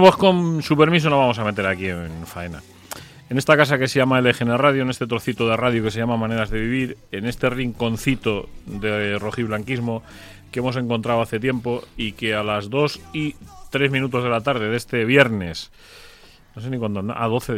Pues 0.00 0.16
con 0.16 0.62
su 0.62 0.78
permiso 0.78 1.10
nos 1.10 1.18
vamos 1.18 1.38
a 1.38 1.44
meter 1.44 1.66
aquí 1.66 1.86
en 1.88 2.26
faena. 2.26 2.62
En 3.28 3.36
esta 3.36 3.54
casa 3.54 3.78
que 3.78 3.86
se 3.86 3.98
llama 3.98 4.18
LGN 4.22 4.56
Radio, 4.56 4.80
en 4.80 4.88
este 4.88 5.06
trocito 5.06 5.46
de 5.46 5.58
radio 5.58 5.82
que 5.82 5.90
se 5.90 5.98
llama 5.98 6.16
Maneras 6.16 6.48
de 6.48 6.58
Vivir, 6.58 6.96
en 7.12 7.26
este 7.26 7.50
rinconcito 7.50 8.48
de 8.64 9.18
rojiblanquismo 9.18 10.02
que 10.50 10.60
hemos 10.60 10.76
encontrado 10.76 11.20
hace 11.20 11.38
tiempo 11.38 11.82
y 11.98 12.12
que 12.12 12.34
a 12.34 12.42
las 12.42 12.70
2 12.70 13.00
y 13.12 13.36
3 13.68 13.90
minutos 13.90 14.24
de 14.24 14.30
la 14.30 14.40
tarde 14.40 14.70
de 14.70 14.76
este 14.78 15.04
viernes, 15.04 15.70
no 16.56 16.62
sé 16.62 16.70
ni 16.70 16.78
cuándo 16.78 17.00
andamos, 17.00 17.22
a 17.22 17.26
12, 17.28 17.54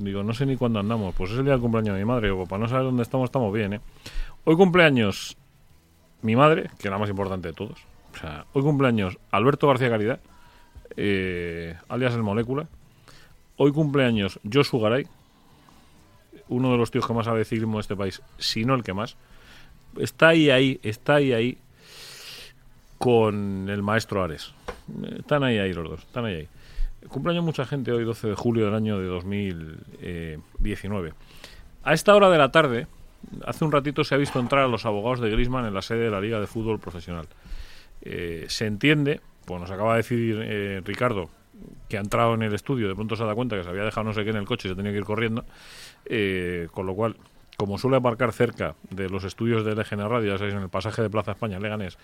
digo, 0.00 0.22
no 0.22 0.32
sé 0.32 0.46
ni 0.46 0.56
cuándo 0.56 0.80
andamos, 0.80 1.14
pues 1.14 1.32
es 1.32 1.38
el 1.38 1.44
día 1.44 1.52
del 1.52 1.60
cumpleaños 1.60 1.94
de 1.94 2.00
mi 2.00 2.06
madre, 2.06 2.28
digo, 2.28 2.46
para 2.46 2.62
no 2.62 2.68
saber 2.68 2.84
dónde 2.84 3.02
estamos, 3.02 3.26
estamos 3.26 3.52
bien, 3.52 3.74
¿eh? 3.74 3.80
Hoy 4.44 4.56
cumpleaños 4.56 5.36
mi 6.22 6.34
madre, 6.34 6.70
que 6.78 6.88
es 6.88 6.90
la 6.90 6.98
más 6.98 7.10
importante 7.10 7.48
de 7.48 7.54
todos, 7.54 7.78
o 8.14 8.18
sea, 8.18 8.46
hoy 8.54 8.62
cumpleaños 8.62 9.18
Alberto 9.30 9.68
García 9.68 9.90
Caridad, 9.90 10.20
eh, 10.96 11.76
alias 11.88 12.14
El 12.14 12.22
Molécula. 12.22 12.68
Hoy 13.56 13.72
cumpleaños 13.72 14.40
Josu 14.50 14.80
Garay, 14.80 15.06
uno 16.48 16.72
de 16.72 16.78
los 16.78 16.90
tíos 16.90 17.06
que 17.06 17.12
más 17.12 17.26
sabe 17.26 17.44
ciclismo 17.44 17.76
de 17.78 17.82
este 17.82 17.96
país, 17.96 18.22
si 18.38 18.64
no 18.64 18.74
el 18.74 18.82
que 18.82 18.94
más. 18.94 19.16
Está 19.98 20.28
ahí, 20.28 20.50
ahí, 20.50 20.80
está 20.82 21.16
ahí, 21.16 21.32
ahí 21.32 21.58
con 22.98 23.68
el 23.68 23.82
maestro 23.82 24.24
Ares. 24.24 24.54
Están 25.18 25.44
ahí, 25.44 25.58
ahí 25.58 25.72
los 25.72 25.88
dos, 25.88 26.00
están 26.00 26.24
ahí, 26.24 26.34
ahí. 26.34 26.48
Cumpleaños 27.08 27.44
mucha 27.44 27.64
gente 27.66 27.92
hoy, 27.92 28.04
12 28.04 28.28
de 28.28 28.34
julio 28.34 28.64
del 28.64 28.74
año 28.74 28.98
de 28.98 29.06
2019. 29.06 31.12
A 31.84 31.92
esta 31.92 32.14
hora 32.14 32.30
de 32.30 32.38
la 32.38 32.50
tarde, 32.50 32.86
hace 33.46 33.64
un 33.64 33.72
ratito 33.72 34.04
se 34.04 34.14
ha 34.14 34.18
visto 34.18 34.40
entrar 34.40 34.64
a 34.64 34.68
los 34.68 34.86
abogados 34.86 35.20
de 35.20 35.30
Grisman 35.30 35.66
en 35.66 35.74
la 35.74 35.82
sede 35.82 36.04
de 36.04 36.10
la 36.10 36.20
Liga 36.20 36.40
de 36.40 36.46
Fútbol 36.46 36.80
Profesional. 36.80 37.26
Eh, 38.02 38.46
se 38.48 38.66
entiende 38.66 39.20
pues 39.44 39.60
nos 39.60 39.70
acaba 39.70 39.92
de 39.92 39.96
decir 39.98 40.40
eh, 40.42 40.82
Ricardo 40.84 41.30
que 41.88 41.96
ha 41.96 42.00
entrado 42.00 42.34
en 42.34 42.42
el 42.42 42.52
estudio, 42.54 42.88
de 42.88 42.94
pronto 42.94 43.14
se 43.14 43.24
da 43.24 43.34
cuenta 43.34 43.56
que 43.56 43.62
se 43.62 43.68
había 43.68 43.84
dejado 43.84 44.04
no 44.04 44.12
sé 44.12 44.24
qué 44.24 44.30
en 44.30 44.36
el 44.36 44.44
coche 44.44 44.68
y 44.68 44.70
se 44.70 44.76
tenía 44.76 44.90
que 44.90 44.98
ir 44.98 45.04
corriendo, 45.04 45.44
eh, 46.06 46.68
con 46.72 46.86
lo 46.86 46.94
cual, 46.94 47.16
como 47.56 47.78
suele 47.78 47.96
aparcar 47.96 48.32
cerca 48.32 48.74
de 48.90 49.08
los 49.08 49.22
estudios 49.24 49.64
de 49.64 49.74
LGN 49.74 50.08
Radio, 50.08 50.32
ya 50.32 50.38
sabéis, 50.38 50.54
en 50.54 50.62
el 50.62 50.68
pasaje 50.68 51.02
de 51.02 51.10
Plaza 51.10 51.32
España, 51.32 51.60
Leganés, 51.60 51.96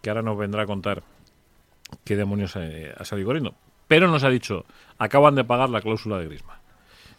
que 0.00 0.08
ahora 0.08 0.22
nos 0.22 0.38
vendrá 0.38 0.62
a 0.62 0.66
contar 0.66 1.02
qué 2.04 2.16
demonios 2.16 2.56
eh, 2.56 2.94
ha 2.96 3.04
salido 3.04 3.26
corriendo. 3.26 3.54
Pero 3.86 4.08
nos 4.08 4.24
ha 4.24 4.30
dicho, 4.30 4.64
acaban 4.98 5.34
de 5.34 5.44
pagar 5.44 5.68
la 5.68 5.82
cláusula 5.82 6.18
de 6.18 6.26
Grisma. 6.26 6.58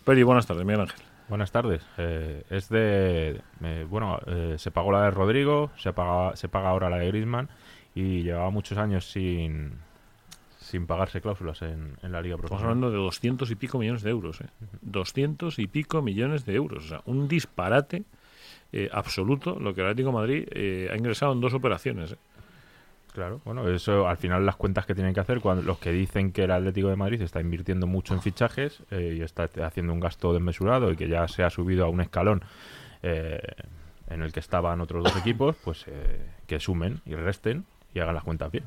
Peri, 0.04 0.24
buenas 0.24 0.48
tardes, 0.48 0.66
Miguel 0.66 0.82
Ángel. 0.82 1.02
Buenas 1.30 1.52
tardes. 1.52 1.82
es 1.98 2.70
de. 2.70 3.42
bueno, 3.90 4.20
se 4.58 4.72
pagó 4.72 4.92
la 4.92 5.04
de 5.04 5.12
Rodrigo, 5.12 5.72
se 5.78 5.92
paga, 5.92 6.36
se 6.36 6.50
paga 6.50 6.70
ahora 6.70 6.90
la 6.90 6.98
de 6.98 7.08
Grisman 7.08 7.50
y 7.96 8.24
llevaba 8.24 8.50
muchos 8.50 8.78
años 8.78 9.10
sin, 9.10 9.72
sin 10.60 10.86
pagarse 10.86 11.22
cláusulas 11.22 11.62
en, 11.62 11.98
la 12.04 12.22
Liga 12.22 12.36
Profesional. 12.36 12.44
Estamos 12.44 12.62
hablando 12.64 12.92
de 12.92 12.98
doscientos 12.98 13.50
y 13.50 13.56
pico 13.56 13.80
millones 13.80 14.04
de 14.04 14.12
euros. 14.12 14.42
¿eh? 14.42 14.48
Doscientos 14.82 15.58
y 15.60 15.68
pico 15.68 16.02
millones 16.02 16.46
de 16.46 16.56
euros. 16.56 16.86
O 16.86 16.88
sea, 16.90 17.02
un 17.06 17.28
disparate 17.30 18.04
eh, 18.74 18.90
absoluto 18.92 19.58
lo 19.58 19.74
que 19.74 19.82
el 19.82 19.88
Atlético 19.88 20.12
Madrid 20.12 20.46
eh, 20.52 20.90
ha 20.92 20.98
ingresado 20.98 21.32
en 21.32 21.40
dos 21.40 21.54
operaciones. 21.54 22.12
¿eh? 22.12 22.18
Claro, 23.14 23.40
bueno, 23.46 23.70
eso 23.70 24.10
al 24.10 24.18
final 24.18 24.46
las 24.46 24.58
cuentas 24.58 24.86
que 24.86 24.94
tienen 24.94 25.14
que 25.14 25.22
hacer, 25.22 25.40
cuando 25.40 25.64
los 25.64 25.78
que 25.78 25.94
dicen 25.94 26.34
que 26.34 26.44
el 26.44 26.52
Atlético 26.52 26.90
de 26.90 26.98
Madrid 26.98 27.22
está 27.22 27.40
invirtiendo 27.40 27.88
mucho 27.88 28.14
en 28.14 28.22
fichajes 28.22 28.84
y 28.92 29.22
está 29.22 29.50
haciendo 29.64 29.94
un 29.94 30.02
gasto 30.02 30.34
desmesurado 30.34 30.92
y 30.92 30.98
que 30.98 31.08
ya 31.08 31.26
se 31.30 31.44
ha 31.44 31.50
subido 31.50 31.86
a 31.86 31.88
un 31.88 32.02
escalón 32.02 32.44
en 33.02 34.22
el 34.22 34.34
que 34.34 34.42
estaban 34.42 34.82
otros 34.82 35.02
dos 35.02 35.16
equipos, 35.16 35.56
pues 35.64 35.86
que 36.46 36.60
sumen 36.60 37.00
y 37.06 37.16
resten 37.16 37.64
y 37.96 38.00
hagan 38.00 38.14
las 38.14 38.24
cuentas 38.24 38.52
bien. 38.52 38.66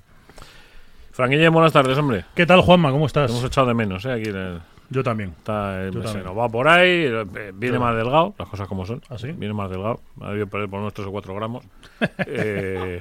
Franquilla, 1.12 1.50
buenas 1.50 1.72
tardes, 1.72 1.96
hombre. 1.98 2.24
¿Qué 2.34 2.46
tal, 2.46 2.62
Juanma? 2.62 2.90
¿Cómo 2.90 3.06
estás? 3.06 3.30
hemos 3.30 3.44
echado 3.44 3.66
de 3.68 3.74
menos, 3.74 4.04
¿eh? 4.04 4.12
Aquí 4.12 4.30
en 4.30 4.60
Yo 4.88 5.02
también. 5.02 5.34
Está 5.36 5.84
el 5.84 5.96
va 5.96 6.48
por 6.48 6.66
ahí, 6.66 7.06
eh, 7.06 7.52
viene 7.54 7.78
más 7.78 7.94
delgado, 7.94 8.34
las 8.38 8.48
cosas 8.48 8.66
como 8.66 8.86
son. 8.86 9.02
¿Ah, 9.10 9.18
sí? 9.18 9.32
Viene 9.32 9.52
más 9.52 9.70
delgado, 9.70 10.00
ha 10.20 10.28
debido 10.28 10.46
perder 10.46 10.68
por 10.68 10.80
unos 10.80 10.94
3 10.94 11.08
o 11.08 11.10
4 11.10 11.34
gramos. 11.34 11.64
eh, 12.26 13.00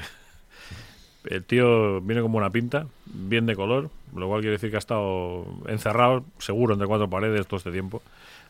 el 1.26 1.44
tío 1.44 2.02
viene 2.02 2.22
como 2.22 2.38
una 2.38 2.50
pinta, 2.50 2.88
bien 3.06 3.46
de 3.46 3.56
color, 3.56 3.90
lo 4.16 4.28
cual 4.28 4.42
quiere 4.42 4.54
decir 4.54 4.70
que 4.70 4.78
ha 4.78 4.80
estado 4.80 5.46
encerrado, 5.68 6.26
seguro, 6.40 6.74
entre 6.74 6.88
cuatro 6.88 7.10
paredes 7.10 7.48
todo 7.48 7.58
este 7.58 7.72
tiempo. 7.72 8.02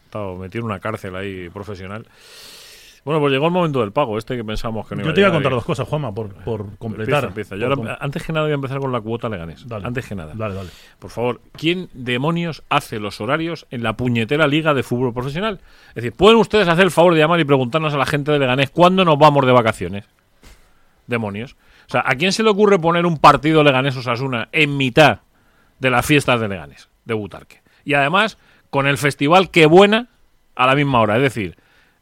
Ha 0.02 0.06
estado 0.06 0.36
metido 0.38 0.62
en 0.62 0.66
una 0.66 0.80
cárcel 0.80 1.16
ahí 1.16 1.50
profesional. 1.50 2.06
Bueno, 3.07 3.22
pues 3.22 3.31
llegó 3.31 3.45
el 3.45 3.53
momento 3.53 3.79
del 3.79 3.94
pago, 3.94 4.18
este 4.18 4.35
que 4.35 4.44
pensamos 4.44 4.85
que 4.85 4.94
no 4.94 5.01
Yo 5.01 5.13
te 5.13 5.22
iba 5.22 5.29
a 5.29 5.31
contar 5.31 5.53
dos 5.53 5.63
cosas, 5.63 5.88
Juanma, 5.88 6.13
por, 6.13 6.34
por 6.44 6.78
completar. 6.78 7.23
Empieza, 7.23 7.56
Yo 7.56 7.69
antes 8.01 8.22
que 8.22 8.34
nada 8.34 8.44
voy 8.44 8.51
a 8.51 8.56
empezar 8.56 8.79
con 8.79 8.91
la 8.91 9.00
cuota 9.00 9.29
Leganés. 9.29 9.66
antes 9.72 10.06
que 10.06 10.13
nada. 10.13 10.34
Dale, 10.35 10.56
dale. 10.56 10.69
Por 11.00 11.09
favor, 11.09 11.40
¿quién 11.53 11.88
demonios 11.94 12.63
hace 12.68 13.00
los 13.00 13.22
horarios 13.22 13.66
en 13.72 13.81
la 13.81 13.95
puñetera 13.95 14.45
liga 14.45 14.73
de 14.73 14.84
fútbol 14.84 15.13
profesional? 15.13 15.62
Es 15.91 15.95
decir, 15.95 16.12
¿pueden 16.12 16.38
ustedes 16.38 16.68
hacer 16.68 16.84
el 16.84 16.91
favor 16.91 17.13
de 17.13 17.22
llamar 17.22 17.40
y 17.40 17.45
preguntarnos 17.45 17.94
a 17.94 17.97
la 17.97 18.06
gente 18.06 18.34
de 18.34 18.40
Leganés 18.40 18.72
cuándo 18.72 19.06
nos 19.06 19.18
vamos 19.18 19.45
de 19.45 19.53
vacaciones? 19.53 20.03
Demonios. 21.06 21.56
O 21.88 21.89
sea, 21.89 22.03
¿a 22.06 22.13
quién 22.16 22.34
se 22.34 22.44
le 22.44 22.50
ocurre 22.50 22.78
poner 22.78 23.06
un 23.06 23.19
partido 23.19 23.63
Leganés-Osasuna 23.63 24.50
en 24.51 24.75
mitad 24.75 25.19
de 25.79 25.89
las 25.89 26.06
fiestas 26.06 26.41
de 26.41 26.50
Leganés, 26.50 26.89
de 27.06 27.13
Butarque? 27.13 27.62
Y 27.85 27.94
además, 27.94 28.38
con 28.69 28.85
el 28.85 28.97
festival 28.97 29.50
Que 29.50 29.66
Buena 29.66 30.09
a 30.57 30.68
la 30.68 30.75
misma 30.75 31.00
hora. 31.00 31.16
Es 31.16 31.22
decir, 31.22 31.56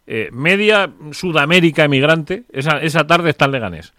eh, 0.08 0.30
media 0.32 0.92
Sudamérica 1.12 1.84
emigrante, 1.84 2.46
esa, 2.52 2.80
esa 2.82 3.08
tarde 3.08 3.32
está 3.32 3.46
en 3.46 3.52
Leganés. 3.52 3.94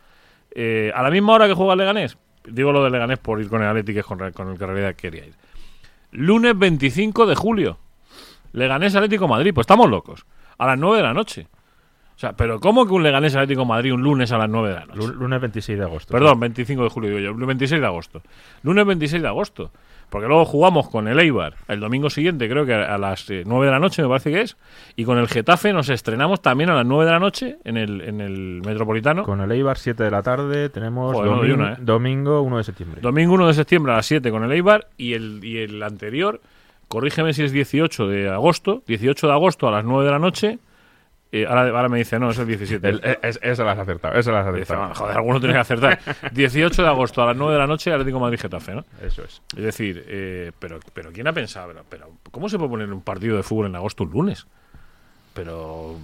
Eh, 0.53 0.93
a 0.95 1.03
la 1.03 1.11
misma 1.11 1.35
hora 1.35 1.47
que 1.47 1.55
juega 1.55 1.77
Leganés, 1.77 2.17
digo 2.47 2.73
lo 2.73 2.85
de 2.85 2.91
Leganés 2.91 3.19
por 3.19 3.41
ir 3.41 3.49
con 3.49 3.63
el 3.63 3.69
Atlético, 3.69 4.03
con, 4.03 4.19
con 4.33 4.51
el 4.51 4.59
que 4.59 4.65
en 4.65 4.71
realidad 4.71 4.95
quería 4.95 5.27
ir. 5.27 5.35
Lunes 6.13 6.57
25 6.59 7.27
de 7.27 7.35
julio, 7.35 7.79
Leganés 8.53 8.95
Atlético 8.95 9.29
Madrid, 9.29 9.53
pues 9.53 9.65
estamos 9.65 9.91
locos, 9.91 10.25
a 10.59 10.67
las 10.67 10.79
9 10.79 10.99
de 10.99 11.03
la 11.03 11.13
noche. 11.13 11.49
O 12.15 12.19
sea, 12.19 12.33
pero 12.33 12.59
¿cómo 12.61 12.87
que 12.87 12.95
un 12.95 13.03
Leganés 13.03 13.35
Atlético 13.35 13.67
Madrid 13.67 13.93
un 13.93 14.03
lunes 14.03 14.33
a 14.33 14.39
las 14.39 14.49
9 14.49 14.69
de 14.69 14.75
la 14.75 14.87
noche? 14.87 15.09
Lunes 15.15 15.39
26 15.39 15.79
de 15.79 15.85
agosto. 15.85 16.13
Perdón, 16.13 16.41
25 16.41 16.85
de 16.85 16.89
julio, 16.89 17.11
digo 17.11 17.21
yo, 17.21 17.47
26 17.47 17.79
de 17.79 17.87
agosto. 17.87 18.23
Lunes 18.63 18.87
26 18.87 19.21
de 19.21 19.29
agosto. 19.29 19.71
Porque 20.11 20.29
luego 20.29 20.45
jugamos 20.45 20.89
con 20.89 21.09
el 21.09 21.19
Eibar 21.19 21.55
el 21.69 21.81
domingo 21.81 22.11
siguiente, 22.11 22.49
creo 22.49 22.65
que 22.65 22.75
a 22.75 22.97
las 22.97 23.29
9 23.29 23.43
eh, 23.45 23.67
de 23.67 23.71
la 23.71 23.79
noche 23.81 24.03
me 24.03 24.09
parece 24.09 24.31
que 24.31 24.41
es, 24.43 24.57
y 24.95 25.05
con 25.05 25.19
el 25.19 25.29
Getafe 25.29 25.73
nos 25.73 25.89
estrenamos 25.89 26.41
también 26.41 26.71
a 26.71 26.75
las 26.75 26.87
9 26.87 27.05
de 27.05 27.11
la 27.11 27.19
noche 27.19 27.59
en 27.65 27.77
el, 27.77 28.01
en 28.03 28.21
el 28.21 28.63
Metropolitano. 28.65 29.25
Con 29.25 29.41
el 29.41 29.51
Eibar 29.51 29.79
7 29.79 30.05
de 30.05 30.11
la 30.11 30.23
tarde 30.23 30.69
tenemos 30.69 31.15
¿eh? 31.17 31.77
domingo 31.81 32.43
1 32.43 32.57
de 32.59 32.65
septiembre. 32.65 33.01
Domingo 33.01 33.35
1 33.35 33.49
de 33.49 33.55
septiembre 33.55 33.93
a 33.93 33.97
las 33.97 34.07
7 34.07 34.31
con 34.31 34.45
el 34.45 34.53
Eibar 34.53 34.87
y 34.97 35.15
el, 35.15 35.45
y 35.45 35.59
el 35.59 35.83
anterior, 35.83 36.41
corrígeme 36.89 37.33
si 37.33 37.43
es 37.43 37.53
18 37.53 38.07
de 38.07 38.29
agosto, 38.29 38.83
18 38.87 39.27
de 39.27 39.33
agosto 39.33 39.67
a 39.69 39.73
las 39.73 39.85
9 39.85 40.05
de 40.05 40.11
la 40.11 40.19
noche 40.19 40.59
ahora, 41.47 41.89
me 41.89 41.99
dice, 41.99 42.19
no, 42.19 42.31
es 42.31 42.39
el 42.39 42.47
17. 42.47 42.89
E, 42.89 43.19
eso 43.23 43.65
lo 43.65 43.71
has 43.71 43.79
acertado, 43.79 44.19
eso 44.19 44.31
lo 44.31 44.39
has 44.39 44.47
acertado. 44.47 44.95
joder, 44.95 45.17
alguno 45.17 45.39
tiene 45.41 45.55
que 45.55 45.61
acertar. 45.61 45.99
18 46.33 46.83
de 46.83 46.89
agosto 46.89 47.23
a 47.23 47.27
las 47.27 47.37
9 47.37 47.53
de 47.53 47.59
la 47.59 47.67
noche, 47.67 47.93
Atlético 47.93 48.21
Madrid-Getafe, 48.21 48.75
¿no? 48.75 48.85
Eso 49.03 49.25
es. 49.25 49.43
Es 49.57 49.63
decir, 49.63 50.05
eh, 50.09 50.53
pero, 50.59 50.81
pero 50.95 51.13
¿quién 51.13 51.27
ha 51.27 51.33
pensado? 51.33 51.73
Pero, 51.89 52.13
¿cómo 52.31 52.49
se 52.49 52.59
puede 52.59 52.71
poner 52.71 52.93
un 52.93 53.03
partido 53.03 53.37
de 53.37 53.43
fútbol 53.43 53.67
en 53.67 53.77
agosto 53.77 54.05
un 54.05 54.11
lunes? 54.11 54.47
Pero 55.35 55.97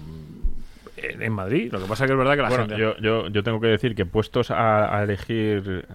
en, 1.02 1.32
Madrid. 1.32 1.72
Lo 1.72 1.80
que 1.80 1.86
pasa 1.86 2.06
que 2.06 2.12
es 2.12 2.18
verdad 2.18 2.36
que 2.36 2.42
la 2.42 2.50
gente... 2.50 2.78
Yo, 2.78 2.96
yo, 2.98 3.28
yo, 3.28 3.42
tengo 3.42 3.60
que 3.60 3.68
decir 3.68 3.94
que 3.94 4.06
puessto 4.06 4.42
a, 4.50 5.02
elegir... 5.02 5.86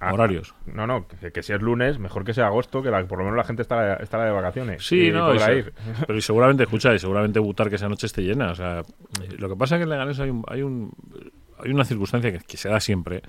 Horarios. 0.00 0.54
No, 0.66 0.86
no, 0.86 1.06
que, 1.06 1.42
si 1.42 1.52
es 1.52 1.62
lunes, 1.62 1.98
mejor 1.98 2.24
que 2.24 2.34
sea 2.34 2.46
agosto, 2.46 2.82
que 2.82 2.90
por 2.90 3.18
lo 3.18 3.24
menos 3.24 3.36
la 3.36 3.44
gente 3.44 3.62
está, 3.62 3.94
está 3.94 4.24
de 4.24 4.30
vacaciones. 4.30 4.86
Sí, 4.86 5.10
no, 5.10 5.34
ir. 5.34 5.72
pero 6.06 6.18
y 6.18 6.22
seguramente, 6.22 6.62
escucha, 6.68 6.94
y 6.94 6.98
seguramente 6.98 7.38
Butar 7.38 7.68
que 7.68 7.76
esa 7.76 7.88
noche 7.88 8.06
esté 8.06 8.22
llena. 8.22 8.50
O 8.50 8.54
sea, 8.54 8.82
lo 9.38 9.48
que 9.48 9.56
pasa 9.56 9.76
es 9.76 9.80
que 9.80 9.84
en 9.84 9.90
Leganés 9.90 10.20
hay 10.20 10.30
un... 10.30 10.44
Hay 10.48 10.62
un 10.62 10.92
hay 11.62 11.70
una 11.70 11.84
circunstancia 11.84 12.38
que, 12.38 12.56
se 12.56 12.68
da 12.68 12.80
siempre 12.80 13.22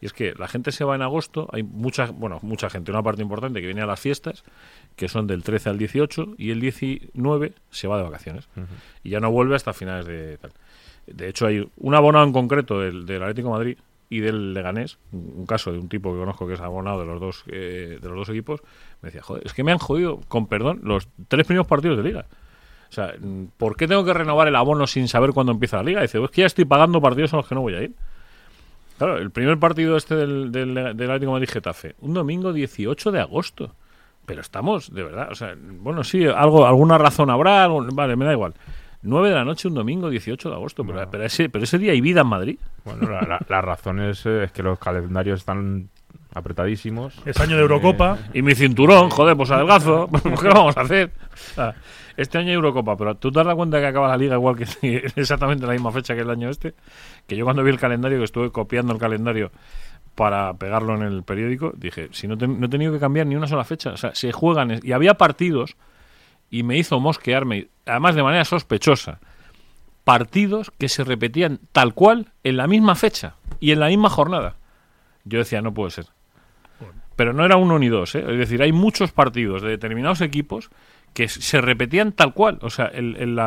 y 0.00 0.06
es 0.06 0.12
que 0.12 0.34
la 0.34 0.48
gente 0.48 0.72
se 0.72 0.84
va 0.84 0.94
en 0.94 1.02
agosto, 1.02 1.48
hay 1.52 1.62
mucha, 1.62 2.06
bueno, 2.06 2.38
mucha 2.42 2.70
gente, 2.70 2.90
una 2.90 3.02
parte 3.02 3.22
importante 3.22 3.60
que 3.60 3.66
viene 3.66 3.82
a 3.82 3.86
las 3.86 4.00
fiestas, 4.00 4.44
que 4.96 5.08
son 5.08 5.26
del 5.26 5.42
13 5.42 5.70
al 5.70 5.78
18 5.78 6.34
y 6.38 6.50
el 6.50 6.60
19 6.60 7.52
se 7.70 7.88
va 7.88 7.96
de 7.98 8.04
vacaciones 8.04 8.48
y 9.02 9.10
ya 9.10 9.20
no 9.20 9.30
vuelve 9.30 9.56
hasta 9.56 9.72
finales 9.72 10.06
de 10.06 10.38
tal. 10.38 10.52
De 11.06 11.28
hecho, 11.28 11.46
hay 11.46 11.68
un 11.76 11.94
abonado 11.94 12.24
en 12.24 12.32
concreto 12.32 12.80
del, 12.80 13.04
del 13.04 13.22
Atlético 13.22 13.50
Madrid 13.50 13.76
y 14.08 14.20
del 14.20 14.54
Leganés, 14.54 14.98
un 15.12 15.46
caso 15.46 15.72
de 15.72 15.78
un 15.78 15.88
tipo 15.88 16.12
que 16.12 16.18
conozco 16.18 16.46
que 16.46 16.54
es 16.54 16.60
abonado 16.60 17.00
de 17.00 17.06
los 17.06 17.20
dos 17.20 17.44
eh, 17.48 17.98
de 18.00 18.08
los 18.08 18.16
dos 18.16 18.28
equipos, 18.28 18.60
me 19.02 19.08
decía, 19.08 19.22
joder, 19.22 19.42
es 19.44 19.52
que 19.52 19.64
me 19.64 19.72
han 19.72 19.78
jodido, 19.78 20.20
con 20.28 20.46
perdón, 20.46 20.80
los 20.84 21.08
tres 21.28 21.46
primeros 21.46 21.66
partidos 21.66 21.96
de 21.96 22.04
liga. 22.04 22.26
O 22.94 23.02
sea, 23.02 23.14
¿por 23.56 23.76
qué 23.76 23.88
tengo 23.88 24.04
que 24.04 24.14
renovar 24.14 24.46
el 24.46 24.54
abono 24.54 24.86
sin 24.86 25.08
saber 25.08 25.32
cuándo 25.32 25.50
empieza 25.50 25.78
la 25.78 25.82
liga? 25.82 26.02
dice, 26.02 26.20
pues 26.20 26.30
que 26.30 26.42
ya 26.42 26.46
estoy 26.46 26.64
pagando 26.64 27.00
partidos 27.00 27.34
a 27.34 27.38
los 27.38 27.48
que 27.48 27.56
no 27.56 27.62
voy 27.62 27.74
a 27.74 27.82
ir. 27.82 27.92
Claro, 28.98 29.18
el 29.18 29.32
primer 29.32 29.58
partido 29.58 29.96
este 29.96 30.14
del, 30.14 30.52
del, 30.52 30.74
del 30.74 31.10
Atlético 31.10 31.32
Madrid-Getafe, 31.32 31.96
un 32.02 32.14
domingo 32.14 32.52
18 32.52 33.10
de 33.10 33.20
agosto. 33.20 33.74
Pero 34.26 34.40
estamos, 34.40 34.94
de 34.94 35.02
verdad, 35.02 35.28
o 35.32 35.34
sea, 35.34 35.54
bueno, 35.58 36.04
sí, 36.04 36.24
algo, 36.24 36.66
alguna 36.66 36.96
razón 36.96 37.30
habrá, 37.30 37.66
vale, 37.68 38.14
me 38.14 38.24
da 38.24 38.32
igual. 38.32 38.54
9 39.02 39.28
de 39.28 39.34
la 39.34 39.44
noche 39.44 39.68
un 39.68 39.74
domingo 39.74 40.08
18 40.08 40.48
de 40.48 40.54
agosto, 40.54 40.84
pero, 40.86 41.10
pero, 41.10 41.24
ese, 41.24 41.50
pero 41.50 41.64
ese 41.64 41.78
día 41.78 41.92
hay 41.92 42.00
vida 42.00 42.20
en 42.20 42.28
Madrid. 42.28 42.58
Bueno, 42.84 43.10
la, 43.10 43.60
razón 43.60 44.00
es, 44.00 44.24
eh, 44.24 44.44
es, 44.44 44.52
que 44.52 44.62
los 44.62 44.78
calendarios 44.78 45.40
están 45.40 45.90
apretadísimos. 46.32 47.20
Es 47.26 47.38
año 47.40 47.56
de 47.56 47.62
Eurocopa. 47.62 48.18
Y 48.32 48.42
mi 48.42 48.54
cinturón, 48.54 49.10
joder, 49.10 49.36
pues 49.36 49.50
adelgazo. 49.50 50.08
¿Qué 50.40 50.48
vamos 50.48 50.76
a 50.76 50.82
hacer? 50.82 51.10
O 51.32 51.54
sea, 51.54 51.74
este 52.16 52.38
año 52.38 52.48
hay 52.48 52.54
Eurocopa, 52.54 52.96
pero 52.96 53.16
tú 53.16 53.30
te 53.32 53.42
das 53.42 53.54
cuenta 53.54 53.80
que 53.80 53.86
acaba 53.86 54.08
la 54.08 54.16
liga 54.16 54.34
igual 54.36 54.56
que 54.56 54.64
exactamente 55.16 55.66
la 55.66 55.72
misma 55.72 55.90
fecha 55.92 56.14
que 56.14 56.20
el 56.22 56.30
año 56.30 56.48
este. 56.50 56.74
Que 57.26 57.36
yo 57.36 57.44
cuando 57.44 57.62
vi 57.62 57.70
el 57.70 57.78
calendario, 57.78 58.18
que 58.18 58.24
estuve 58.24 58.50
copiando 58.50 58.92
el 58.92 58.98
calendario 58.98 59.50
para 60.14 60.54
pegarlo 60.54 60.94
en 60.94 61.02
el 61.02 61.22
periódico, 61.24 61.72
dije, 61.76 62.08
si 62.12 62.28
no, 62.28 62.38
te- 62.38 62.46
no 62.46 62.66
he 62.66 62.68
tenido 62.68 62.92
que 62.92 63.00
cambiar 63.00 63.26
ni 63.26 63.34
una 63.36 63.48
sola 63.48 63.64
fecha. 63.64 63.90
O 63.90 63.96
sea, 63.96 64.14
se 64.14 64.30
juegan 64.32 64.80
y 64.82 64.92
había 64.92 65.14
partidos 65.14 65.76
y 66.50 66.62
me 66.62 66.76
hizo 66.78 67.00
mosquearme, 67.00 67.68
además 67.86 68.14
de 68.14 68.22
manera 68.22 68.44
sospechosa, 68.44 69.18
partidos 70.04 70.70
que 70.78 70.88
se 70.88 71.02
repetían 71.04 71.60
tal 71.72 71.94
cual 71.94 72.32
en 72.44 72.56
la 72.58 72.66
misma 72.66 72.94
fecha 72.94 73.34
y 73.60 73.72
en 73.72 73.80
la 73.80 73.88
misma 73.88 74.10
jornada. 74.10 74.56
Yo 75.24 75.38
decía, 75.38 75.62
no 75.62 75.72
puede 75.74 75.90
ser. 75.90 76.06
Pero 77.16 77.32
no 77.32 77.44
era 77.44 77.56
uno 77.56 77.78
ni 77.78 77.88
dos, 77.88 78.14
¿eh? 78.16 78.24
es 78.28 78.38
decir, 78.38 78.60
hay 78.60 78.72
muchos 78.72 79.12
partidos 79.12 79.62
de 79.62 79.68
determinados 79.70 80.20
equipos 80.20 80.70
que 81.14 81.28
se 81.28 81.60
repetían 81.60 82.12
tal 82.12 82.34
cual. 82.34 82.58
O 82.60 82.68
sea, 82.70 82.86
el, 82.86 83.16
el- 83.16 83.38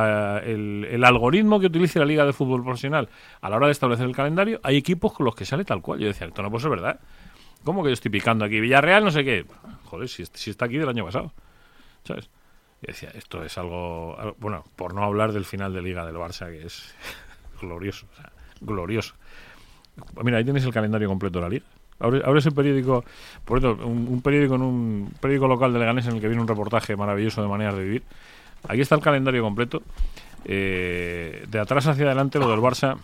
el- 0.89 1.03
algoritmo 1.03 1.59
que 1.59 1.67
utiliza 1.67 1.99
la 1.99 2.05
Liga 2.05 2.25
de 2.25 2.33
Fútbol 2.33 2.63
Profesional 2.63 3.09
a 3.41 3.49
la 3.49 3.57
hora 3.57 3.67
de 3.67 3.73
establecer 3.73 4.05
el 4.07 4.15
calendario, 4.15 4.59
hay 4.63 4.77
equipos 4.77 5.13
con 5.13 5.25
los 5.25 5.35
que 5.35 5.45
sale 5.45 5.65
tal 5.65 5.81
cual. 5.81 5.99
Yo 5.99 6.07
decía, 6.07 6.27
esto 6.27 6.41
no 6.41 6.49
puede 6.49 6.61
ser 6.63 6.71
verdad. 6.71 6.99
¿Cómo 7.63 7.83
que 7.83 7.89
yo 7.89 7.93
estoy 7.93 8.09
picando 8.09 8.45
aquí? 8.45 8.59
Villarreal, 8.61 9.03
no 9.03 9.11
sé 9.11 9.23
qué. 9.23 9.45
Joder, 9.85 10.07
si, 10.07 10.23
si 10.33 10.49
está 10.49 10.65
aquí 10.65 10.77
del 10.77 10.89
año 10.89 11.05
pasado. 11.05 11.33
¿Sabes? 12.03 12.29
Y 12.81 12.87
decía, 12.87 13.09
esto 13.15 13.43
es 13.43 13.57
algo, 13.57 14.17
algo- 14.17 14.35
Bueno, 14.39 14.63
por 14.75 14.93
no 14.93 15.03
hablar 15.03 15.33
del 15.33 15.43
final 15.45 15.73
de 15.73 15.81
Liga 15.81 16.05
del 16.05 16.15
Barça, 16.15 16.49
que 16.49 16.65
es 16.65 16.95
glorioso. 17.61 18.07
o 18.11 18.15
sea, 18.15 18.31
glorioso. 18.61 19.15
Mira, 20.23 20.37
ahí 20.37 20.43
tienes 20.43 20.63
el 20.63 20.71
calendario 20.71 21.07
completo 21.09 21.39
de 21.39 21.43
la 21.43 21.49
Liga. 21.49 21.65
Abre, 21.99 22.21
abres 22.23 22.45
el 22.45 22.53
periódico, 22.53 23.03
por 23.43 23.59
cierto, 23.59 23.85
un, 23.87 24.07
un 24.07 24.21
periódico 24.21 24.55
en 24.55 24.61
un 24.61 25.13
periódico 25.19 25.47
local 25.47 25.73
de 25.73 25.79
Leganés 25.79 26.05
en 26.07 26.15
el 26.15 26.21
que 26.21 26.27
viene 26.27 26.41
un 26.41 26.47
reportaje 26.47 26.95
maravilloso 26.95 27.41
de 27.41 27.47
maneras 27.47 27.75
de 27.75 27.83
vivir. 27.83 28.03
Aquí 28.67 28.81
está 28.81 28.95
el 28.95 29.01
calendario 29.01 29.41
completo. 29.41 29.81
Eh, 30.45 31.45
de 31.49 31.59
atrás 31.59 31.87
hacia 31.87 32.05
adelante, 32.05 32.39
lo 32.39 32.49
del 32.49 32.59
Barça 32.59 32.97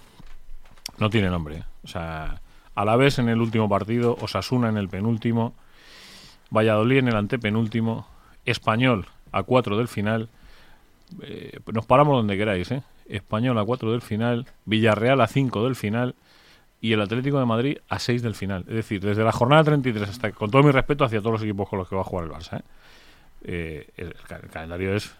no 0.97 1.09
tiene 1.09 1.29
nombre. 1.29 1.63
O 1.83 1.87
sea, 1.87 2.41
Alavés 2.75 3.19
en 3.19 3.29
el 3.29 3.41
último 3.41 3.67
partido, 3.67 4.17
Osasuna 4.21 4.69
en 4.69 4.77
el 4.77 4.89
penúltimo, 4.89 5.53
Valladolid 6.49 6.99
en 6.99 7.07
el 7.09 7.15
antepenúltimo, 7.15 8.07
Español 8.45 9.07
a 9.31 9.43
4 9.43 9.77
del 9.77 9.87
final. 9.87 10.29
Eh, 11.21 11.59
nos 11.71 11.85
paramos 11.85 12.15
donde 12.15 12.37
queráis, 12.37 12.71
¿eh? 12.71 12.81
Español 13.07 13.57
a 13.59 13.65
4 13.65 13.91
del 13.91 14.01
final, 14.01 14.45
Villarreal 14.65 15.19
a 15.21 15.27
5 15.27 15.63
del 15.65 15.75
final 15.75 16.15
y 16.83 16.91
el 16.91 17.00
Atlético 17.01 17.39
de 17.39 17.45
Madrid 17.45 17.77
a 17.88 17.97
6 17.97 18.21
del 18.21 18.35
final. 18.35 18.65
Es 18.68 18.75
decir, 18.75 19.00
desde 19.01 19.24
la 19.24 19.31
jornada 19.31 19.63
33 19.63 20.09
hasta, 20.09 20.31
con 20.33 20.51
todo 20.51 20.63
mi 20.63 20.71
respeto 20.71 21.06
hacia 21.06 21.19
todos 21.19 21.31
los 21.33 21.41
equipos 21.44 21.69
con 21.69 21.80
los 21.80 21.88
que 21.88 21.95
va 21.95 22.01
a 22.01 22.03
jugar 22.03 22.25
el 22.25 22.31
Barça, 22.31 22.59
¿eh? 22.59 22.63
Eh, 23.45 23.89
el, 23.97 24.13
ca- 24.27 24.38
el 24.44 24.50
calendario 24.50 24.94
es, 24.95 25.15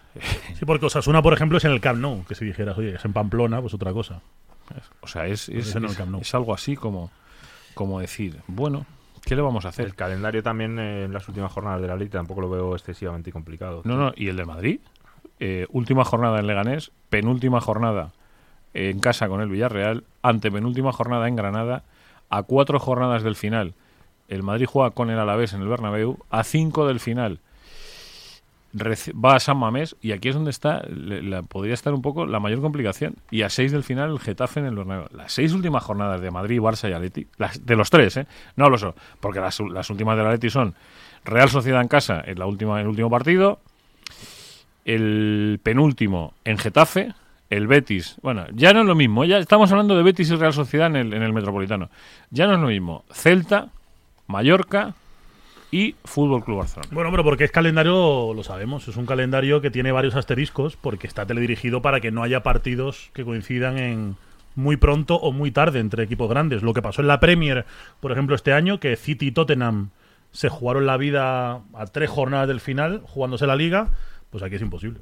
Sí, 0.58 0.64
porque 0.66 0.86
Osasuna, 0.86 1.22
por 1.22 1.32
ejemplo, 1.32 1.58
es 1.58 1.64
en 1.64 1.72
el 1.72 1.80
Camp 1.80 2.00
Nou. 2.00 2.24
Que 2.26 2.34
si 2.34 2.44
dijeras, 2.44 2.76
oye, 2.78 2.94
es 2.96 3.04
en 3.04 3.12
Pamplona, 3.12 3.60
pues 3.62 3.72
otra 3.74 3.92
cosa. 3.92 4.20
o 5.00 5.06
sea, 5.08 5.26
es, 5.26 5.48
es, 5.48 5.68
Ese 5.68 5.80
no, 5.80 5.86
el 5.86 5.92
es- 5.92 5.98
Camp 5.98 6.10
Nou. 6.10 6.20
es 6.20 6.34
algo 6.34 6.52
así 6.54 6.76
como, 6.76 7.10
como 7.74 7.98
decir, 8.00 8.36
bueno, 8.46 8.84
¿qué 9.24 9.34
le 9.34 9.40
vamos 9.42 9.64
a 9.64 9.68
hacer? 9.70 9.86
El 9.86 9.94
calendario 9.94 10.42
también 10.42 10.78
eh, 10.78 11.04
en 11.04 11.12
las 11.14 11.26
últimas 11.28 11.50
jornadas 11.52 11.80
de 11.80 11.88
la 11.88 11.96
Liga 11.96 12.12
tampoco 12.12 12.40
lo 12.42 12.50
veo 12.50 12.74
excesivamente 12.74 13.32
complicado. 13.32 13.80
No, 13.84 13.96
no, 13.96 14.12
y 14.16 14.28
el 14.28 14.36
de 14.36 14.44
Madrid, 14.44 14.80
eh, 15.40 15.66
última 15.70 16.04
jornada 16.04 16.38
en 16.40 16.46
Leganés, 16.46 16.92
penúltima 17.10 17.60
jornada 17.60 18.12
en 18.74 18.98
casa 19.00 19.28
con 19.28 19.40
el 19.40 19.48
Villarreal, 19.48 20.04
antepenúltima 20.22 20.92
jornada 20.92 21.26
en 21.28 21.36
Granada, 21.36 21.84
a 22.30 22.42
cuatro 22.42 22.78
jornadas 22.80 23.22
del 23.22 23.36
final, 23.36 23.74
el 24.28 24.42
Madrid 24.42 24.66
juega 24.68 24.90
con 24.90 25.10
el 25.10 25.18
Alavés 25.18 25.52
en 25.52 25.62
el 25.62 25.68
Bernabéu, 25.68 26.18
a 26.30 26.44
cinco 26.44 26.86
del 26.86 27.00
final 27.00 27.38
va 28.76 29.36
a 29.36 29.38
San 29.40 29.56
Mamés 29.56 29.94
y 30.02 30.10
aquí 30.10 30.30
es 30.30 30.34
donde 30.34 30.50
está, 30.50 30.82
la- 30.88 31.42
podría 31.42 31.74
estar 31.74 31.94
un 31.94 32.02
poco 32.02 32.26
la 32.26 32.40
mayor 32.40 32.60
complicación. 32.60 33.14
Y 33.30 33.42
a 33.42 33.48
seis 33.48 33.70
del 33.70 33.84
final 33.84 34.10
el 34.10 34.18
Getafe 34.18 34.58
en 34.58 34.66
el 34.66 34.74
Bernabéu. 34.74 35.06
Las 35.14 35.32
seis 35.32 35.52
últimas 35.52 35.84
jornadas 35.84 36.20
de 36.20 36.30
Madrid, 36.32 36.58
Barça 36.58 36.90
y 36.90 36.92
Atleti, 36.92 37.28
de 37.60 37.76
los 37.76 37.88
tres, 37.90 38.16
¿eh? 38.16 38.26
No 38.56 38.64
hablo 38.64 38.76
solo, 38.78 38.96
porque 39.20 39.38
las, 39.38 39.60
las 39.60 39.88
últimas 39.90 40.16
del 40.16 40.26
Atleti 40.26 40.50
son 40.50 40.74
Real 41.24 41.48
Sociedad 41.48 41.80
en 41.82 41.86
casa 41.88 42.20
en 42.26 42.36
la 42.36 42.46
última, 42.46 42.80
el 42.80 42.88
último 42.88 43.08
partido, 43.10 43.60
el 44.84 45.60
penúltimo 45.62 46.34
en 46.44 46.58
Getafe, 46.58 47.14
el 47.50 47.66
Betis. 47.66 48.16
Bueno, 48.22 48.46
ya 48.52 48.72
no 48.72 48.80
es 48.80 48.86
lo 48.86 48.94
mismo. 48.94 49.24
Ya 49.24 49.38
estamos 49.38 49.70
hablando 49.70 49.96
de 49.96 50.02
Betis 50.02 50.30
y 50.30 50.36
Real 50.36 50.52
Sociedad 50.52 50.88
en 50.88 50.96
el, 50.96 51.14
en 51.14 51.22
el 51.22 51.32
Metropolitano. 51.32 51.90
Ya 52.30 52.46
no 52.46 52.54
es 52.54 52.60
lo 52.60 52.68
mismo. 52.68 53.04
Celta, 53.12 53.68
Mallorca 54.26 54.94
y 55.70 55.96
Fútbol 56.04 56.44
Club 56.44 56.58
Barcelona. 56.58 56.88
Bueno, 56.92 57.10
pero 57.10 57.24
porque 57.24 57.44
es 57.44 57.50
calendario, 57.50 58.32
lo 58.32 58.44
sabemos, 58.44 58.86
es 58.86 58.96
un 58.96 59.06
calendario 59.06 59.60
que 59.60 59.70
tiene 59.70 59.92
varios 59.92 60.14
asteriscos 60.14 60.76
porque 60.76 61.06
está 61.06 61.26
teledirigido 61.26 61.82
para 61.82 62.00
que 62.00 62.12
no 62.12 62.22
haya 62.22 62.42
partidos 62.42 63.10
que 63.12 63.24
coincidan 63.24 63.78
en 63.78 64.16
muy 64.54 64.76
pronto 64.76 65.16
o 65.16 65.32
muy 65.32 65.50
tarde 65.50 65.80
entre 65.80 66.04
equipos 66.04 66.28
grandes. 66.28 66.62
Lo 66.62 66.74
que 66.74 66.82
pasó 66.82 67.02
en 67.02 67.08
la 67.08 67.18
Premier, 67.18 67.66
por 68.00 68.12
ejemplo, 68.12 68.36
este 68.36 68.52
año, 68.52 68.78
que 68.78 68.94
City 68.96 69.26
y 69.26 69.32
Tottenham 69.32 69.90
se 70.30 70.48
jugaron 70.48 70.86
la 70.86 70.96
vida 70.96 71.62
a 71.74 71.86
tres 71.92 72.08
jornadas 72.08 72.48
del 72.48 72.60
final, 72.60 73.02
jugándose 73.04 73.46
la 73.46 73.56
liga, 73.56 73.90
pues 74.30 74.42
aquí 74.44 74.56
es 74.56 74.62
imposible. 74.62 75.00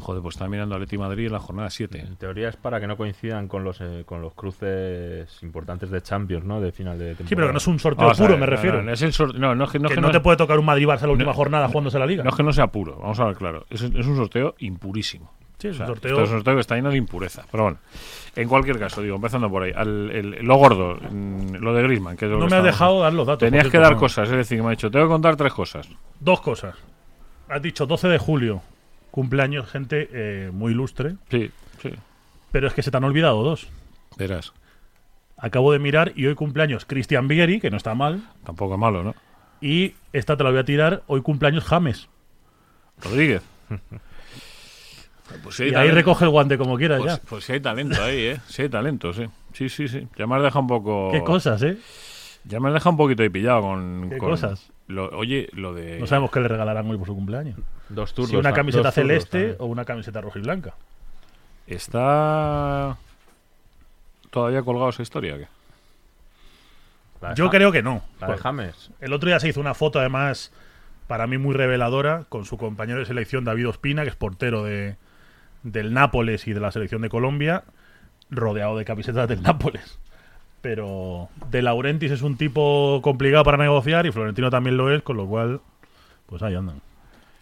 Joder, 0.00 0.22
pues 0.22 0.34
está 0.34 0.48
mirando 0.48 0.74
Atleti 0.74 0.98
Madrid 0.98 1.26
en 1.26 1.32
la 1.32 1.38
jornada 1.38 1.70
7. 1.70 2.00
En 2.00 2.16
teoría 2.16 2.48
es 2.48 2.56
para 2.56 2.80
que 2.80 2.86
no 2.86 2.96
coincidan 2.96 3.46
con 3.48 3.62
los 3.64 3.80
eh, 3.80 4.02
con 4.06 4.20
los 4.22 4.32
cruces 4.34 5.42
importantes 5.42 5.90
de 5.90 6.02
Champions, 6.02 6.44
¿no? 6.44 6.60
De 6.60 6.72
final 6.72 6.98
de 6.98 7.14
temporada. 7.14 7.28
Sí, 7.28 7.34
pero 7.36 7.46
que 7.48 7.52
no 7.52 7.58
es 7.58 7.66
un 7.66 7.78
sorteo 7.78 8.10
puro, 8.12 8.34
me 8.34 8.40
no, 8.40 8.46
refiero. 8.46 8.78
No, 8.78 8.84
no, 8.84 8.92
es 8.92 9.02
el 9.02 9.12
sorte- 9.12 9.38
no, 9.38 9.54
no 9.54 9.64
es 9.64 9.70
que 9.70 9.78
no, 9.78 9.86
es 9.86 9.90
que 9.90 9.94
que 9.96 10.00
no, 10.00 10.06
no- 10.08 10.12
te 10.12 10.20
puede 10.20 10.36
tocar 10.36 10.58
un 10.58 10.64
Madrid-Barça 10.66 11.02
la 11.02 11.12
última 11.12 11.30
No- 11.32 11.36
jornada 11.36 11.68
jugándose 11.68 11.98
la 11.98 12.06
liga. 12.06 12.24
no 12.24 12.30
es 12.30 12.36
que 12.36 12.42
no 12.42 12.52
sea 12.52 12.66
puro, 12.68 12.96
vamos 12.96 13.20
a 13.20 13.26
ver 13.26 13.36
claro. 13.36 13.66
Es, 13.70 13.82
es 13.82 14.06
un 14.06 14.16
sorteo 14.16 14.54
impurísimo. 14.58 15.30
sí, 15.58 15.68
es 15.68 15.74
O 15.74 15.76
sea, 15.76 15.86
un 15.86 15.92
sorteo. 15.94 16.10
esto 16.12 16.22
es 16.24 16.30
un 16.30 16.36
sorteo 16.36 16.54
que 16.54 16.60
está 16.60 16.74
lleno 16.76 16.90
de 16.90 16.96
impureza. 16.96 17.44
Pero 17.50 17.64
bueno, 17.64 17.78
en 18.36 18.48
cualquier 18.48 18.78
caso, 18.78 19.02
digo, 19.02 19.16
empezando 19.16 19.50
por 19.50 19.64
ahí, 19.64 19.72
al- 19.76 20.10
el- 20.10 20.30
lo 20.46 20.56
gordo, 20.56 20.96
mm, 21.10 21.56
lo 21.56 21.74
de 21.74 21.82
Grisman, 21.82 22.16
que 22.16 22.24
es 22.24 22.30
lo 22.30 22.38
no 22.38 22.46
que 22.46 22.50
me 22.52 22.56
has 22.56 22.64
dejado 22.64 23.00
dar 23.02 23.12
los 23.12 23.26
datos. 23.26 23.40
Tenías 23.46 23.68
que 23.68 23.78
dar 23.78 23.96
cosas, 23.96 24.30
es 24.30 24.36
decir, 24.36 24.56
que 24.56 24.62
me 24.62 24.68
ha 24.68 24.70
dicho, 24.70 24.90
tengo 24.90 25.04
que 25.06 25.10
contar 25.12 25.36
tres 25.36 25.52
cosas. 25.52 25.88
Dos 26.18 26.40
cosas. 26.40 26.74
Has 27.48 27.60
dicho 27.60 27.84
12 27.84 28.06
de 28.08 28.16
julio, 28.18 28.62
cumpleaños, 29.10 29.68
gente 29.68 30.08
eh, 30.12 30.50
muy 30.52 30.72
ilustre, 30.72 31.16
Sí, 31.30 31.50
sí, 31.82 31.90
pero 32.52 32.66
es 32.68 32.74
que 32.74 32.82
se 32.82 32.90
te 32.90 32.96
han 32.96 33.04
olvidado 33.04 33.42
dos. 33.42 33.68
verás. 34.16 34.52
Acabo 35.36 35.72
de 35.72 35.78
mirar 35.78 36.12
y 36.16 36.26
hoy 36.26 36.34
cumpleaños 36.34 36.84
Cristian 36.84 37.26
Vieri, 37.28 37.60
que 37.60 37.70
no 37.70 37.76
está 37.78 37.94
mal, 37.94 38.22
Tampoco 38.44 38.74
es 38.74 38.80
malo, 38.80 39.02
¿no? 39.02 39.14
y 39.62 39.94
esta 40.12 40.36
te 40.36 40.44
la 40.44 40.50
voy 40.50 40.58
a 40.58 40.64
tirar, 40.64 41.02
hoy 41.06 41.22
cumpleaños 41.22 41.64
James. 41.64 42.08
Rodríguez. 43.02 43.42
Pues 45.44 45.60
Y 45.60 45.62
ahí 45.64 45.70
talento. 45.72 45.94
recoge 45.94 46.24
el 46.24 46.30
guante 46.32 46.58
como 46.58 46.76
quieras 46.76 46.98
Pues, 47.00 47.14
ya. 47.14 47.22
pues 47.28 47.44
sí 47.44 47.52
hay 47.52 47.60
talento 47.60 48.02
ahí, 48.02 48.18
¿eh? 48.24 48.40
Sí 48.48 48.62
hay 48.62 48.68
talento, 48.68 49.12
sí. 49.12 49.26
Sí, 49.52 49.68
sí, 49.68 49.86
sí. 49.86 50.08
Ya 50.16 50.26
me 50.26 50.34
has 50.36 50.42
dejado 50.42 50.60
un 50.62 50.66
poco... 50.66 51.10
Qué 51.12 51.22
cosas, 51.22 51.62
¿eh? 51.62 51.78
Ya 52.44 52.58
me 52.58 52.66
has 52.68 52.74
dejado 52.74 52.90
un 52.90 52.96
poquito 52.96 53.22
ahí 53.22 53.28
pillado 53.28 53.60
con... 53.62 54.08
Qué 54.10 54.18
con- 54.18 54.30
cosas. 54.30 54.72
lo- 54.88 55.08
oye, 55.10 55.48
lo 55.52 55.72
de... 55.72 56.00
No 56.00 56.08
sabemos 56.08 56.32
qué 56.32 56.40
le 56.40 56.48
regalarán 56.48 56.90
hoy 56.90 56.96
por 56.98 57.06
su 57.06 57.14
cumpleaños. 57.14 57.56
Dos 57.90 58.14
turnos. 58.14 58.30
Si 58.30 58.36
una 58.36 58.50
ta- 58.50 58.56
camiseta 58.56 58.84
dos 58.84 58.94
celeste 58.94 59.38
también. 59.38 59.56
o 59.60 59.66
una 59.66 59.84
camiseta 59.84 60.20
roja 60.22 60.38
y 60.38 60.42
blanca. 60.42 60.74
¿Está 61.66 62.96
todavía 64.30 64.62
colgado 64.62 64.90
esa 64.90 65.02
historia? 65.02 65.36
qué? 65.38 65.48
Yo 67.34 67.50
creo 67.50 67.70
que 67.70 67.82
no. 67.82 68.02
La 68.20 68.28
de 68.28 68.38
James. 68.38 68.90
El 69.00 69.12
otro 69.12 69.28
día 69.28 69.38
se 69.40 69.48
hizo 69.48 69.60
una 69.60 69.74
foto, 69.74 69.98
además, 69.98 70.52
para 71.06 71.26
mí 71.26 71.36
muy 71.36 71.54
reveladora, 71.54 72.24
con 72.28 72.44
su 72.46 72.56
compañero 72.56 72.98
de 73.00 73.04
selección 73.06 73.44
David 73.44 73.68
Ospina, 73.68 74.02
que 74.04 74.08
es 74.08 74.16
portero 74.16 74.64
de, 74.64 74.96
del 75.62 75.92
Nápoles 75.92 76.46
y 76.48 76.52
de 76.54 76.60
la 76.60 76.72
selección 76.72 77.02
de 77.02 77.10
Colombia, 77.10 77.64
rodeado 78.30 78.78
de 78.78 78.84
camisetas 78.86 79.28
del 79.28 79.42
Nápoles. 79.42 79.98
Pero 80.62 81.28
De 81.50 81.62
Laurentiis 81.62 82.12
es 82.12 82.22
un 82.22 82.36
tipo 82.36 83.00
complicado 83.02 83.44
para 83.44 83.56
negociar 83.58 84.06
y 84.06 84.12
Florentino 84.12 84.50
también 84.50 84.76
lo 84.76 84.90
es, 84.94 85.02
con 85.02 85.16
lo 85.16 85.26
cual, 85.26 85.60
pues 86.26 86.42
ahí 86.42 86.54
andan. 86.54 86.80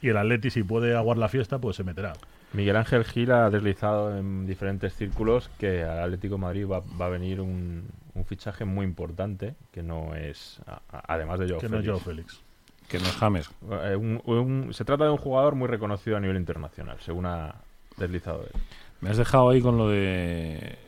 Y 0.01 0.09
el 0.11 0.17
Atleti, 0.17 0.51
si 0.51 0.63
puede 0.63 0.97
aguar 0.97 1.19
la 1.19 1.29
fiesta, 1.29 1.59
pues 1.59 1.77
se 1.77 1.85
meterá. 1.85 2.13
Miguel 2.53 2.77
Ángel 2.77 3.05
Gil 3.05 3.31
ha 3.33 3.51
deslizado 3.51 4.17
en 4.17 4.47
diferentes 4.47 4.95
círculos 4.95 5.51
que 5.59 5.83
al 5.85 5.99
Atlético 6.05 6.37
de 6.37 6.41
Madrid 6.41 6.67
va, 6.67 6.81
va 7.01 7.07
a 7.07 7.09
venir 7.11 7.41
un, 7.41 7.89
un 8.15 8.25
fichaje 8.25 8.65
muy 8.65 8.87
importante, 8.87 9.55
que 9.73 9.83
no 9.83 10.15
es, 10.15 10.61
a- 10.67 10.81
a- 10.91 11.15
además 11.15 11.39
de 11.41 11.49
Joao 11.49 11.61
que 11.61 11.69
no 11.69 11.79
es 11.79 11.83
Félix. 11.85 11.89
Joao 11.89 12.01
Félix. 12.01 12.41
Que 12.89 12.99
no 12.99 13.05
es 13.05 13.17
James. 13.17 13.51
Eh, 13.85 13.97
un- 13.97 14.23
un- 14.25 14.73
se 14.73 14.85
trata 14.85 15.05
de 15.05 15.11
un 15.11 15.19
jugador 15.19 15.57
muy 15.57 15.69
reconocido 15.69 16.17
a 16.17 16.21
nivel 16.21 16.37
internacional, 16.39 16.97
según 17.01 17.27
ha 17.27 17.57
deslizado 17.99 18.43
él. 18.45 18.61
Me 19.01 19.11
has 19.11 19.17
dejado 19.19 19.51
ahí 19.51 19.61
con 19.61 19.77
lo 19.77 19.89
de... 19.89 20.79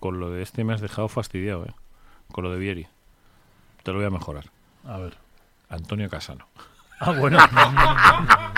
Con 0.00 0.20
lo 0.20 0.30
de 0.30 0.42
este 0.42 0.62
me 0.64 0.74
has 0.74 0.80
dejado 0.82 1.08
fastidiado, 1.08 1.64
¿eh? 1.64 1.72
Con 2.30 2.44
lo 2.44 2.52
de 2.52 2.58
Vieri. 2.58 2.86
Te 3.82 3.92
lo 3.92 3.98
voy 3.98 4.06
a 4.06 4.10
mejorar. 4.10 4.44
A 4.84 4.98
ver. 4.98 5.14
Antonio 5.70 6.10
Casano. 6.10 6.46
Ah, 7.00 7.12
bueno. 7.12 7.38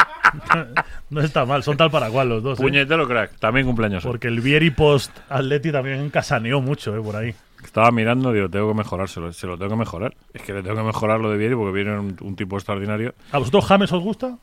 no 1.10 1.20
está 1.20 1.44
mal, 1.44 1.62
son 1.62 1.76
tal 1.76 1.90
para 1.90 2.10
cual 2.10 2.28
los 2.28 2.42
dos. 2.42 2.58
¿eh? 2.58 2.62
Puñetero 2.62 3.06
crack. 3.06 3.38
También 3.38 3.66
cumpleaños. 3.66 4.04
hoy. 4.04 4.12
Porque 4.12 4.28
el 4.28 4.40
Vieri 4.40 4.70
post 4.70 5.16
Atleti 5.28 5.72
también 5.72 6.10
casaneó 6.10 6.60
mucho, 6.60 6.96
¿eh? 6.96 7.00
Por 7.00 7.16
ahí. 7.16 7.34
Estaba 7.64 7.90
mirando, 7.90 8.32
digo, 8.32 8.48
tengo 8.48 8.68
que 8.68 8.74
mejorárselo. 8.74 9.32
Se 9.32 9.46
lo 9.46 9.58
tengo 9.58 9.70
que 9.70 9.78
mejorar. 9.78 10.14
Es 10.32 10.42
que 10.42 10.52
le 10.52 10.62
tengo 10.62 10.76
que 10.76 10.84
mejorar 10.84 11.20
lo 11.20 11.30
de 11.30 11.38
Vieri 11.38 11.56
porque 11.56 11.72
viene 11.72 11.98
un, 11.98 12.16
un 12.20 12.36
tipo 12.36 12.56
extraordinario. 12.56 13.14
¿A 13.32 13.38
vosotros 13.38 13.66
James 13.66 13.92
os 13.92 14.02
gusta? 14.02 14.36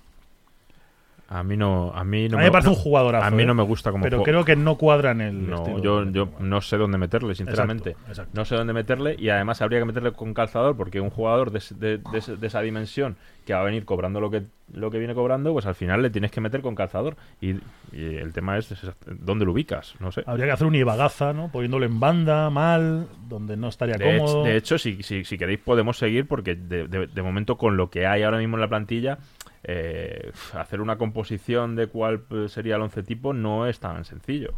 A 1.39 1.43
mí 1.43 1.57
no, 1.57 1.91
a 1.93 2.03
mí 2.03 2.29
no 2.29 2.37
a 2.37 2.39
mí 2.39 2.45
me 2.45 2.51
parece 2.51 2.69
un 2.69 2.75
jugadorazo. 2.75 3.25
A 3.25 3.31
mí 3.31 3.43
¿eh? 3.43 3.45
no 3.45 3.53
me 3.53 3.63
gusta 3.63 3.91
como 3.91 4.03
Pero 4.03 4.23
creo 4.23 4.45
que 4.45 4.55
no 4.55 4.77
cuadra 4.77 5.11
en 5.11 5.21
el. 5.21 5.49
No, 5.49 5.57
estilo 5.57 5.81
yo, 5.81 6.11
yo 6.11 6.29
no 6.39 6.61
sé 6.61 6.77
dónde 6.77 6.97
meterle, 6.97 7.35
sinceramente. 7.35 7.91
Exacto, 7.91 8.11
exacto. 8.11 8.31
No 8.35 8.45
sé 8.45 8.55
dónde 8.55 8.73
meterle 8.73 9.15
y 9.19 9.29
además 9.29 9.61
habría 9.61 9.79
que 9.79 9.85
meterle 9.85 10.11
con 10.13 10.33
calzador 10.33 10.75
porque 10.77 10.99
un 11.01 11.09
jugador 11.09 11.51
de, 11.51 11.61
de- 11.77 11.97
de 11.97 12.35
de 12.37 12.47
esa 12.47 12.61
dimensión 12.61 13.17
que 13.45 13.53
va 13.53 13.61
a 13.61 13.63
venir 13.63 13.85
cobrando 13.85 14.19
lo 14.19 14.31
que, 14.31 14.43
lo 14.73 14.89
que 14.89 14.97
viene 14.97 15.13
cobrando, 15.13 15.53
pues 15.53 15.67
al 15.67 15.75
final 15.75 16.01
le 16.01 16.09
tienes 16.09 16.31
que 16.31 16.41
meter 16.41 16.61
con 16.61 16.73
calzador. 16.73 17.15
Y, 17.39 17.51
y 17.91 18.15
el 18.15 18.33
tema 18.33 18.57
es, 18.57 18.71
es 18.71 18.81
dónde 19.05 19.45
lo 19.45 19.51
ubicas, 19.51 19.93
no 19.99 20.11
sé. 20.11 20.23
Habría 20.25 20.45
que 20.47 20.51
hacer 20.53 20.65
un 20.65 20.73
Ibagaza, 20.73 21.31
¿no? 21.33 21.51
Poniéndolo 21.51 21.85
en 21.85 21.99
banda, 21.99 22.49
mal, 22.49 23.07
donde 23.29 23.55
no 23.55 23.67
estaría 23.67 23.97
De, 23.97 24.15
hecho, 24.15 24.25
cómodo. 24.25 24.43
de 24.45 24.57
hecho, 24.57 24.77
si, 24.79 25.03
si, 25.03 25.23
si 25.25 25.37
queréis 25.37 25.59
podemos 25.59 25.97
seguir 25.99 26.27
porque 26.27 26.55
de 26.55 27.21
momento 27.21 27.55
con 27.57 27.77
lo 27.77 27.91
que 27.91 28.07
hay 28.07 28.23
ahora 28.23 28.39
mismo 28.39 28.57
en 28.57 28.61
la 28.61 28.67
plantilla, 28.67 29.19
eh, 29.67 30.31
hacer 30.53 30.79
una 30.79 30.97
composición 30.97 31.75
de 31.75 31.87
cuál 31.87 32.19
pues, 32.19 32.51
sería 32.51 32.75
el 32.75 32.83
once 32.83 33.01
tipo 33.01 33.33
no 33.33 33.65
es 33.65 33.79
tan 33.79 34.05
sencillo. 34.05 34.53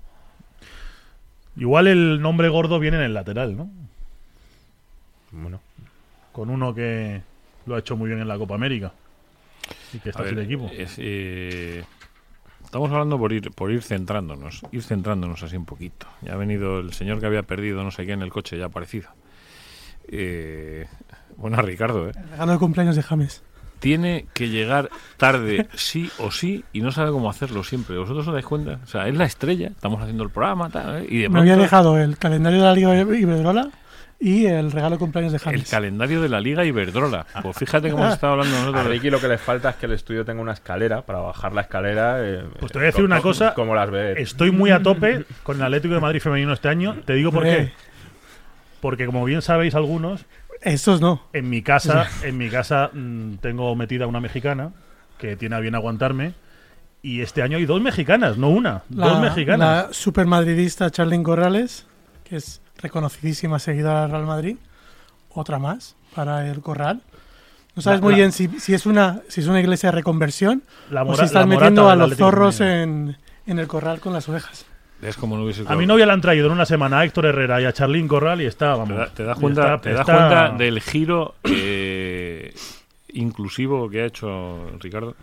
Igual 1.56 1.88
el 1.88 2.22
nombre 2.22 2.50
gordo 2.50 2.78
viene 2.80 2.98
en 2.98 3.04
el 3.04 3.14
lateral, 3.14 3.56
¿no? 3.56 3.70
Bueno, 5.32 5.62
Con 6.34 6.50
uno 6.50 6.74
que 6.74 7.22
lo 7.66 7.76
ha 7.76 7.80
hecho 7.80 7.96
muy 7.96 8.10
bien 8.10 8.20
en 8.20 8.28
la 8.28 8.38
Copa 8.38 8.56
América. 8.56 8.92
Y 9.94 10.00
que 10.00 10.10
está 10.10 10.28
sin 10.28 10.40
equipo. 10.40 10.70
es, 10.74 10.96
eh, 10.98 11.86
estamos 12.64 12.92
hablando 12.92 13.18
por 13.18 13.32
ir, 13.32 13.50
por 13.52 13.72
ir 13.72 13.82
centrándonos, 13.82 14.62
ir 14.74 14.84
centrándonos 14.84 15.42
así 15.42 15.56
un 15.56 15.66
poquito. 15.66 16.06
Ya 16.22 16.34
ha 16.34 16.38
venido 16.38 16.80
el 16.80 16.92
señor 16.92 17.22
que 17.22 17.28
había 17.28 17.44
perdido 17.44 17.82
no 17.84 17.92
sé 17.92 18.06
qué 18.06 18.12
en 18.12 18.22
el 18.22 18.30
coche, 18.30 18.58
ya 18.58 18.66
ha 18.66 18.68
aparecido. 18.68 19.10
Eh, 20.10 20.86
bueno, 21.38 21.62
Ricardo, 21.62 22.10
¿eh? 22.10 22.12
El 22.16 22.30
regalo 22.30 22.52
de 22.52 22.58
cumpleaños 22.60 22.96
de 22.98 23.04
James. 23.04 23.42
Tiene 23.80 24.26
que 24.34 24.50
llegar 24.50 24.90
tarde 25.18 25.68
sí 25.76 26.10
o 26.20 26.32
sí 26.32 26.64
y 26.74 26.82
no 26.82 26.92
sabe 26.92 27.12
cómo 27.12 27.30
hacerlo 27.30 27.64
siempre. 27.64 27.98
¿Vosotros 27.98 28.28
os 28.28 28.34
dais 28.34 28.46
cuenta? 28.46 28.80
O 28.84 28.88
sea, 28.88 29.08
es 29.08 29.16
la 29.16 29.26
estrella, 29.26 29.68
estamos 29.68 30.02
haciendo 30.02 30.24
el 30.24 30.30
programa 30.30 30.70
tal, 30.70 31.04
¿eh? 31.04 31.08
y 31.10 31.18
de 31.20 31.30
Me 31.30 31.40
había 31.40 31.56
dejado 31.58 31.98
el 32.00 32.18
calendario 32.18 32.60
de 32.60 32.66
la 32.66 32.74
Liga 32.74 32.96
Iberdrola 33.18 33.70
y 34.20 34.48
el 34.48 34.72
regalo 34.72 34.96
de 34.96 35.00
cumpleaños 35.00 35.32
de 35.32 35.38
el 35.38 35.44
James. 35.44 35.70
calendario 35.70 36.22
de 36.24 36.30
la 36.30 36.40
Liga 36.40 36.66
Iberdrola. 36.66 37.28
Pues 37.44 37.56
fíjate 37.56 37.92
cómo 37.92 38.02
hemos 38.02 38.16
estado 38.16 38.34
hablando 38.34 38.56
a 38.56 38.60
nosotros. 38.62 38.88
Ricky 38.88 39.12
lo 39.12 39.22
que 39.22 39.28
le 39.28 39.38
falta 39.38 39.70
es 39.70 39.76
que 39.76 39.86
el 39.86 39.92
estudio 39.92 40.26
tenga 40.26 40.42
una 40.42 40.54
escalera 40.54 41.04
para 41.04 41.20
bajar 41.20 41.54
la 41.54 41.62
escalera. 41.62 42.16
eh, 42.20 42.44
Pues 42.60 42.72
te 42.72 42.80
voy 42.80 42.86
a 42.86 42.88
decir 42.88 43.06
una 43.06 43.18
co- 43.18 43.24
cosa. 43.30 43.54
Como 43.54 43.76
las 43.76 43.92
ve. 43.92 44.14
Estoy 44.20 44.50
muy 44.50 44.72
a 44.72 44.82
tope 44.82 45.24
con 45.44 45.58
el 45.58 45.64
Atlético 45.64 45.94
de 45.94 46.00
Madrid 46.00 46.20
femenino 46.20 46.52
este 46.54 46.68
año. 46.68 46.96
Te 47.06 47.14
digo 47.14 47.32
por 47.32 47.44
qué. 47.44 47.72
Porque 48.82 49.06
como 49.06 49.26
bien 49.26 49.42
sabéis 49.42 49.76
algunos, 49.76 50.26
Estos 50.74 51.02
no. 51.02 51.22
en 51.34 51.50
mi 51.50 51.62
casa, 51.62 52.08
en 52.24 52.38
mi 52.38 52.50
casa 52.50 52.90
mm, 52.94 53.36
tengo 53.38 53.76
metida 53.76 54.08
una 54.08 54.20
mexicana 54.20 54.72
que 55.18 55.36
tiene 55.36 55.56
a 55.56 55.60
bien 55.60 55.76
aguantarme. 55.76 56.34
Y 57.02 57.22
este 57.22 57.42
año 57.42 57.58
hay 57.58 57.66
dos 57.66 57.82
mexicanas, 57.82 58.38
no 58.38 58.50
una, 58.50 58.84
dos 58.90 59.20
mexicanas. 59.22 59.60
la 59.88 59.94
supermadridista 59.94 60.90
Charlene 60.92 61.24
Corrales, 61.24 61.86
que 62.24 62.36
es 62.38 62.60
reconocidísima 62.82 63.60
seguidora 63.60 64.02
del 64.02 64.12
Real 64.12 64.26
Madrid. 64.26 64.58
Otra 65.30 65.60
más 65.60 65.96
para 66.16 66.48
el 66.50 66.60
Corral. 66.62 67.02
No 67.76 67.82
sabes 67.84 68.00
La- 68.00 68.04
muy 68.04 68.14
la- 68.14 68.18
bien 68.18 68.32
si, 68.32 68.48
si 68.60 68.74
es 68.74 68.86
una 68.88 69.22
si 69.28 69.42
es 69.42 69.48
una 69.48 69.60
iglesia 69.60 69.90
de 69.92 69.96
reconversión 69.98 70.64
La 70.90 71.04
o 71.04 71.06
mora- 71.06 71.18
si 71.20 71.26
estás 71.26 71.42
la 71.42 71.46
metiendo 71.46 71.90
a 71.90 71.96
los 71.96 72.16
zorros 72.18 72.60
en, 72.60 73.16
en 73.46 73.60
el 73.60 73.68
corral 73.68 74.00
con 74.00 74.14
las 74.14 74.28
ovejas. 74.28 74.66
Es 75.02 75.16
como 75.16 75.38
no 75.38 75.44
hubiese 75.44 75.64
A 75.68 75.76
mi 75.76 75.86
novia 75.86 76.06
le 76.08 76.14
han 76.14 76.22
traído 76.22 76.48
en 76.48 76.54
una 76.54 76.66
semana 76.66 77.00
a 77.00 77.06
Héctor 77.06 77.28
Herrera 77.28 77.62
y 77.62 77.66
a 77.66 77.74
Charlín 77.74 78.08
Corral 78.08 78.42
y 78.42 78.46
está, 78.46 78.74
Te, 78.74 78.80
vamos. 78.80 78.98
da- 78.98 79.08
te 79.14 79.24
das 79.24 79.38
cuenta, 79.40 79.62
está- 79.76 79.82
te 79.82 79.90
das 79.92 80.00
está- 80.02 80.14
cuenta 80.16 80.50
del 80.58 80.82
giro 80.82 81.36
eh, 81.44 82.54
inclusivo 83.14 83.90
que 83.90 84.02
ha 84.02 84.06
hecho 84.06 84.72
Ricardo. 84.80 85.16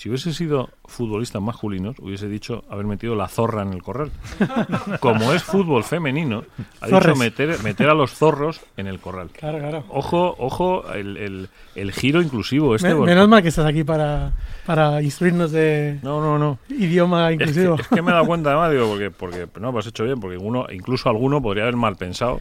Si 0.00 0.08
hubiese 0.08 0.32
sido 0.32 0.70
futbolistas 0.86 1.42
masculinos, 1.42 1.94
hubiese 1.98 2.26
dicho 2.26 2.64
haber 2.70 2.86
metido 2.86 3.14
la 3.14 3.28
zorra 3.28 3.60
en 3.60 3.74
el 3.74 3.82
corral. 3.82 4.10
Como 5.00 5.34
es 5.34 5.42
fútbol 5.42 5.84
femenino, 5.84 6.42
ha 6.80 6.86
dicho 6.86 7.14
meter, 7.16 7.62
meter 7.62 7.90
a 7.90 7.92
los 7.92 8.12
zorros 8.14 8.62
en 8.78 8.86
el 8.86 8.98
corral. 8.98 9.28
Claro, 9.30 9.58
claro. 9.58 9.84
Ojo, 9.90 10.34
ojo, 10.38 10.90
el, 10.94 11.18
el- 11.18 11.48
el 11.74 11.92
giro 11.92 12.22
inclusivo 12.22 12.74
este. 12.76 12.88
Me- 12.88 12.94
porque- 12.94 13.10
menos 13.10 13.28
mal 13.28 13.42
que 13.42 13.48
estás 13.50 13.66
aquí 13.66 13.84
para, 13.84 14.32
para 14.64 15.02
instruirnos 15.02 15.52
de 15.52 15.98
No, 16.02 16.18
no, 16.22 16.38
no. 16.38 16.58
idioma 16.70 17.30
Es 17.30 17.36
que, 17.36 17.44
inclusivo. 17.44 17.74
es 17.74 17.88
que 17.88 18.00
me 18.00 18.10
he 18.10 18.14
dado 18.14 18.24
cuenta 18.24 18.48
además, 18.52 18.72
digo, 18.72 18.88
porque, 18.88 19.10
porque 19.10 19.60
no, 19.60 19.70
pues 19.70 19.84
has 19.84 19.90
hecho 19.90 20.04
bien, 20.04 20.18
porque 20.18 20.38
uno, 20.38 20.64
incluso 20.72 21.10
alguno 21.10 21.42
podría 21.42 21.64
haber 21.64 21.76
mal 21.76 21.96
pensado 21.96 22.40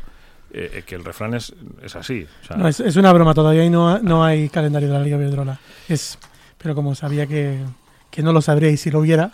eh, 0.54 0.82
que 0.86 0.96
el 0.96 1.04
refrán 1.04 1.34
es, 1.34 1.54
es 1.84 1.94
así. 1.98 2.26
O 2.44 2.46
sea, 2.48 2.56
No, 2.56 2.70
es, 2.70 2.80
es 2.80 2.96
una 2.96 3.12
broma, 3.12 3.34
todavía 3.34 3.66
y 3.66 3.70
no, 3.70 3.90
ha- 3.90 4.00
no 4.00 4.24
hay 4.24 4.48
calendario 4.48 4.88
de 4.88 4.94
la 4.98 5.04
Liga 5.04 5.18
Iberdrola. 5.18 5.60
Es, 5.90 6.18
pero 6.62 6.76
como 6.76 6.94
sabía 6.94 7.26
que, 7.26 7.58
que 8.12 8.22
no 8.22 8.32
lo 8.34 8.42
sabríais 8.42 8.80
si 8.82 8.92
lo 8.92 9.00
hubiera, 9.00 9.32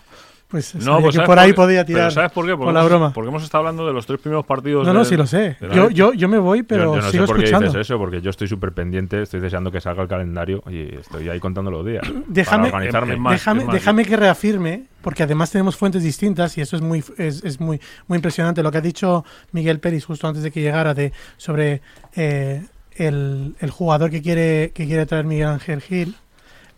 pues 0.48 0.68
sabía 0.68 0.86
pues 1.00 1.06
que 1.08 1.12
¿sabes 1.14 1.28
por 1.28 1.40
ahí 1.40 1.54
podía 1.54 1.84
tirar 1.84 2.12
¿Sabes 2.12 2.32
por 2.32 2.46
qué? 2.46 2.52
Porque 2.52 2.66
con 2.66 2.74
la 2.76 2.84
broma. 2.84 3.12
Porque 3.14 3.30
hemos 3.30 3.44
estado 3.44 3.62
hablando 3.62 3.88
de 3.88 3.94
los 3.94 4.06
tres 4.06 4.20
primeros 4.22 4.46
partidos. 4.46 4.86
No, 4.86 4.94
no, 4.94 5.00
del- 5.00 5.08
sí 5.10 5.18
lo 5.18 5.26
sé. 5.26 5.58
de 5.60 5.76
Yo, 5.76 5.90
yo, 5.90 6.14
yo 6.14 6.30
me 6.30 6.38
voy, 6.38 6.62
pero 6.62 6.84
yo, 6.84 6.96
yo 6.98 7.02
no 7.02 7.10
sigo 7.12 7.24
sé 7.26 7.28
por 7.34 7.44
qué 7.44 7.50
dices 7.52 7.76
eso, 7.76 7.98
porque 7.98 8.22
yo 8.22 8.30
estoy 8.30 8.48
súper 8.48 8.72
pendiente, 8.72 9.24
estoy 9.24 9.40
deseando 9.40 9.72
que 9.72 9.82
salga 9.82 10.04
el 10.04 10.08
calendario 10.08 10.62
y 10.70 10.96
estoy 10.96 11.28
ahí 11.30 11.40
contando 11.40 11.72
los 11.72 11.84
días. 11.84 12.04
Déjame- 12.28 12.70
para 12.70 12.76
organizarme. 12.78 13.14
Es 13.16 13.20
más, 13.20 13.34
déjame, 13.34 13.66
déjame 13.74 14.06
que 14.06 14.16
reafirme, 14.18 14.84
porque 15.02 15.24
además 15.24 15.50
tenemos 15.52 15.76
fuentes 15.76 16.04
distintas 16.04 16.56
y 16.60 16.62
eso 16.62 16.76
es 16.76 16.82
muy 16.84 17.04
es, 17.18 17.44
es 17.44 17.60
muy 17.60 17.82
muy 18.08 18.18
impresionante 18.18 18.62
lo 18.62 18.72
que 18.72 18.78
ha 18.78 18.82
dicho 18.82 19.26
Miguel 19.52 19.80
Pérez 19.80 20.06
justo 20.06 20.28
antes 20.28 20.44
de 20.44 20.52
que 20.52 20.62
llegara 20.62 20.94
de 20.94 21.12
sobre 21.38 21.82
eh, 22.16 22.64
el, 22.96 23.56
el 23.60 23.72
jugador 23.72 24.12
que 24.12 24.22
quiere 24.22 24.72
que 24.76 24.86
quiere 24.86 25.08
traer 25.08 25.26
Miguel 25.26 25.48
Ángel 25.48 25.82
Gil. 25.82 26.16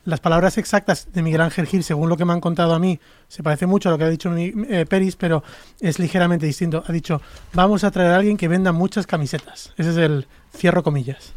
Las 0.08 0.22
palabras 0.22 0.58
exactas 0.58 1.10
de 1.12 1.22
Miguel 1.22 1.42
Ángel 1.42 1.68
Gil, 1.68 1.84
según 1.84 2.08
lo 2.08 2.16
que 2.16 2.24
me 2.24 2.32
han 2.32 2.40
contado 2.40 2.74
a 2.74 2.80
mí, 2.80 2.98
se 3.28 3.44
parece 3.44 3.66
mucho 3.66 3.90
a 3.90 3.92
lo 3.92 3.98
que 3.98 4.06
ha 4.06 4.10
dicho 4.10 4.30
mi, 4.30 4.54
eh, 4.70 4.86
Peris, 4.88 5.18
pero 5.18 5.44
es 5.82 6.00
ligeramente 6.00 6.46
distinto. 6.46 6.82
Ha 6.88 6.94
dicho, 6.94 7.22
vamos 7.52 7.84
a 7.84 7.92
traer 7.92 8.12
a 8.12 8.16
alguien 8.16 8.38
que 8.38 8.48
venda 8.48 8.72
muchas 8.72 9.06
camisetas. 9.06 9.74
Ese 9.76 9.90
es 9.90 9.98
el 9.98 10.26
cierro 10.56 10.82
comillas. 10.82 11.34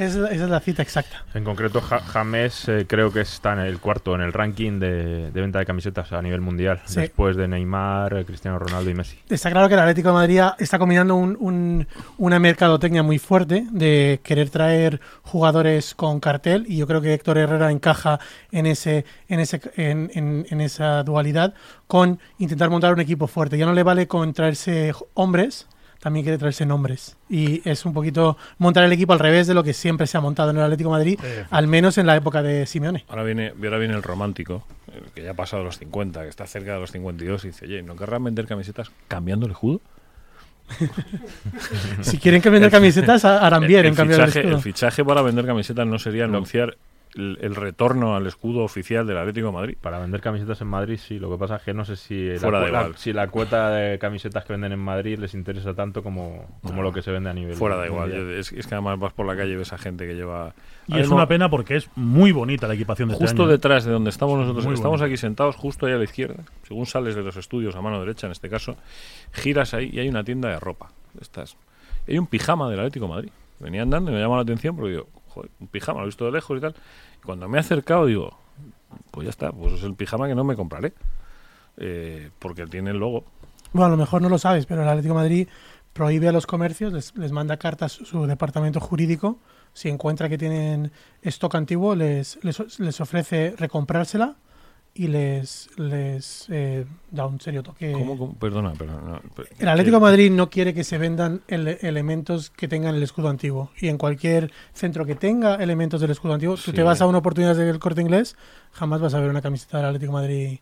Es 0.00 0.16
la- 0.16 0.28
esa 0.30 0.44
es 0.44 0.50
la 0.50 0.60
cita 0.60 0.82
exacta. 0.82 1.24
En 1.34 1.44
concreto, 1.44 1.80
Ja- 1.80 2.00
James 2.00 2.68
eh, 2.68 2.86
creo 2.88 3.12
que 3.12 3.20
está 3.20 3.52
en 3.52 3.58
el 3.60 3.78
cuarto 3.80 4.14
en 4.14 4.22
el 4.22 4.32
ranking 4.32 4.80
de, 4.80 5.30
de 5.30 5.40
venta 5.40 5.58
de 5.58 5.66
camisetas 5.66 6.10
a 6.12 6.22
nivel 6.22 6.40
mundial, 6.40 6.80
Sí. 6.86 7.00
después 7.00 7.36
de 7.36 7.46
Neymar, 7.48 8.24
Cristiano 8.24 8.58
Ronaldo 8.58 8.88
y 8.90 8.94
Messi. 8.94 9.18
Está 9.28 9.50
claro 9.50 9.68
que 9.68 9.74
el 9.74 9.80
Atlético 9.80 10.08
de 10.08 10.14
Madrid 10.14 10.40
está 10.58 10.78
combinando 10.78 11.14
un- 11.16 11.36
un- 11.38 11.86
una 12.18 12.38
mercadotecnia 12.38 13.02
muy 13.02 13.18
fuerte 13.18 13.66
de 13.70 14.20
querer 14.22 14.48
traer 14.50 15.00
jugadores 15.22 15.94
con 15.94 16.18
cartel 16.20 16.64
y 16.66 16.78
yo 16.78 16.86
creo 16.86 17.00
que 17.00 17.12
Héctor 17.14 17.38
Herrera 17.38 17.70
encaja 17.70 18.18
en 18.52 18.66
ese 18.66 19.04
en 19.28 19.40
ese 19.40 19.60
en, 19.76 20.10
en- 20.14 20.46
en 20.50 20.60
esa 20.60 21.02
dualidad 21.02 21.54
con 21.86 22.18
intentar 22.38 22.70
montar 22.70 22.92
un 22.92 23.00
equipo 23.00 23.26
fuerte. 23.26 23.58
Ya 23.58 23.66
no 23.66 23.72
le 23.74 23.82
vale 23.82 24.06
con 24.06 24.32
traerse 24.32 24.92
hombres, 25.14 25.66
también 26.00 26.24
quiere 26.24 26.38
traerse 26.38 26.66
nombres 26.66 27.16
y 27.28 27.60
es 27.68 27.84
un 27.84 27.92
poquito 27.92 28.36
montar 28.58 28.84
el 28.84 28.92
equipo 28.92 29.12
al 29.12 29.18
revés 29.18 29.46
de 29.46 29.54
lo 29.54 29.62
que 29.62 29.72
siempre 29.74 30.06
se 30.06 30.16
ha 30.16 30.20
montado 30.20 30.50
en 30.50 30.56
el 30.56 30.62
Atlético 30.64 30.90
de 30.90 30.98
Madrid, 30.98 31.20
Eh, 31.22 31.44
al 31.50 31.66
menos 31.66 31.98
en 31.98 32.06
la 32.06 32.16
época 32.16 32.42
de 32.42 32.66
Simeone. 32.66 33.04
Ahora 33.08 33.22
viene, 33.22 33.52
ahora 33.62 33.78
viene 33.78 33.94
el 33.94 34.02
romántico, 34.02 34.64
el 34.94 35.10
que 35.12 35.22
ya 35.22 35.32
ha 35.32 35.34
pasado 35.34 35.62
los 35.62 35.78
50, 35.78 36.22
que 36.22 36.28
está 36.28 36.46
cerca 36.46 36.74
de 36.74 36.80
los 36.80 36.90
52, 36.90 37.44
y 37.44 37.48
dice, 37.48 37.66
oye, 37.66 37.82
¿no 37.82 37.94
querrán 37.96 38.24
vender 38.24 38.46
camisetas 38.46 38.90
cambiando 39.08 39.46
el 39.46 39.52
escudo? 39.52 39.80
Si 42.02 42.18
quieren 42.18 42.40
que 42.40 42.48
vender 42.50 42.70
camisetas 42.70 43.24
harán 43.24 43.66
bien 43.66 43.80
el, 43.80 43.86
en 43.86 43.94
cambiar 43.94 44.20
el 44.20 44.26
fichaje, 44.26 44.40
escudo. 44.40 44.56
el 44.56 44.62
fichaje 44.62 45.04
para 45.04 45.22
vender 45.22 45.44
camisetas 45.46 45.86
no 45.86 45.98
sería 45.98 46.24
anunciar 46.24 46.76
el, 47.16 47.38
el 47.40 47.54
retorno 47.56 48.14
al 48.14 48.26
escudo 48.26 48.60
oficial 48.62 49.06
del 49.06 49.18
Atlético 49.18 49.48
de 49.48 49.52
Madrid. 49.52 49.76
Para 49.80 49.98
vender 49.98 50.20
camisetas 50.20 50.60
en 50.60 50.68
Madrid, 50.68 50.98
sí. 50.98 51.18
Lo 51.18 51.30
que 51.30 51.36
pasa 51.38 51.56
es 51.56 51.62
que 51.62 51.74
no 51.74 51.84
sé 51.84 51.96
si 51.96 52.28
la, 52.30 52.38
Fuera 52.38 52.60
de 52.60 52.70
la- 52.72 52.78
igual. 52.82 52.96
si 52.96 53.12
la 53.12 53.28
cuota 53.28 53.70
de 53.70 53.98
camisetas 53.98 54.44
que 54.44 54.52
venden 54.52 54.72
en 54.72 54.78
Madrid 54.78 55.18
les 55.18 55.34
interesa 55.34 55.74
tanto 55.74 56.02
como, 56.02 56.46
como 56.62 56.76
No. 56.76 56.82
lo 56.82 56.92
que 56.92 57.02
se 57.02 57.10
vende 57.10 57.30
a 57.30 57.34
nivel 57.34 57.54
Fuera 57.56 57.76
da 57.76 57.86
igual. 57.86 58.12
Es, 58.12 58.52
es 58.52 58.66
que 58.66 58.74
además 58.74 58.98
vas 58.98 59.12
por 59.12 59.26
la 59.26 59.36
calle 59.36 59.52
y 59.52 59.56
ves 59.56 59.72
a 59.72 59.78
gente 59.78 60.06
que 60.06 60.14
lleva... 60.14 60.54
y 60.86 60.98
es 60.98 61.08
una 61.08 61.26
pena 61.26 61.48
porque 61.50 61.76
es 61.76 61.88
muy 61.96 62.32
bonita 62.32 62.66
la 62.68 62.74
equipación 62.74 63.08
de 63.08 63.14
este 63.14 63.24
Justo 63.26 63.42
año. 63.42 63.52
detrás 63.52 63.84
de 63.84 63.92
donde 63.92 64.10
estamos 64.10 64.38
nosotros, 64.38 64.64
Muy 64.64 64.74
estamos 64.74 65.00
bonito. 65.00 65.04
aquí 65.12 65.16
sentados 65.16 65.56
justo 65.56 65.86
ahí 65.86 65.92
a 65.92 65.96
la 65.98 66.04
izquierda, 66.04 66.44
según 66.66 66.86
sales 66.86 67.14
de 67.16 67.22
los 67.22 67.36
estudios 67.36 67.74
a 67.76 67.80
mano 67.80 68.00
derecha 68.00 68.26
en 68.26 68.32
este 68.32 68.48
caso, 68.48 68.76
giras 69.32 69.74
ahí 69.74 69.90
y 69.92 69.98
hay 70.00 70.08
una 70.08 70.24
tienda 70.24 70.48
de 70.48 70.60
ropa. 70.60 70.90
de 71.14 71.22
Estas. 71.22 71.56
Y 72.06 72.12
hay 72.12 72.18
un 72.18 72.26
pijama 72.26 72.70
del 72.70 72.78
Atlético 72.80 73.06
de 73.06 73.10
Madrid. 73.12 73.30
Venía 73.58 73.82
andando 73.82 74.10
y 74.10 74.14
me 74.14 74.20
llama 74.20 74.36
la 74.36 74.42
atención 74.42 74.74
porque 74.74 74.92
digo, 74.92 75.06
un 75.36 75.68
pijama, 75.68 76.00
lo 76.00 76.04
he 76.04 76.08
visto 76.08 76.24
de 76.24 76.32
lejos 76.32 76.58
y 76.58 76.60
tal. 76.60 76.74
Y 77.18 77.24
cuando 77.24 77.48
me 77.48 77.58
he 77.58 77.60
acercado 77.60 78.06
digo, 78.06 78.36
pues 79.10 79.24
ya 79.24 79.30
está, 79.30 79.52
pues 79.52 79.74
es 79.74 79.82
el 79.82 79.94
pijama 79.94 80.28
que 80.28 80.34
no 80.34 80.44
me 80.44 80.56
compraré. 80.56 80.92
Eh, 81.76 82.30
porque 82.38 82.66
tiene 82.66 82.90
el 82.90 82.98
logo. 82.98 83.24
Bueno, 83.72 83.86
a 83.86 83.90
lo 83.90 83.96
mejor 83.96 84.20
no 84.20 84.28
lo 84.28 84.38
sabes, 84.38 84.66
pero 84.66 84.82
el 84.82 84.88
Atlético 84.88 85.14
de 85.14 85.20
Madrid 85.20 85.48
prohíbe 85.92 86.28
a 86.28 86.32
los 86.32 86.46
comercios, 86.46 86.92
les, 86.92 87.32
manda 87.32 87.56
cartas 87.56 87.92
su 87.92 88.26
departamento 88.26 88.80
jurídico. 88.80 89.38
Si 89.72 89.88
encuentra 89.88 90.28
que 90.28 90.36
tienen 90.36 90.92
stock 91.22 91.54
antiguo, 91.54 91.94
les, 91.94 92.38
les 92.42 93.00
ofrece 93.00 93.54
recomprársela 93.56 94.36
y 94.92 95.06
les, 95.06 95.70
les 95.78 96.46
eh, 96.50 96.84
da 97.10 97.24
un 97.26 97.40
serio 97.40 97.62
toque. 97.62 97.92
¿Cómo, 97.92 98.18
cómo? 98.18 98.34
Perdona, 98.34 98.72
perdona. 98.72 99.20
El 99.58 99.68
Atlético 99.68 99.96
de 99.96 100.00
Madrid 100.02 100.30
no 100.32 100.50
quiere 100.50 100.74
que 100.74 100.84
se 100.84 100.98
vendan 100.98 101.42
ele- 101.48 101.78
elementos 101.82 102.50
que 102.50 102.66
tengan 102.68 102.94
el 102.96 103.02
escudo 103.02 103.28
antiguo. 103.28 103.70
Y 103.80 103.88
en 103.88 103.96
cualquier 103.98 104.50
centro 104.74 105.06
que 105.06 105.14
tenga 105.14 105.54
elementos 105.56 106.00
del 106.00 106.10
escudo 106.10 106.34
antiguo, 106.34 106.56
tú 106.56 106.62
Sí. 106.62 106.72
te 106.72 106.82
vas 106.82 107.00
a 107.00 107.06
una 107.06 107.18
oportunidad 107.18 107.54
del 107.56 107.78
corte 107.78 108.00
inglés, 108.02 108.36
jamás 108.72 109.00
vas 109.00 109.14
a 109.14 109.20
ver 109.20 109.30
una 109.30 109.40
camiseta 109.42 109.76
del 109.78 109.86
Atlético 109.86 110.12
de 110.16 110.22
Madrid 110.22 110.58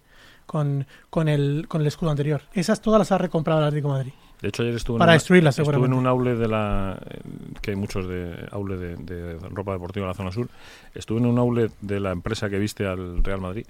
con, 0.46 0.86
con, 1.10 1.28
el, 1.28 1.66
con 1.68 1.80
el 1.80 1.86
escudo 1.86 2.10
anterior. 2.10 2.42
Esas 2.52 2.80
todas 2.82 2.98
las 2.98 3.10
ha 3.12 3.18
recomprado 3.18 3.60
el 3.60 3.66
Atlético 3.68 3.88
de 3.92 3.98
Madrid. 3.98 4.12
De 4.40 4.48
hecho, 4.48 4.62
ayer 4.62 4.74
estuve 4.76 4.96
en, 4.96 4.98
Para 5.00 5.10
una- 5.10 5.14
destruirlas, 5.14 5.58
estuve 5.58 5.84
en 5.86 5.92
un 5.94 6.06
aule 6.06 6.36
de 6.36 6.46
la. 6.46 6.96
eh, 7.10 7.18
que 7.60 7.70
hay 7.72 7.76
muchos 7.76 8.06
de 8.06 8.46
aule 8.52 8.76
de, 8.76 8.94
de 8.96 9.36
ropa 9.50 9.72
deportiva 9.72 10.04
en 10.04 10.08
la 10.10 10.14
zona 10.14 10.30
sur. 10.30 10.48
Estuve 10.94 11.18
en 11.18 11.26
un 11.26 11.38
aule 11.38 11.70
de 11.80 11.98
la 11.98 12.12
empresa 12.12 12.48
que 12.48 12.56
viste 12.58 12.86
al 12.86 13.24
Real 13.24 13.40
Madrid. 13.40 13.66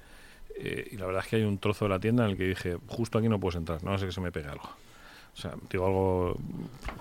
Eh, 0.60 0.88
y 0.92 0.96
la 0.96 1.06
verdad 1.06 1.22
es 1.24 1.28
que 1.30 1.36
hay 1.36 1.44
un 1.44 1.58
trozo 1.58 1.84
de 1.84 1.88
la 1.90 1.98
tienda 1.98 2.24
en 2.24 2.30
el 2.30 2.36
que 2.36 2.44
dije, 2.44 2.76
justo 2.86 3.18
aquí 3.18 3.28
no 3.28 3.38
puedes 3.38 3.56
entrar, 3.56 3.82
no 3.84 3.96
sé 3.98 4.06
que 4.06 4.12
se 4.12 4.20
me 4.20 4.32
pegue 4.32 4.48
algo. 4.48 4.64
O 5.34 5.40
sea, 5.40 5.52
digo 5.70 5.86
algo 5.86 6.36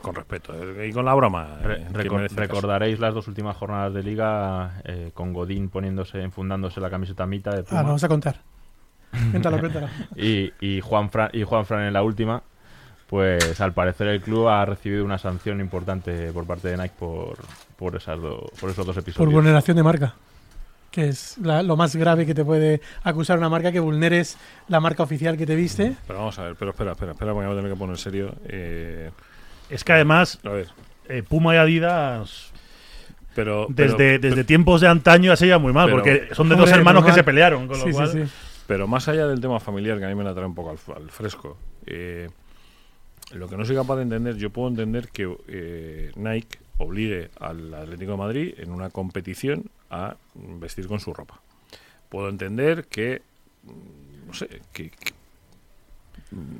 con 0.01 0.13
respeto. 0.13 0.53
eh, 0.53 0.87
y 0.89 0.93
con 0.93 1.05
la 1.05 1.13
broma. 1.15 1.57
Eh, 1.63 1.87
recordaréis 2.35 2.99
las 2.99 3.13
dos 3.13 3.27
últimas 3.27 3.57
jornadas 3.57 3.93
de 3.95 4.03
liga 4.03 4.81
eh, 4.83 5.11
con 5.13 5.33
Godín 5.33 5.69
poniéndose, 5.69 6.21
enfundándose 6.21 6.79
la 6.79 6.89
camiseta 6.89 7.25
mitad 7.25 7.53
de 7.53 7.61
Ah, 7.61 7.63
Puma 7.63 7.81
lo 7.81 7.87
vamos 7.87 8.03
a 8.03 8.07
contar. 8.07 8.41
Cuéntalo, 9.31 9.59
cuéntalo. 9.59 9.87
y, 10.15 10.53
y 10.59 10.81
Juan 10.81 11.09
Fran, 11.09 11.29
y 11.33 11.43
Juan 11.43 11.65
Fran 11.65 11.83
en 11.83 11.93
la 11.93 12.03
última. 12.03 12.43
Pues 13.07 13.59
al 13.61 13.73
parecer 13.73 14.07
el 14.09 14.21
club 14.21 14.49
ha 14.49 14.65
recibido 14.65 15.05
una 15.05 15.17
sanción 15.17 15.61
importante 15.61 16.31
por 16.33 16.45
parte 16.45 16.67
de 16.67 16.75
Nike 16.77 16.93
por, 16.99 17.37
por, 17.77 17.95
esas 17.95 18.19
do- 18.21 18.51
por 18.59 18.69
esos 18.69 18.85
dos 18.85 18.95
Por 18.97 19.01
episodios. 19.01 19.33
vulneración 19.33 19.77
de 19.77 19.83
marca. 19.83 20.13
Que 20.97 21.09
es 21.09 21.37
la- 21.37 21.61
lo 21.61 21.77
más 21.77 21.95
grave 21.95 22.25
que 22.25 22.33
te 22.33 22.43
puede 22.43 22.81
acusar 23.03 23.37
una 23.37 23.49
marca, 23.49 23.71
que 23.71 23.79
vulneres 23.79 24.35
la 24.67 24.79
marca 24.79 25.03
oficial 25.03 25.37
que 25.37 25.45
te 25.45 25.55
viste. 25.55 25.95
Pero 26.07 26.17
vamos 26.17 26.39
a 26.39 26.43
ver, 26.45 26.55
pero 26.57 26.71
espera, 26.71 26.93
espera, 26.93 27.11
espera, 27.11 27.33
porque 27.33 27.45
me 27.45 27.53
voy 27.53 27.55
a 27.55 27.59
tener 27.61 27.71
que 27.75 27.77
poner 27.77 27.97
serio. 27.99 28.33
Eh, 28.47 29.11
Es 29.69 29.83
que 29.83 29.93
además, 29.93 30.39
a 30.43 30.49
ver, 30.49 30.69
eh, 31.07 31.21
Puma 31.21 31.53
y 31.53 31.57
Adidas, 31.59 32.51
pero. 33.35 33.67
pero- 33.75 33.91
desde, 33.95 34.17
desde 34.17 34.43
tiempos 34.43 34.81
de 34.81 34.87
antaño, 34.87 35.25
ya 35.31 35.35
se 35.35 35.45
lleva 35.45 35.59
muy 35.59 35.71
mal, 35.71 35.85
pero- 35.85 35.97
porque 35.97 36.29
son 36.33 36.49
de 36.49 36.55
dos 36.57 36.71
hermanos 36.71 37.05
que 37.05 37.13
se 37.13 37.23
pelearon. 37.23 37.67
Con 37.67 37.77
lo 37.77 37.83
Sí, 37.83 37.91
sí, 37.91 37.95
cual, 37.95 38.09
sí. 38.11 38.23
Pero 38.65 38.87
más 38.87 39.07
allá 39.07 39.27
del 39.27 39.39
tema 39.39 39.59
familiar, 39.59 39.99
que 39.99 40.05
a 40.05 40.07
mí 40.07 40.15
me 40.15 40.23
la 40.23 40.33
trae 40.33 40.47
un 40.47 40.55
poco 40.55 40.71
al, 40.71 40.77
al 40.95 41.11
fresco, 41.11 41.59
eh, 41.85 42.27
lo 43.33 43.47
que 43.47 43.55
no 43.55 43.65
soy 43.65 43.75
capaz 43.75 43.97
de 43.97 44.01
entender, 44.01 44.35
yo 44.37 44.49
puedo 44.49 44.67
entender 44.69 45.09
que 45.09 45.31
eh, 45.47 46.11
Nike 46.15 46.57
obligue 46.79 47.29
al 47.39 47.73
Atlético 47.73 48.11
de 48.11 48.17
Madrid 48.17 48.53
en 48.57 48.71
una 48.71 48.89
competición 48.89 49.65
a 49.89 50.15
vestir 50.35 50.87
con 50.87 50.99
su 50.99 51.13
ropa. 51.13 51.39
Puedo 52.09 52.29
entender 52.29 52.85
que, 52.85 53.21
mm, 53.63 54.27
no 54.27 54.33
sé, 54.33 54.61
que, 54.71 54.89
que- 54.89 55.13
mm, 56.31 56.57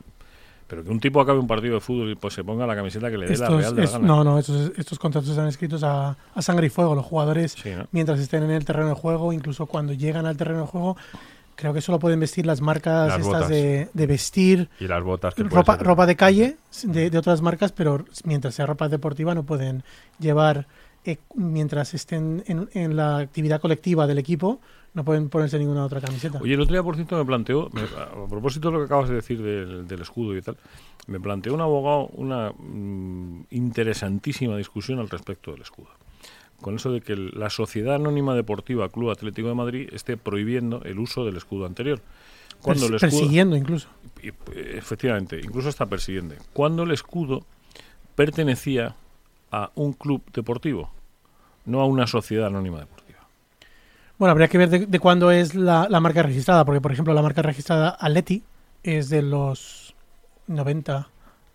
pero 0.68 0.84
que 0.84 0.90
un 0.90 1.00
tipo 1.00 1.22
acabe 1.22 1.40
un 1.40 1.48
partido 1.48 1.76
de 1.76 1.80
fútbol 1.82 2.12
y 2.12 2.16
pues 2.16 2.34
se 2.34 2.44
ponga 2.44 2.68
la 2.68 2.76
camiseta 2.76 3.10
que 3.10 3.18
le 3.18 3.28
dé 3.28 3.38
la 3.38 3.48
Real 3.48 3.74
de 3.76 3.82
la 3.82 3.86
es- 3.86 3.92
gana. 3.94 4.06
no, 4.06 4.24
no, 4.24 4.38
estos, 4.38 4.72
estos 4.78 5.00
contratos 5.00 5.30
están 5.30 5.48
escritos 5.48 5.82
a, 5.84 6.18
a 6.36 6.42
sangre 6.42 6.68
y 6.68 6.70
fuego. 6.70 6.94
Los 6.94 7.06
jugadores, 7.06 7.54
Sí, 7.54 7.70
¿no? 7.74 7.88
mientras 7.94 8.20
estén 8.20 8.44
en 8.44 8.52
el 8.52 8.66
terreno 8.66 8.90
de 8.90 8.96
juego, 8.96 9.32
incluso 9.32 9.66
cuando 9.66 9.94
llegan 9.94 10.26
al 10.26 10.36
terreno 10.36 10.62
de 10.62 10.68
juego, 10.68 10.98
creo 11.58 11.74
que 11.74 11.82
solo 11.82 12.00
pueden 12.00 12.20
vestir 12.22 12.46
las 12.46 12.62
marcas 12.62 13.10
Las 13.10 13.20
estas 13.20 13.50
de, 13.50 13.90
de 13.94 14.08
vestir 14.08 14.70
Y 14.79 14.88
las 14.88 15.03
botas 15.03 15.34
que 15.36 15.44
ropa, 15.44 15.75
ser- 15.75 15.86
ropa 15.86 16.05
de 16.05 16.16
calle 16.16 16.58
de, 16.84 17.10
de 17.10 17.18
otras 17.18 17.42
marcas, 17.42 17.74
pero 17.74 18.05
mientras 18.24 18.55
sea 18.55 18.66
ropa 18.66 18.88
deportiva 18.88 19.36
no 19.36 19.44
pueden 19.44 19.84
llevar, 20.20 20.68
eh, 21.03 21.18
mientras 21.36 21.94
estén 21.94 22.44
en, 22.48 22.70
en 22.74 22.96
la 22.96 23.18
actividad 23.18 23.60
colectiva 23.60 24.08
del 24.08 24.20
equipo, 24.20 24.62
no 24.94 25.03
pueden 25.03 25.29
ponerse 25.29 25.58
ninguna 25.60 25.84
otra 25.86 26.00
camiseta. 26.00 26.40
Oye, 26.42 26.53
el 26.53 26.62
otro 26.62 26.74
día, 26.74 26.84
por 26.84 26.96
cierto, 26.96 27.18
me 27.18 27.25
planteó, 27.25 27.70
me- 27.74 27.81
a, 27.81 28.27
propósito 28.29 28.70
de 28.70 28.74
lo 28.74 28.79
que 28.79 28.86
acabas 28.86 29.10
de 29.10 29.16
decir 29.16 29.42
del, 29.42 29.88
del 29.88 30.01
escudo 30.01 30.36
y 30.38 30.42
tal, 30.42 30.58
me 31.08 31.20
planteó 31.20 31.53
un 31.53 31.62
abogado 31.62 32.08
una 32.14 32.51
mm, 32.51 33.46
interesantísima 33.51 34.58
discusión 34.58 35.00
al 35.00 35.10
respecto 35.10 35.51
del 35.51 35.62
escudo. 35.62 35.90
Con 36.61 36.75
eso 36.75 36.91
de 36.91 37.01
que 37.01 37.15
la 37.15 37.50
Sociedad 37.50 37.96
Anónima 37.96 38.33
Deportiva 38.35 38.89
Club 38.89 39.11
Atlético 39.11 39.48
de 39.48 39.53
Madrid 39.53 39.89
esté 39.91 40.17
prohibiendo 40.17 40.81
el 40.83 41.00
uso 41.00 41.24
del 41.24 41.37
escudo 41.37 41.65
anterior. 41.65 42.01
Cuando 42.61 42.87
el 42.87 42.96
escudo, 42.96 43.11
persiguiendo 43.11 43.55
incluso. 43.55 43.87
efectivamente, 44.55 45.39
incluso 45.39 45.70
está 45.70 45.85
persiguiendo. 45.85 46.35
Cuando 46.53 46.83
el 46.83 46.91
escudo 46.91 47.46
pertenecía 48.15 48.96
a 49.51 49.72
un 49.75 49.93
club 49.93 50.24
deportivo, 50.33 50.91
no 51.65 51.81
a 51.81 51.85
una 51.85 52.07
sociedad 52.07 52.48
anónima 52.48 52.79
deportiva. 52.79 53.20
Bueno, 54.17 54.31
habría 54.31 54.48
que 54.48 54.57
ver 54.57 54.70
de, 54.70 54.85
de 54.87 55.00
cuándo 55.00 55.29
es 55.29 55.53
la, 55.53 55.87
la 55.89 56.00
marca 56.00 56.24
registrada, 56.24 56.65
porque 56.65 56.81
por 56.81 56.91
ejemplo 56.91 57.13
la 57.13 57.22
marca 57.22 57.43
registrada 57.43 57.96
Atleti 58.00 58.43
es 58.81 59.09
de 59.09 59.22
los 59.22 59.93
90, 60.48 61.09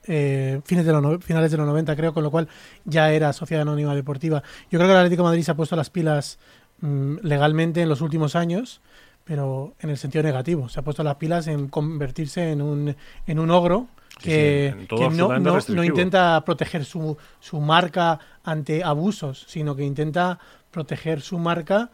eh, 0.07 0.61
fines 0.65 0.85
de 0.85 0.93
los 0.93 1.25
finales 1.25 1.51
de 1.51 1.57
los 1.57 1.67
90 1.67 1.95
creo, 1.97 2.13
con 2.15 2.23
lo 2.23 2.31
cual 2.31 2.49
ya 2.85 3.13
era 3.13 3.33
Sociedad 3.33 3.63
Anónima 3.63 3.95
Deportiva. 3.95 4.43
Yo 4.71 4.79
creo 4.79 4.89
que 4.89 4.93
el 4.93 4.99
Atlético 4.99 5.23
de 5.23 5.29
Madrid 5.29 5.43
se 5.43 5.51
ha 5.51 5.55
puesto 5.57 5.77
las 5.77 5.91
pilas 5.91 6.39
mm, 6.81 7.17
legalmente 7.23 7.83
en 7.83 7.89
los 7.89 8.01
últimos 8.01 8.35
años, 8.37 8.81
pero 9.25 9.75
en 9.81 9.91
el 9.91 9.97
sentido 9.99 10.25
negativo. 10.25 10.69
Se 10.69 10.81
ha 10.81 10.83
puesto 10.83 11.03
las 11.05 11.17
pilas 11.17 11.47
en 11.47 11.69
convertirse 11.69 12.51
en 12.51 12.61
un, 12.63 12.97
en 13.27 13.39
un 13.39 13.51
ogro 13.51 13.87
que, 14.21 14.75
sí, 14.81 14.87
que 14.97 15.05
no, 15.17 15.29
no- 15.39 15.51
no 15.77 15.83
intenta 15.85 16.45
proteger 16.45 16.85
su, 16.85 17.17
su 17.41 17.61
marca 17.61 18.19
ante 18.45 18.83
abusos, 18.85 19.45
sino 19.49 19.75
que 19.77 19.85
intenta 19.85 20.39
proteger 20.71 21.21
su 21.21 21.39
marca 21.39 21.91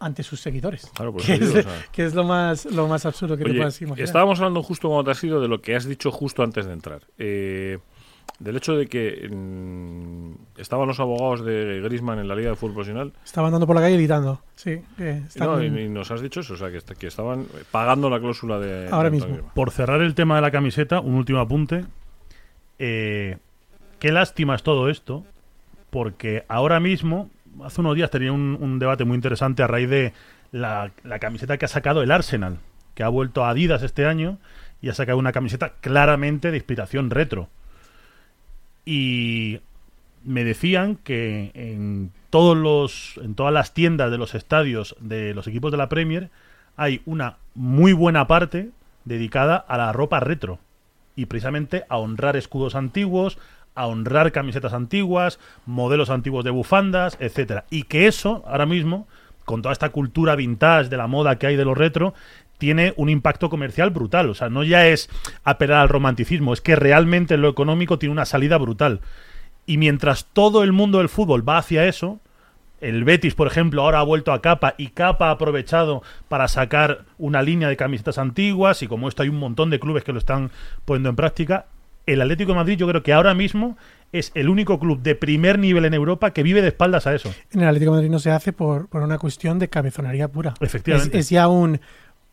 ante 0.00 0.22
sus 0.22 0.40
seguidores. 0.40 0.90
Claro, 0.94 1.12
por 1.12 1.22
que, 1.22 1.34
es, 1.34 1.40
digo, 1.40 1.58
o 1.58 1.62
sea, 1.62 1.72
que 1.92 2.04
es 2.04 2.14
lo 2.14 2.24
más 2.24 2.64
lo 2.66 2.86
más 2.88 3.04
absurdo 3.06 3.36
que 3.36 3.44
te 3.44 3.50
Oye, 3.50 3.58
puedas 3.58 3.80
imaginar. 3.82 4.04
estábamos 4.04 4.38
hablando 4.38 4.62
justo 4.62 4.88
cuando 4.88 5.04
te 5.04 5.10
has 5.12 5.24
ido 5.24 5.40
de 5.40 5.48
lo 5.48 5.60
que 5.60 5.74
has 5.76 5.84
dicho 5.86 6.10
justo 6.10 6.42
antes 6.42 6.66
de 6.66 6.72
entrar. 6.72 7.02
Eh, 7.18 7.78
del 8.38 8.56
hecho 8.56 8.76
de 8.76 8.86
que 8.86 9.28
mm, 9.28 10.60
estaban 10.60 10.86
los 10.86 11.00
abogados 11.00 11.44
de 11.44 11.80
Grisman 11.82 12.18
en 12.20 12.28
la 12.28 12.36
Liga 12.36 12.50
de 12.50 12.56
Fútbol 12.56 12.74
Profesional 12.74 13.12
Estaba 13.24 13.48
andando 13.48 13.66
por 13.66 13.74
la 13.74 13.82
calle 13.82 13.96
gritando. 13.96 14.40
Sí, 14.54 14.80
que 14.96 15.22
no, 15.36 15.60
y- 15.62 15.66
y 15.66 15.88
nos 15.88 16.10
has 16.12 16.20
dicho 16.20 16.40
eso, 16.40 16.54
o 16.54 16.56
sea, 16.56 16.70
que, 16.70 16.76
est- 16.76 16.92
que 16.92 17.06
estaban 17.08 17.46
pagando 17.72 18.08
la 18.10 18.20
cláusula 18.20 18.60
de. 18.60 18.88
Ahora 18.90 19.10
de 19.10 19.16
mismo. 19.16 19.28
Grisman. 19.32 19.52
Por 19.54 19.70
cerrar 19.72 20.02
el 20.02 20.14
tema 20.14 20.36
de 20.36 20.42
la 20.42 20.50
camiseta, 20.52 21.00
un 21.00 21.14
último 21.14 21.40
apunte. 21.40 21.84
Eh, 22.78 23.38
qué 23.98 24.12
lástima 24.12 24.54
es 24.54 24.62
todo 24.62 24.88
esto, 24.88 25.24
porque 25.90 26.44
ahora 26.48 26.78
mismo, 26.80 27.30
hace 27.64 27.80
unos 27.80 27.96
días 27.96 28.10
tenía 28.10 28.32
un, 28.32 28.78
debate 28.78 29.04
muy 29.04 29.14
interesante 29.14 29.62
a 29.62 29.66
raíz 29.66 29.88
de 29.88 30.12
la, 30.52 30.90
la 31.04 31.18
camiseta 31.18 31.58
que 31.58 31.64
ha 31.64 31.68
sacado 31.68 32.02
el 32.02 32.10
Arsenal, 32.10 32.58
que 32.94 33.02
ha 33.02 33.08
vuelto 33.08 33.44
a 33.44 33.50
Adidas 33.50 33.82
este 33.82 34.06
año 34.06 34.38
y 34.80 34.88
ha 34.88 34.94
sacado 34.94 35.18
una 35.18 35.32
camiseta 35.32 35.74
claramente 35.80 36.50
de 36.50 36.56
inspiración 36.56 37.10
retro. 37.10 37.48
Y 38.84 39.60
me 40.24 40.44
decían 40.44 40.96
que 40.96 41.50
en 41.54 42.12
todos 42.30 42.56
los 42.56 43.18
en 43.22 43.34
todas 43.34 43.52
las 43.52 43.72
tiendas 43.74 44.10
de 44.10 44.18
los 44.18 44.34
estadios 44.34 44.96
de 45.00 45.34
los 45.34 45.46
equipos 45.46 45.70
de 45.72 45.78
la 45.78 45.88
Premier 45.88 46.30
hay 46.76 47.02
una 47.06 47.38
muy 47.54 47.92
buena 47.92 48.26
parte 48.26 48.70
dedicada 49.04 49.56
a 49.56 49.78
la 49.78 49.92
ropa 49.92 50.20
retro 50.20 50.58
y 51.16 51.26
precisamente 51.26 51.84
a 51.88 51.96
honrar 51.96 52.36
escudos 52.36 52.76
antiguos, 52.76 53.38
a 53.78 53.86
honrar 53.86 54.32
camisetas 54.32 54.72
antiguas, 54.72 55.38
modelos 55.64 56.10
antiguos 56.10 56.44
de 56.44 56.50
bufandas, 56.50 57.16
etcétera. 57.20 57.64
Y 57.70 57.84
que 57.84 58.08
eso 58.08 58.42
ahora 58.46 58.66
mismo 58.66 59.06
con 59.44 59.62
toda 59.62 59.72
esta 59.72 59.90
cultura 59.90 60.34
vintage 60.34 60.88
de 60.88 60.96
la 60.96 61.06
moda 61.06 61.38
que 61.38 61.46
hay 61.46 61.56
de 61.56 61.64
lo 61.64 61.74
retro 61.74 62.12
tiene 62.58 62.92
un 62.96 63.08
impacto 63.08 63.48
comercial 63.48 63.90
brutal, 63.90 64.28
o 64.30 64.34
sea, 64.34 64.48
no 64.48 64.64
ya 64.64 64.88
es 64.88 65.08
apelar 65.44 65.78
al 65.78 65.88
romanticismo, 65.88 66.52
es 66.52 66.60
que 66.60 66.74
realmente 66.74 67.34
en 67.34 67.42
lo 67.42 67.48
económico 67.48 68.00
tiene 68.00 68.12
una 68.12 68.24
salida 68.24 68.58
brutal. 68.58 69.00
Y 69.64 69.78
mientras 69.78 70.26
todo 70.26 70.64
el 70.64 70.72
mundo 70.72 70.98
del 70.98 71.08
fútbol 71.08 71.48
va 71.48 71.58
hacia 71.58 71.86
eso, 71.86 72.18
el 72.80 73.04
Betis, 73.04 73.34
por 73.34 73.46
ejemplo, 73.46 73.82
ahora 73.82 74.00
ha 74.00 74.04
vuelto 74.04 74.32
a 74.32 74.42
Capa 74.42 74.74
y 74.76 74.88
Capa 74.88 75.28
ha 75.28 75.32
aprovechado 75.32 76.02
para 76.28 76.48
sacar 76.48 77.04
una 77.16 77.42
línea 77.42 77.68
de 77.68 77.76
camisetas 77.76 78.18
antiguas 78.18 78.82
y 78.82 78.88
como 78.88 79.08
esto 79.08 79.22
hay 79.22 79.28
un 79.28 79.38
montón 79.38 79.70
de 79.70 79.78
clubes 79.78 80.02
que 80.02 80.12
lo 80.12 80.18
están 80.18 80.50
poniendo 80.84 81.10
en 81.10 81.16
práctica, 81.16 81.66
el 82.12 82.20
Atlético 82.22 82.52
de 82.52 82.56
Madrid 82.56 82.76
yo 82.76 82.88
creo 82.88 83.02
que 83.02 83.12
ahora 83.12 83.34
mismo 83.34 83.76
es 84.12 84.32
el 84.34 84.48
único 84.48 84.78
club 84.78 85.02
de 85.02 85.14
primer 85.14 85.58
nivel 85.58 85.84
en 85.84 85.94
Europa 85.94 86.30
que 86.32 86.42
vive 86.42 86.62
de 86.62 86.68
espaldas 86.68 87.06
a 87.06 87.14
eso. 87.14 87.32
En 87.52 87.60
el 87.60 87.68
Atlético 87.68 87.92
de 87.92 87.96
Madrid 87.98 88.10
no 88.10 88.18
se 88.18 88.30
hace 88.30 88.52
por, 88.52 88.88
por 88.88 89.02
una 89.02 89.18
cuestión 89.18 89.58
de 89.58 89.68
cabezonería 89.68 90.28
pura. 90.28 90.54
Es, 90.60 90.68
Efectivamente. 90.68 91.18
es 91.18 91.28
ya 91.30 91.48
un 91.48 91.80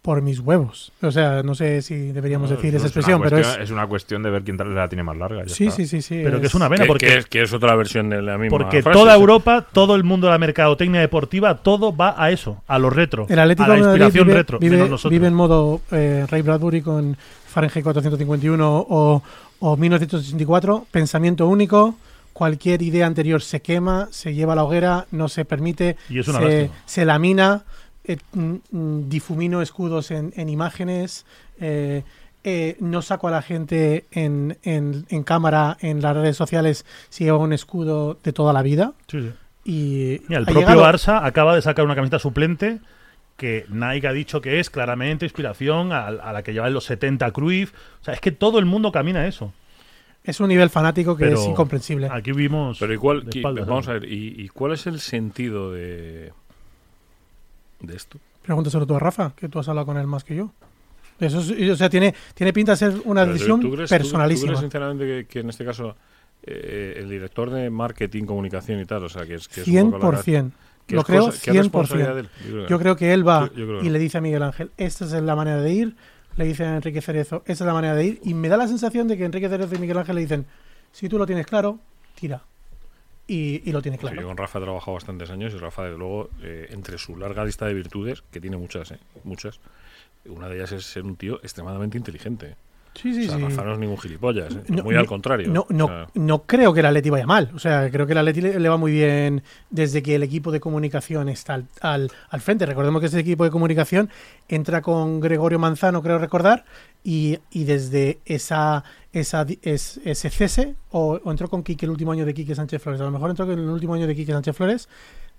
por 0.02 0.22
mis 0.22 0.40
huevos. 0.40 0.94
O 1.02 1.10
sea, 1.10 1.42
no 1.42 1.56
sé 1.56 1.82
si 1.82 2.12
deberíamos 2.12 2.52
No, 2.52 2.56
decir 2.58 2.70
es 2.70 2.76
esa 2.76 2.86
expresión, 2.90 3.20
pero 3.24 3.38
cuestión- 3.38 3.60
es... 3.60 3.66
es 3.70 3.72
una 3.72 3.88
cuestión 3.88 4.22
de 4.22 4.30
ver 4.30 4.44
quién 4.44 4.56
la 4.76 4.88
tiene 4.88 5.02
más 5.02 5.18
larga. 5.18 5.46
Sí, 5.48 5.72
sí, 5.72 5.88
sí, 5.88 6.00
sí. 6.04 6.22
Pero 6.24 6.40
que 6.40 6.46
es 6.46 6.54
una 6.54 6.70
pena 6.70 6.84
Que, 6.84 6.88
porque 6.88 7.08
que 7.08 7.18
es, 7.18 7.26
que 7.26 7.42
es 7.42 7.52
otra 7.54 7.76
versión 7.76 8.10
de 8.12 8.22
la 8.22 8.38
misma. 8.38 8.56
Porque 8.56 8.84
frase, 8.84 8.98
toda 9.00 9.16
sí. 9.16 9.20
Europa, 9.20 9.66
todo 9.74 9.96
el 9.96 10.04
mundo 10.04 10.28
de 10.28 10.34
la 10.34 10.38
mercadotecnia 10.38 11.02
deportiva, 11.02 11.56
todo 11.58 11.94
va 11.96 12.14
a 12.24 12.30
eso, 12.30 12.62
a 12.68 12.78
lo 12.78 12.92
retro, 12.92 13.26
El 13.28 13.40
Atlético 13.40 13.64
a 13.72 13.76
la 13.76 13.78
inspiración 13.80 14.28
vive, 14.28 14.38
retro, 14.38 14.60
vive- 14.60 14.76
menos 14.76 14.90
nosotros. 14.92 15.10
vive 15.12 15.26
en 15.26 15.34
modo 15.34 15.82
eh, 15.92 16.28
Ray 16.30 16.44
Bradbury 16.44 16.82
con 16.84 17.18
Fahrenheit 17.48 17.84
451 17.84 18.86
o, 18.88 19.24
o 19.60 19.78
1984, 19.78 20.86
pensamiento 20.92 21.48
único, 21.48 21.96
cualquier 22.34 22.82
idea 22.82 23.06
anterior 23.08 23.42
se 23.42 23.62
quema, 23.62 24.08
se 24.12 24.34
lleva 24.34 24.54
a 24.54 24.56
la 24.58 24.64
hoguera, 24.64 25.06
no 25.12 25.28
se 25.30 25.46
permite, 25.46 25.96
Y 26.10 26.20
es 26.20 26.28
una 26.28 26.40
se, 26.86 27.06
lamina 27.06 27.64
eh, 28.04 28.18
mm, 28.34 28.56
mm, 28.72 29.10
difumino 29.10 29.62
escudos 29.62 30.12
en, 30.12 30.34
en 30.36 30.50
imágenes, 30.50 31.26
eh, 31.60 32.04
eh, 32.44 32.78
no 32.80 33.02
saco 33.02 33.28
a 33.28 33.32
la 33.32 33.42
gente 33.42 34.06
en, 34.12 34.58
en- 34.64 35.06
en 35.10 35.24
cámara 35.24 35.78
en 35.80 36.02
las 36.02 36.16
redes 36.16 36.38
sociales 36.38 36.86
si 37.10 37.24
lleva 37.24 37.40
un 37.40 37.54
escudo 37.54 38.20
de 38.24 38.34
toda 38.34 38.54
la 38.54 38.62
vida. 38.62 38.94
Sí, 39.08 39.20
sí. 39.22 39.32
Y 39.68 40.22
Mira, 40.28 40.40
el 40.42 40.46
propio 40.46 40.62
llegado- 40.70 40.84
Barça 40.84 41.22
acaba 41.24 41.56
de 41.56 41.64
sacar 41.64 41.86
una 41.86 41.96
camiseta 41.96 42.20
suplente 42.20 42.82
que 43.38 43.66
Nike 43.70 44.08
ha 44.08 44.14
dicho 44.14 44.40
que 44.42 44.60
es 44.60 44.70
claramente 44.70 45.26
inspiración 45.26 45.92
a, 45.92 46.08
a 46.08 46.32
la 46.34 46.42
que 46.44 46.54
lleva 46.54 46.68
en 46.68 46.74
los 46.74 46.86
70 46.86 47.32
Cruyff. 47.32 47.74
O 48.02 48.04
sea, 48.04 48.14
es 48.14 48.22
que 48.22 48.32
todo 48.32 48.60
el 48.60 48.66
mundo 48.66 48.92
camina 48.92 49.20
a 49.22 49.28
eso. 49.28 49.54
Es 50.24 50.40
un 50.40 50.48
nivel 50.48 50.70
fanático 50.70 51.16
que 51.18 51.26
Pero 51.26 51.40
es 51.40 51.46
incomprensible. 51.46 52.08
Aquí 52.12 52.32
vimos. 52.32 52.78
Pero 52.80 52.94
igual, 52.94 53.26
de 53.26 53.32
qui- 53.32 53.38
espaldas, 53.38 53.68
vamos 53.68 53.88
a 53.90 53.94
ver, 53.94 54.06
¿y, 54.12 54.36
y 54.42 54.48
cuál 54.50 54.72
es 54.74 54.88
el 54.88 55.00
sentido 55.00 55.72
de, 55.72 56.32
de 57.82 57.96
esto? 57.96 58.18
Pregúntaselo 58.42 58.86
tú 58.88 58.96
a 58.96 59.00
Rafa, 59.00 59.34
que 59.36 59.50
tú 59.50 59.60
has 59.60 59.68
hablado 59.68 59.86
con 59.86 59.98
él 59.98 60.08
más 60.08 60.24
que 60.24 60.36
yo. 60.36 60.52
Eso 61.20 61.40
es- 61.42 61.70
o 61.72 61.76
sea, 61.76 61.90
tiene, 61.90 62.14
tiene 62.34 62.54
pinta 62.54 62.72
de 62.74 62.78
ser 62.78 62.94
una 63.06 63.22
Pero 63.22 63.26
tú- 63.26 63.34
decisión 63.34 63.60
¿tú 63.62 63.72
crees- 63.74 63.90
tú- 63.90 63.96
personalísima. 63.96 64.48
¿Tú 64.54 64.58
crees 64.58 64.60
sinceramente 64.62 65.06
que, 65.06 65.26
que 65.28 65.40
en 65.40 65.50
este 65.50 65.64
caso 65.66 65.96
eh, 66.44 66.96
el 66.98 67.10
director 67.10 67.50
de 67.50 67.70
marketing, 67.70 68.24
comunicación 68.26 68.80
y 68.80 68.86
tal, 68.86 69.04
o 69.04 69.10
sea, 69.10 69.26
que 69.26 69.36
es, 69.36 69.48
que 69.48 69.62
es 69.62 69.68
un 69.68 69.92
poco 69.92 70.12
100%. 70.12 70.52
Lo 70.90 71.04
creo 71.04 71.26
cosa- 71.26 71.42
que 71.42 71.52
es 71.52 71.58
responsabilidad 71.58 72.14
100%. 72.14 72.14
de 72.16 72.20
él? 72.22 72.30
Yo 72.30 72.50
creo 72.52 72.66
que 72.66 72.70
Yo 72.70 72.76
no. 72.76 72.80
creo 72.80 72.96
que 72.96 73.14
él 73.14 73.28
va 73.28 73.50
Yo- 73.50 73.66
yo 73.66 73.82
y 73.82 73.86
no. 73.86 73.90
le 73.92 74.00
dice 74.00 74.18
a 74.18 74.22
Miguel 74.22 74.44
Ángel, 74.44 74.72
esta 74.78 75.06
es 75.06 75.12
la 75.14 75.36
manera 75.36 75.62
de 75.62 75.72
ir, 75.74 75.96
le 76.38 76.46
dice 76.46 76.64
a 76.66 76.76
Enrique 76.76 77.02
Cerezo, 77.02 77.38
esta 77.46 77.64
es 77.64 77.68
la 77.68 77.74
manera 77.74 77.96
de 77.96 78.06
ir, 78.06 78.20
y 78.24 78.34
me 78.34 78.50
da 78.50 78.58
la 78.58 78.68
sensación 78.68 79.08
de 79.08 79.18
que 79.18 79.26
Enrique 79.26 79.50
Cerezo 79.50 79.74
y 79.76 79.80
Miguel 79.80 79.98
Ángel 79.98 80.16
le 80.16 80.22
dicen, 80.22 80.46
si 80.92 81.10
tú 81.10 81.18
lo 81.18 81.26
tienes 81.26 81.46
claro, 81.48 81.80
tira. 82.16 82.44
Y, 83.28 83.68
y 83.68 83.72
lo 83.72 83.82
tiene 83.82 83.98
Sí, 83.98 84.04
yo 84.04 84.10
claro. 84.12 84.28
con 84.28 84.38
Rafa 84.38 84.60
he 84.60 84.62
trabajado 84.62 84.94
bastantes 84.94 85.32
años 85.32 85.52
y 85.54 85.58
Rafa, 85.58 85.86
desde 85.86 85.98
luego, 85.98 86.30
eh, 86.44 86.68
entre 86.70 87.00
su 87.00 87.18
larga 87.18 87.44
lista 87.44 87.66
de 87.66 87.74
virtudes, 87.74 88.22
que 88.32 88.40
tiene 88.40 88.56
muchas, 88.58 88.92
eh, 88.92 89.00
muchas, 89.24 89.60
una 90.26 90.48
de 90.48 90.58
ellas 90.58 90.72
es 90.74 90.86
ser 90.86 91.04
un 91.04 91.16
tío 91.16 91.40
extremadamente 91.42 91.98
inteligente. 91.98 92.56
Sí, 92.96 93.14
sí, 93.14 93.26
o 93.28 93.30
sea, 93.30 93.38
sí. 93.38 93.44
Rafa 93.44 93.64
no 93.66 93.74
es 93.74 93.80
ningún 93.80 93.98
gilipollas, 93.98 94.54
eh, 94.56 94.64
No, 94.70 94.84
muy 94.84 94.94
no, 94.96 95.02
al 95.02 95.06
contrario. 95.06 95.48
No, 95.52 95.66
no, 95.70 95.86
O 95.86 95.88
sea, 95.90 96.08
no 96.16 96.44
creo 96.44 96.74
que 96.74 96.80
el 96.80 96.86
Atleti 96.86 97.10
vaya 97.10 97.26
mal. 97.28 97.52
O 97.54 97.60
sea, 97.60 97.92
creo 97.92 98.06
que 98.08 98.14
el 98.14 98.18
Atleti 98.20 98.42
le, 98.42 98.60
le 98.60 98.70
va 98.70 98.78
muy 98.78 98.92
bien 98.94 99.44
desde 99.70 100.02
que 100.02 100.16
el 100.16 100.24
equipo 100.24 100.52
de 100.52 100.60
comunicación 100.60 101.28
está 101.30 101.56
al, 101.56 101.68
al, 101.82 102.12
al 102.30 102.42
frente. 102.42 102.66
Recordemos 102.66 103.02
que 103.02 103.08
ese 103.08 103.20
equipo 103.20 103.44
de 103.44 103.52
comunicación 103.52 104.10
entra 104.48 104.82
con 104.82 105.20
Gregorio 105.20 105.60
Manzano, 105.60 106.02
creo 106.02 106.18
recordar, 106.20 106.64
y, 107.04 107.38
y 107.52 107.66
desde 107.66 108.20
esa, 108.26 108.84
esa 109.12 109.46
es- 109.62 110.00
ese 110.06 110.30
cese, 110.30 110.76
o, 110.92 111.20
o 111.24 111.32
entró 111.32 111.50
con 111.50 111.64
Quique 111.64 111.86
el 111.86 111.92
último 111.92 112.12
año 112.14 112.26
de 112.26 112.34
Quique 112.34 112.56
Sánchez 112.56 112.82
Flores, 112.82 113.02
a 113.02 113.04
lo 113.04 113.12
mejor 113.12 113.30
entró 113.30 113.46
en 113.52 113.60
el 113.60 113.70
último 113.70 113.94
año 113.94 114.08
de 114.08 114.16
Quique 114.16 114.32
Sánchez 114.32 114.56
Flores, 114.56 114.90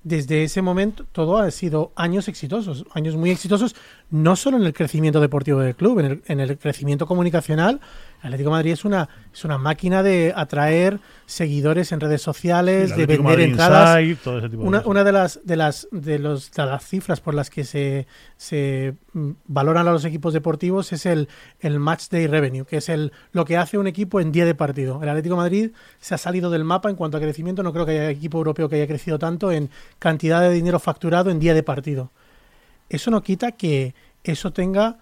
desde 0.06 0.44
ese 0.44 0.62
momento 0.62 1.04
todo 1.10 1.38
ha 1.38 1.50
sido 1.50 1.90
años 1.96 2.28
exitosos, 2.28 2.84
años 2.94 3.16
muy 3.16 3.30
exitosos, 3.30 3.74
no 4.08 4.36
solo 4.36 4.56
en 4.56 4.62
el 4.62 4.72
crecimiento 4.72 5.20
deportivo 5.20 5.58
del 5.58 5.74
club, 5.74 5.98
en 5.98 6.06
el, 6.06 6.22
en 6.26 6.38
el 6.38 6.56
crecimiento 6.58 7.06
comunicacional. 7.06 7.80
Atlético 8.26 8.50
de 8.50 8.56
Madrid 8.56 8.72
es 8.72 8.84
una, 8.84 9.08
es 9.32 9.44
una 9.44 9.58
máquina 9.58 10.02
de 10.02 10.32
atraer 10.36 11.00
seguidores 11.26 11.92
en 11.92 12.00
redes 12.00 12.22
sociales, 12.22 12.90
de 12.90 13.06
vender 13.06 13.20
Madrid 13.20 13.44
entradas. 13.44 14.00
Inside, 14.00 14.20
todo 14.22 14.38
ese 14.38 14.48
tipo 14.48 14.62
de 14.62 14.68
Una, 14.68 14.78
cosas. 14.78 14.90
una 14.90 15.04
de 15.04 15.12
las 15.12 15.40
de 15.44 15.56
las 15.56 15.88
de 15.90 16.18
los 16.18 16.50
de 16.52 16.66
las 16.66 16.86
cifras 16.86 17.20
por 17.20 17.34
las 17.34 17.50
que 17.50 17.64
se, 17.64 18.06
se 18.36 18.94
mm, 19.12 19.30
valoran 19.46 19.86
a 19.88 19.92
los 19.92 20.04
equipos 20.04 20.32
deportivos 20.32 20.92
es 20.92 21.06
el, 21.06 21.28
el 21.60 21.78
match 21.78 22.08
day 22.10 22.26
revenue, 22.26 22.64
que 22.64 22.78
es 22.78 22.88
el 22.88 23.12
lo 23.32 23.44
que 23.44 23.56
hace 23.56 23.78
un 23.78 23.86
equipo 23.86 24.20
en 24.20 24.32
día 24.32 24.44
de 24.44 24.54
partido. 24.54 25.02
El 25.02 25.08
Atlético 25.08 25.34
de 25.34 25.40
Madrid 25.40 25.70
se 26.00 26.14
ha 26.14 26.18
salido 26.18 26.50
del 26.50 26.64
mapa 26.64 26.90
en 26.90 26.96
cuanto 26.96 27.16
a 27.16 27.20
crecimiento, 27.20 27.62
no 27.62 27.72
creo 27.72 27.86
que 27.86 27.92
haya 27.92 28.10
equipo 28.10 28.38
europeo 28.38 28.68
que 28.68 28.76
haya 28.76 28.86
crecido 28.86 29.18
tanto 29.18 29.52
en 29.52 29.70
cantidad 29.98 30.40
de 30.40 30.50
dinero 30.50 30.78
facturado 30.78 31.30
en 31.30 31.38
día 31.38 31.54
de 31.54 31.62
partido. 31.62 32.10
Eso 32.88 33.10
no 33.10 33.22
quita 33.22 33.52
que 33.52 33.94
eso 34.22 34.52
tenga 34.52 34.98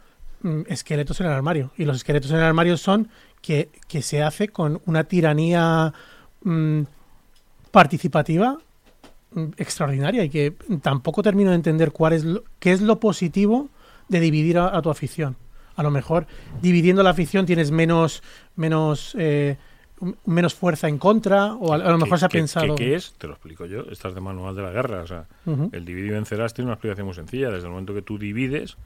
esqueletos 0.69 1.21
en 1.21 1.27
el 1.27 1.33
armario. 1.33 1.71
Y 1.77 1.85
los 1.85 1.97
esqueletos 1.97 2.31
en 2.31 2.37
el 2.39 2.43
armario 2.45 2.77
son 2.77 3.09
que, 3.41 3.69
que 3.89 4.03
se 4.03 4.23
hace 4.23 4.49
con 4.49 4.81
una 4.87 5.05
tiranía 5.05 5.93
mm, 6.43 6.83
participativa 7.71 8.59
mm, 9.33 9.45
extraordinaria 9.57 10.25
y 10.25 10.31
que 10.31 10.55
tampoco 10.83 11.23
termino 11.23 11.51
de 11.51 11.57
entender 11.57 11.93
cuál 11.93 12.13
es 12.13 12.25
lo, 12.25 12.45
qué 12.59 12.73
es 12.73 12.81
lo 12.81 13.01
positivo 13.01 13.69
de 14.09 14.21
dividir 14.21 14.59
a, 14.59 14.77
a 14.77 14.83
tu 14.83 14.91
afición. 14.91 15.37
A 15.77 15.83
lo 15.83 15.91
mejor 15.91 16.27
dividiendo 16.63 17.03
la 17.03 17.11
afición 17.11 17.47
tienes 17.47 17.71
menos 17.73 18.23
menos 18.55 19.17
eh, 19.19 19.57
menos 20.25 20.55
fuerza 20.55 20.89
en 20.89 20.99
contra 20.99 21.55
o 21.55 21.73
a, 21.73 21.79
lo 21.79 21.97
¿qué- 21.99 22.05
mejor 22.05 22.19
se 22.19 22.27
ha 22.27 22.29
pensado. 22.29 22.75
¿Qué, 22.77 22.95
es? 22.95 23.15
Te 23.19 23.27
lo 23.27 23.33
explico 23.33 23.67
yo. 23.67 23.81
Estás 23.91 24.15
de 24.15 24.21
manual 24.21 24.55
de 24.55 24.63
la 24.63 24.71
guerra. 24.71 25.01
O 25.03 25.07
sea, 25.07 25.27
Ujú. 25.47 25.71
el 25.73 25.85
dividir 25.85 26.11
y 26.11 26.15
vencerás 26.15 26.53
tiene 26.55 26.67
una 26.67 26.75
explicación 26.75 27.07
muy 27.07 27.15
sencilla. 27.15 27.51
Desde 27.51 27.65
el 27.67 27.71
momento 27.71 27.95
que 27.95 28.03
tú 28.03 28.19
divides, 28.19 28.77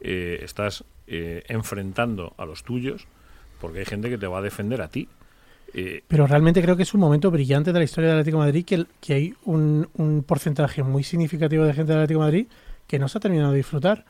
eh, 0.00 0.40
estás 0.42 0.84
eh, 1.06 1.42
enfrentando 1.48 2.34
a 2.36 2.44
los 2.44 2.62
tuyos 2.64 3.06
porque 3.60 3.78
hay 3.80 3.84
gente 3.84 4.10
que 4.10 4.18
te 4.18 4.26
va 4.26 4.38
a 4.38 4.42
defender 4.42 4.82
a 4.82 4.88
ti. 4.88 5.08
Eh, 5.74 6.02
Pero 6.08 6.26
realmente 6.26 6.62
creo 6.62 6.76
que 6.76 6.84
es 6.84 6.94
un 6.94 7.00
momento 7.00 7.30
brillante 7.30 7.72
de 7.72 7.78
la 7.78 7.84
historia 7.84 8.10
del 8.10 8.18
Atlético 8.20 8.40
de 8.40 8.46
Madrid 8.46 8.64
que, 8.64 8.74
el- 8.76 8.86
que 9.00 9.14
hay 9.14 9.34
un, 9.44 9.88
un 9.94 10.22
porcentaje 10.22 10.82
muy 10.82 11.02
significativo 11.02 11.64
de 11.64 11.72
gente 11.74 11.92
del 11.92 12.02
Atlético 12.02 12.20
de 12.20 12.26
Madrid 12.26 12.46
que 12.86 12.98
no 12.98 13.08
se 13.08 13.18
ha 13.18 13.20
terminado 13.20 13.50
de 13.52 13.56
disfrutar 13.58 14.04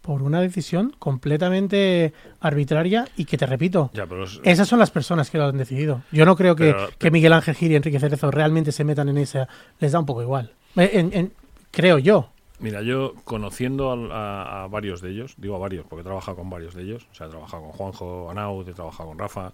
por 0.00 0.22
una 0.22 0.40
decisión 0.40 0.94
completamente 0.98 2.12
arbitraria 2.40 3.06
y 3.16 3.24
que 3.24 3.38
te 3.38 3.46
repito, 3.46 3.90
ya, 3.94 4.06
pero 4.06 4.24
es- 4.24 4.40
esas 4.42 4.66
son 4.68 4.78
las 4.78 4.90
personas 4.90 5.30
que 5.30 5.38
lo 5.38 5.44
han 5.44 5.56
decidido. 5.58 6.02
Yo 6.10 6.24
no 6.24 6.34
creo 6.36 6.56
que, 6.56 6.72
Pero- 6.72 6.88
que 6.98 7.10
Miguel 7.10 7.32
Ángel 7.32 7.54
Gil 7.54 7.72
y 7.72 7.76
Enrique 7.76 8.00
Cerezo 8.00 8.30
realmente 8.30 8.72
se 8.72 8.82
metan 8.84 9.08
en 9.08 9.18
esa. 9.18 9.48
Les 9.80 9.92
da 9.92 10.00
un 10.00 10.06
poco 10.06 10.22
igual. 10.22 10.52
Eh, 10.76 10.90
en- 10.94 11.12
en- 11.12 11.32
creo 11.70 11.98
yo. 11.98 12.30
Mira, 12.62 12.80
yo 12.82 13.14
conociendo 13.24 13.90
a, 14.12 14.64
a 14.64 14.66
varios 14.68 15.00
de 15.00 15.10
ellos, 15.10 15.34
digo 15.36 15.56
a 15.56 15.58
varios 15.58 15.84
porque 15.86 16.00
he 16.00 16.04
trabajado 16.04 16.36
con 16.38 16.48
varios 16.48 16.74
de 16.74 16.82
ellos, 16.84 17.06
o 17.10 17.14
sea, 17.14 17.26
he 17.26 17.30
trabajado 17.30 17.62
con 17.64 17.72
Juanjo 17.72 18.30
Anaud, 18.30 18.68
he 18.68 18.72
trabajado 18.72 19.08
con 19.10 19.18
Rafa, 19.18 19.52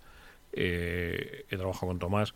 eh, 0.53 1.45
he 1.51 1.57
trabajado 1.57 1.87
con 1.89 1.99
Tomás. 1.99 2.35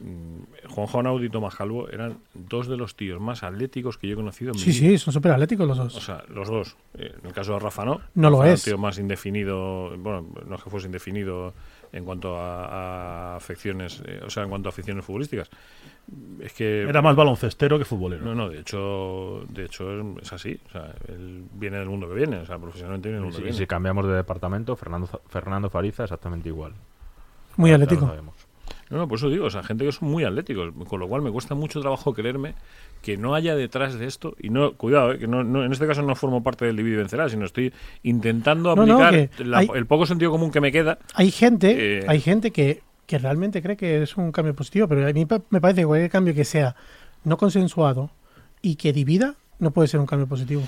Mm, 0.00 0.68
Juanjo 0.70 0.98
Anaud 1.00 1.22
y 1.22 1.28
Tomás 1.28 1.54
Calvo 1.54 1.88
eran 1.90 2.18
dos 2.32 2.66
de 2.68 2.76
los 2.78 2.96
tíos 2.96 3.20
más 3.20 3.42
atléticos 3.42 3.98
que 3.98 4.06
yo 4.08 4.14
he 4.14 4.16
conocido 4.16 4.52
en 4.52 4.56
mi 4.56 4.62
Sí, 4.62 4.70
vida. 4.80 4.90
sí, 4.92 4.98
son 4.98 5.12
súper 5.12 5.32
atléticos 5.32 5.68
los 5.68 5.76
dos. 5.76 5.94
O 5.96 6.00
sea, 6.00 6.24
los 6.28 6.48
dos. 6.48 6.76
Eh, 6.94 7.14
en 7.20 7.26
el 7.26 7.32
caso 7.34 7.52
de 7.52 7.58
Rafa 7.58 7.84
no. 7.84 8.00
No 8.14 8.30
lo 8.30 8.38
Rafa 8.38 8.46
era 8.46 8.54
es. 8.54 8.66
un 8.66 8.70
tío 8.72 8.78
más 8.78 8.98
indefinido, 8.98 9.90
bueno, 9.98 10.26
no 10.46 10.56
es 10.56 10.62
que 10.62 10.70
fuese 10.70 10.86
indefinido 10.86 11.52
en 11.92 12.04
cuanto 12.04 12.36
a, 12.36 13.34
a 13.34 13.36
afecciones, 13.36 14.02
eh, 14.06 14.20
o 14.24 14.30
sea, 14.30 14.44
en 14.44 14.48
cuanto 14.50 14.68
a 14.68 14.70
aficiones 14.70 15.04
futbolísticas. 15.04 15.50
Es 16.40 16.52
que 16.52 16.82
Era 16.82 17.02
más 17.02 17.14
baloncestero 17.16 17.78
que 17.78 17.84
futbolero. 17.84 18.24
no, 18.24 18.34
no, 18.34 18.48
de 18.48 18.60
hecho, 18.60 19.44
de 19.48 19.64
hecho 19.66 20.00
es, 20.00 20.22
es 20.22 20.32
así. 20.32 20.60
O 20.66 20.70
sea, 20.70 20.94
él 21.08 21.44
viene 21.52 21.78
del 21.78 21.88
mundo 21.88 22.08
que 22.08 22.14
viene, 22.14 22.38
o 22.38 22.46
sea, 22.46 22.58
profesionalmente 22.58 23.08
viene 23.08 23.18
del 23.18 23.24
Y 23.24 23.26
mundo 23.26 23.38
si, 23.38 23.42
que 23.42 23.48
y 23.50 23.52
viene. 23.52 23.58
si 23.58 23.66
cambiamos 23.66 24.06
de 24.06 24.14
departamento, 24.14 24.76
Fernando, 24.76 25.06
Fernando 25.28 25.70
Fariza 25.70 26.04
exactamente 26.04 26.48
igual. 26.48 26.74
Muy 27.56 27.70
Ya 27.70 27.76
lo 27.78 27.84
atlético. 27.84 28.06
No, 28.90 28.98
no, 28.98 29.06
por 29.08 29.18
eso 29.18 29.30
digo, 29.30 29.46
o 29.46 29.50
sea, 29.50 29.62
gente 29.62 29.84
que 29.84 29.92
son 29.92 30.10
muy 30.10 30.24
atléticos, 30.24 30.72
con 30.88 30.98
lo 31.00 31.06
cual 31.08 31.22
me 31.22 31.30
cuesta 31.30 31.54
mucho 31.54 31.80
trabajo 31.80 32.12
creerme 32.12 32.54
que 33.02 33.16
no 33.16 33.34
haya 33.36 33.54
detrás 33.54 33.98
de 33.98 34.06
esto, 34.06 34.34
y 34.40 34.50
no, 34.50 34.72
cuidado, 34.74 35.12
eh, 35.12 35.18
que 35.18 35.26
no, 35.28 35.44
no- 35.44 35.64
en 35.64 35.72
este 35.72 35.86
caso 35.86 36.02
no 36.02 36.14
formo 36.16 36.42
parte 36.42 36.64
del 36.66 36.76
divide 36.76 36.94
y 36.94 36.98
vencerá, 36.98 37.28
sino 37.28 37.44
estoy 37.46 37.72
intentando 38.02 38.74
No, 38.74 38.84
no, 38.84 39.00
aplicar 39.02 39.28
que 39.30 39.44
la- 39.44 39.58
hay- 39.58 39.68
el 39.74 39.86
poco 39.86 40.06
sentido 40.06 40.30
común 40.32 40.50
que 40.50 40.60
me 40.60 40.72
queda. 40.72 40.98
Hay 41.14 41.30
gente, 41.30 42.00
Eh, 42.00 42.04
hay 42.08 42.20
gente 42.20 42.50
que, 42.50 42.82
que 43.06 43.18
realmente 43.18 43.62
cree 43.62 43.76
que 43.76 44.02
es 44.02 44.16
un 44.16 44.32
cambio 44.32 44.54
positivo, 44.54 44.88
pero 44.88 45.06
a 45.06 45.12
mí 45.12 45.26
me 45.50 45.60
parece 45.60 45.82
que 45.82 45.86
cualquier 45.86 46.10
cambio 46.10 46.34
que 46.34 46.44
sea 46.44 46.74
no 47.24 47.36
consensuado 47.36 48.10
y 48.60 48.74
que 48.76 48.92
divida 48.92 49.36
no 49.60 49.70
puede 49.70 49.88
ser 49.88 50.00
un 50.00 50.06
cambio 50.06 50.26
positivo. 50.26 50.62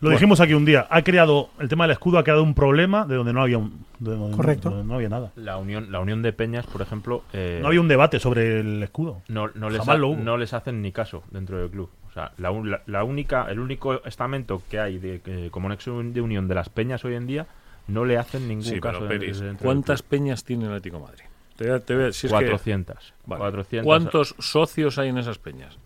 Lo 0.00 0.10
dijimos 0.10 0.40
aquí 0.40 0.54
un 0.54 0.64
día. 0.64 0.86
Ha 0.90 1.02
creado 1.02 1.50
el 1.58 1.68
tema 1.68 1.84
del 1.84 1.92
escudo 1.92 2.18
ha 2.18 2.22
creado 2.24 2.42
un 2.42 2.54
problema 2.54 3.04
de 3.06 3.16
donde 3.16 3.32
no 3.32 3.42
había 3.42 3.58
un, 3.58 3.84
de 3.98 4.12
donde 4.16 4.36
Correcto. 4.36 4.70
no, 4.70 4.84
no 4.84 4.94
había 4.94 5.08
nada. 5.08 5.32
La 5.36 5.56
unión, 5.56 5.90
la 5.90 5.98
unión 6.00 6.22
de 6.22 6.32
Peñas, 6.32 6.66
por 6.66 6.82
ejemplo, 6.82 7.24
eh, 7.32 7.58
No 7.60 7.68
había 7.68 7.80
un 7.80 7.88
debate 7.88 8.20
sobre 8.20 8.60
el 8.60 8.82
escudo. 8.82 9.22
no, 9.28 9.50
no 9.54 9.70
les 9.70 9.80
Jamás 9.80 9.96
ha- 9.96 9.98
lo 9.98 10.08
hubo. 10.08 10.16
no 10.22 10.36
les 10.36 10.52
hacen 10.54 10.82
ni 10.82 10.92
caso 10.92 11.24
dentro 11.30 11.58
del 11.58 11.68
club. 11.70 11.90
O 12.08 12.12
sea, 12.12 12.32
la, 12.38 12.50
un- 12.50 12.70
la- 12.70 12.82
la 12.86 13.02
única, 13.04 13.46
el 13.50 13.58
único 13.58 14.04
estamento 14.04 14.62
que 14.70 14.78
hay 14.78 14.98
de, 14.98 15.20
que- 15.20 15.50
como 15.50 15.68
nexo 15.68 16.00
de 16.02 16.20
unión 16.20 16.46
de 16.48 16.54
las 16.54 16.68
peñas 16.68 17.04
hoy 17.04 17.14
en 17.16 17.26
día 17.26 17.46
no 17.88 18.04
le 18.04 18.18
hacen 18.18 18.46
ningún 18.46 18.64
Sí, 18.64 18.80
caso. 18.80 19.00
pero 19.08 19.20
Peris, 19.20 19.42
¿cuántas 19.60 20.02
peñas 20.02 20.44
tiene 20.44 20.64
el 20.66 20.70
Atlético 20.70 20.98
de 20.98 21.02
Madrid? 21.02 21.24
Te, 21.56 21.80
te 21.80 22.12
si 22.12 22.28
es 22.28 22.32
que- 22.32 22.38
400. 22.38 23.14
Vale. 23.26 23.40
400. 23.40 23.84
¿Cuántos 23.84 24.34
socios 24.38 24.96
hay 24.98 25.08
en 25.08 25.18
esas 25.18 25.38
peñas? 25.38 25.76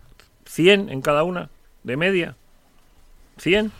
¿100 0.45 0.89
en 0.91 1.01
cada 1.01 1.23
una? 1.23 1.49
¿De 1.83 1.97
media? 1.97 2.35
¿100? 3.39 3.71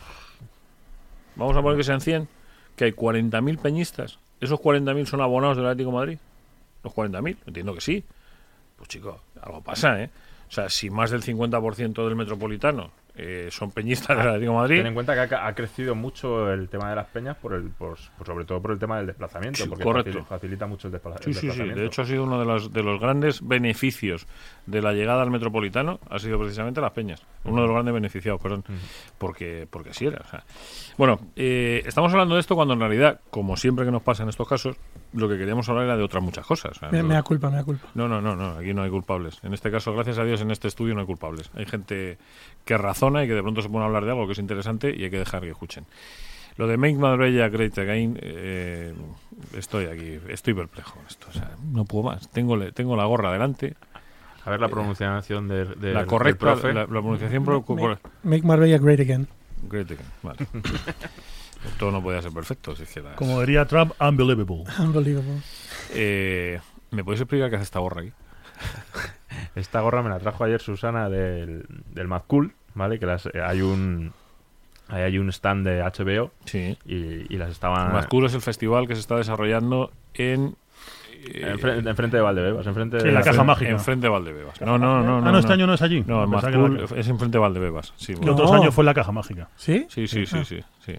Vamos 1.36 1.56
a 1.56 1.62
poner 1.62 1.76
que 1.76 1.84
sean 1.84 2.00
100. 2.00 2.28
Que 2.76 2.86
hay 2.86 2.92
40.000 2.92 3.58
peñistas. 3.58 4.18
¿Esos 4.40 4.60
40.000 4.60 5.06
son 5.06 5.20
abonados 5.20 5.56
del 5.56 5.66
Atlético 5.66 5.92
Madrid? 5.92 6.18
¿Los 6.82 6.92
40.000? 6.92 7.36
Entiendo 7.46 7.74
que 7.74 7.80
sí. 7.80 8.04
Pues 8.76 8.88
chico, 8.88 9.20
algo 9.40 9.62
pasa, 9.62 10.02
¿eh? 10.02 10.10
O 10.48 10.52
sea, 10.52 10.68
si 10.68 10.90
más 10.90 11.10
del 11.10 11.22
50% 11.22 12.04
del 12.04 12.16
metropolitano 12.16 12.90
eh, 13.16 13.48
son 13.50 13.70
peñistas 13.70 14.16
del 14.16 14.26
Atlético 14.26 14.52
de 14.52 14.58
Madrid. 14.58 14.76
Ten 14.78 14.86
en 14.88 14.94
cuenta 14.94 15.14
que 15.28 15.34
ha, 15.34 15.46
ha 15.46 15.54
crecido 15.54 15.94
mucho 15.94 16.52
el 16.52 16.68
tema 16.68 16.90
de 16.90 16.96
las 16.96 17.06
peñas, 17.06 17.36
por 17.36 17.54
el, 17.54 17.70
por, 17.70 17.96
por- 18.18 18.26
sobre 18.26 18.44
todo 18.44 18.60
por 18.60 18.72
el 18.72 18.78
tema 18.78 18.96
del 18.96 19.06
desplazamiento, 19.06 19.62
Sí, 19.62 19.68
porque 19.68 20.12
facilita 20.28 20.66
mucho 20.66 20.88
el, 20.88 20.94
despla- 20.94 21.16
el 21.18 21.22
Sí, 21.22 21.32
sí, 21.34 21.40
sí. 21.40 21.46
desplazamiento. 21.46 21.80
De 21.80 21.86
hecho, 21.86 22.02
ha 22.02 22.06
sido 22.06 22.24
uno 22.24 22.38
de 22.40 22.44
los, 22.44 22.72
de 22.72 22.82
los 22.82 22.98
grandes 23.00 23.46
beneficios 23.46 24.26
de 24.66 24.82
la 24.82 24.92
llegada 24.92 25.22
al 25.22 25.30
Metropolitano, 25.30 26.00
ha 26.10 26.18
sido 26.18 26.38
precisamente 26.40 26.80
las 26.80 26.90
peñas. 26.92 27.22
Uno 27.44 27.60
de 27.62 27.66
los 27.68 27.74
grandes 27.74 27.94
beneficiados, 27.94 28.40
perdón. 28.40 28.64
Porque, 29.18 29.66
porque 29.70 29.90
así 29.90 30.06
era. 30.06 30.20
o 30.24 30.28
sea. 30.28 30.44
Bueno, 30.98 31.20
eh, 31.36 31.82
estamos 31.86 32.10
hablando 32.12 32.34
de 32.34 32.40
esto 32.40 32.54
cuando 32.56 32.74
en 32.74 32.80
realidad, 32.80 33.20
como 33.30 33.56
siempre 33.56 33.84
que 33.84 33.90
nos 33.92 34.02
pasa 34.02 34.22
en 34.24 34.28
estos 34.28 34.48
casos, 34.48 34.76
lo 35.14 35.28
que 35.28 35.38
queríamos 35.38 35.68
hablar 35.68 35.84
era 35.84 35.96
de 35.96 36.02
otras 36.02 36.22
muchas 36.22 36.44
cosas. 36.46 36.76
sea, 36.76 36.90
Me, 36.90 36.98
no- 37.02 37.08
me 37.08 37.14
da 37.14 37.22
culpa, 37.22 37.48
me 37.50 37.56
da 37.56 37.64
culpa. 37.64 37.86
No, 37.94 38.08
no, 38.08 38.20
no, 38.20 38.34
no, 38.36 38.58
aquí 38.58 38.74
no 38.74 38.82
hay 38.82 38.90
culpables. 38.90 39.38
En 39.42 39.54
este 39.54 39.70
caso, 39.70 39.92
gracias 39.94 40.18
a 40.18 40.24
Dios, 40.24 40.40
en 40.40 40.50
este 40.50 40.68
estudio 40.68 40.94
no 40.94 41.00
hay 41.00 41.06
culpables. 41.06 41.50
Hay 41.54 41.66
gente 41.66 42.18
que 42.64 42.76
razona 42.76 43.24
y 43.24 43.28
que 43.28 43.34
de 43.34 43.42
pronto 43.42 43.62
se 43.62 43.68
pone 43.68 43.82
a 43.84 43.86
hablar 43.86 44.04
de 44.04 44.10
algo 44.10 44.26
que 44.26 44.32
es 44.32 44.38
interesante 44.38 44.94
y 44.96 45.04
hay 45.04 45.10
que 45.10 45.18
dejar 45.18 45.42
que 45.42 45.50
escuchen. 45.50 45.84
Lo 46.56 46.66
de 46.68 46.76
Make 46.76 46.94
Marbella 46.96 47.48
Great 47.48 47.76
Again, 47.78 48.18
eh, 48.22 48.94
estoy 49.56 49.86
aquí, 49.86 50.20
estoy 50.28 50.54
perplejo 50.54 50.94
con 50.96 51.06
esto. 51.06 51.26
O 51.30 51.32
sea, 51.32 51.50
no 51.72 51.84
puedo 51.84 52.04
más. 52.04 52.30
Tengo, 52.30 52.56
le- 52.56 52.70
tengo 52.72 52.94
la 52.96 53.04
gorra 53.06 53.32
delante, 53.32 53.74
A 54.44 54.50
ver 54.50 54.60
la 54.60 54.68
pronunciación 54.68 55.48
de, 55.48 55.64
de- 55.64 55.92
la 55.92 56.00
del 56.00 56.08
correcta, 56.08 56.38
profe. 56.52 56.68
la, 56.72 56.82
la 56.82 56.86
pronunciación. 56.86 57.44
pro- 57.44 57.62
cor- 57.62 57.98
Make 58.22 58.42
Marbella 58.46 58.78
great 58.78 59.00
again. 59.00 59.26
Great 59.68 59.90
Again, 59.90 60.06
vale. 60.22 60.38
Todo 61.78 61.90
no 61.90 62.02
podía 62.02 62.20
ser 62.22 62.32
perfecto. 62.32 62.74
si 62.76 62.82
es 62.84 62.92
que 62.92 63.00
las- 63.00 63.14
Como 63.16 63.40
diría 63.40 63.64
Trump, 63.66 63.92
unbelievable. 64.00 64.64
Unbelievable. 64.78 65.40
Eh, 65.92 66.60
¿Me 66.90 67.02
podéis 67.04 67.20
explicar 67.22 67.50
qué 67.50 67.56
hace 67.56 67.64
esta 67.64 67.78
gorra 67.80 68.02
aquí? 68.02 68.12
Esta 69.56 69.80
gorra 69.80 70.02
me 70.02 70.08
la 70.10 70.18
trajo 70.18 70.44
ayer 70.44 70.60
Susana 70.60 71.08
del, 71.08 71.64
del 71.90 72.08
Mad 72.08 72.22
Cool, 72.26 72.52
¿vale? 72.74 72.98
Que 72.98 73.06
las, 73.06 73.26
eh, 73.26 73.40
hay 73.44 73.62
un 73.62 74.12
ahí 74.88 75.02
hay 75.02 75.18
un 75.18 75.28
stand 75.30 75.66
de 75.66 75.80
HBO 75.82 76.30
Sí. 76.44 76.76
y, 76.84 77.32
y 77.34 77.36
las 77.38 77.50
estaban 77.50 77.92
Más 77.92 78.06
Cool 78.06 78.26
es 78.26 78.34
el 78.34 78.42
festival 78.42 78.86
que 78.86 78.94
se 78.94 79.00
está 79.00 79.16
desarrollando 79.16 79.90
en... 80.12 80.56
eh, 81.24 81.50
enfrente, 81.52 81.88
enfrente 81.88 82.16
de 82.18 82.22
Valdebebas, 82.22 82.66
enfrente 82.66 83.00
Sí, 83.00 83.06
de 83.06 83.12
la 83.12 83.22
Caja 83.22 83.42
Mágica. 83.44 83.70
Enfrente 83.70 84.06
de 84.06 84.10
Valdebebas. 84.10 84.60
No, 84.60 84.76
no, 84.78 85.02
no. 85.02 85.18
ah, 85.26 85.32
no, 85.32 85.38
este 85.38 85.52
año 85.52 85.66
no 85.66 85.74
es 85.74 85.82
allí. 85.82 86.04
No, 86.06 86.26
Mad 86.26 86.52
Cool 86.52 86.84
es 86.96 87.08
enfrente 87.08 87.36
de 87.38 87.40
Valdebebas. 87.40 87.92
Sí, 87.96 88.12
que 88.12 88.18
bueno. 88.18 88.32
otros 88.34 88.50
No. 88.52 88.56
años 88.58 88.74
fue 88.74 88.84
la 88.84 88.94
Caja 88.94 89.10
Mágica. 89.12 89.48
¿Sí? 89.56 89.86
sí, 89.88 90.06
sí, 90.06 90.26
sí, 90.26 90.38
Ah. 90.38 90.44
sí, 90.44 90.60
sí. 90.84 90.94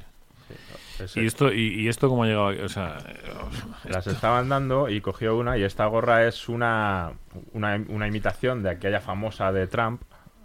¿Y 1.16 1.26
esto, 1.26 1.52
y, 1.54 1.82
y 1.82 1.88
esto 1.88 2.08
cómo 2.10 2.24
ha 2.24 2.28
llegado? 2.28 2.48
aquí? 2.48 2.62
O 2.62 2.70
sea, 2.70 2.98
eh, 3.08 3.90
Las 3.90 4.08
estaban 4.08 4.48
dando 4.50 4.90
y 4.90 5.02
cogió 5.02 5.38
una 5.38 5.58
y 5.58 5.64
esta 5.64 5.86
gorra 5.88 6.26
es 6.28 6.48
una, 6.50 7.12
una, 7.54 7.84
una 7.90 8.08
imitación 8.08 8.64
de 8.64 8.70
aquella 8.72 9.02
famosa 9.02 9.52
de 9.52 9.68
Trump. 9.68 10.02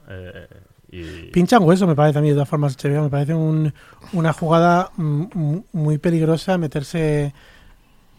eh, 0.09 0.49
y 0.93 1.31
Pinchan 1.31 1.63
hueso, 1.63 1.87
me 1.87 1.95
parece 1.95 2.19
a 2.19 2.23
mí, 2.23 2.29
de 2.31 2.35
todas 2.35 2.49
formas, 2.49 2.77
HBO. 2.77 3.05
Me 3.05 3.11
parece 3.11 3.33
un- 3.35 3.73
una 4.13 4.33
jugada 4.33 4.91
muy 4.97 5.99
peligrosa 5.99 6.59
meterse 6.59 7.33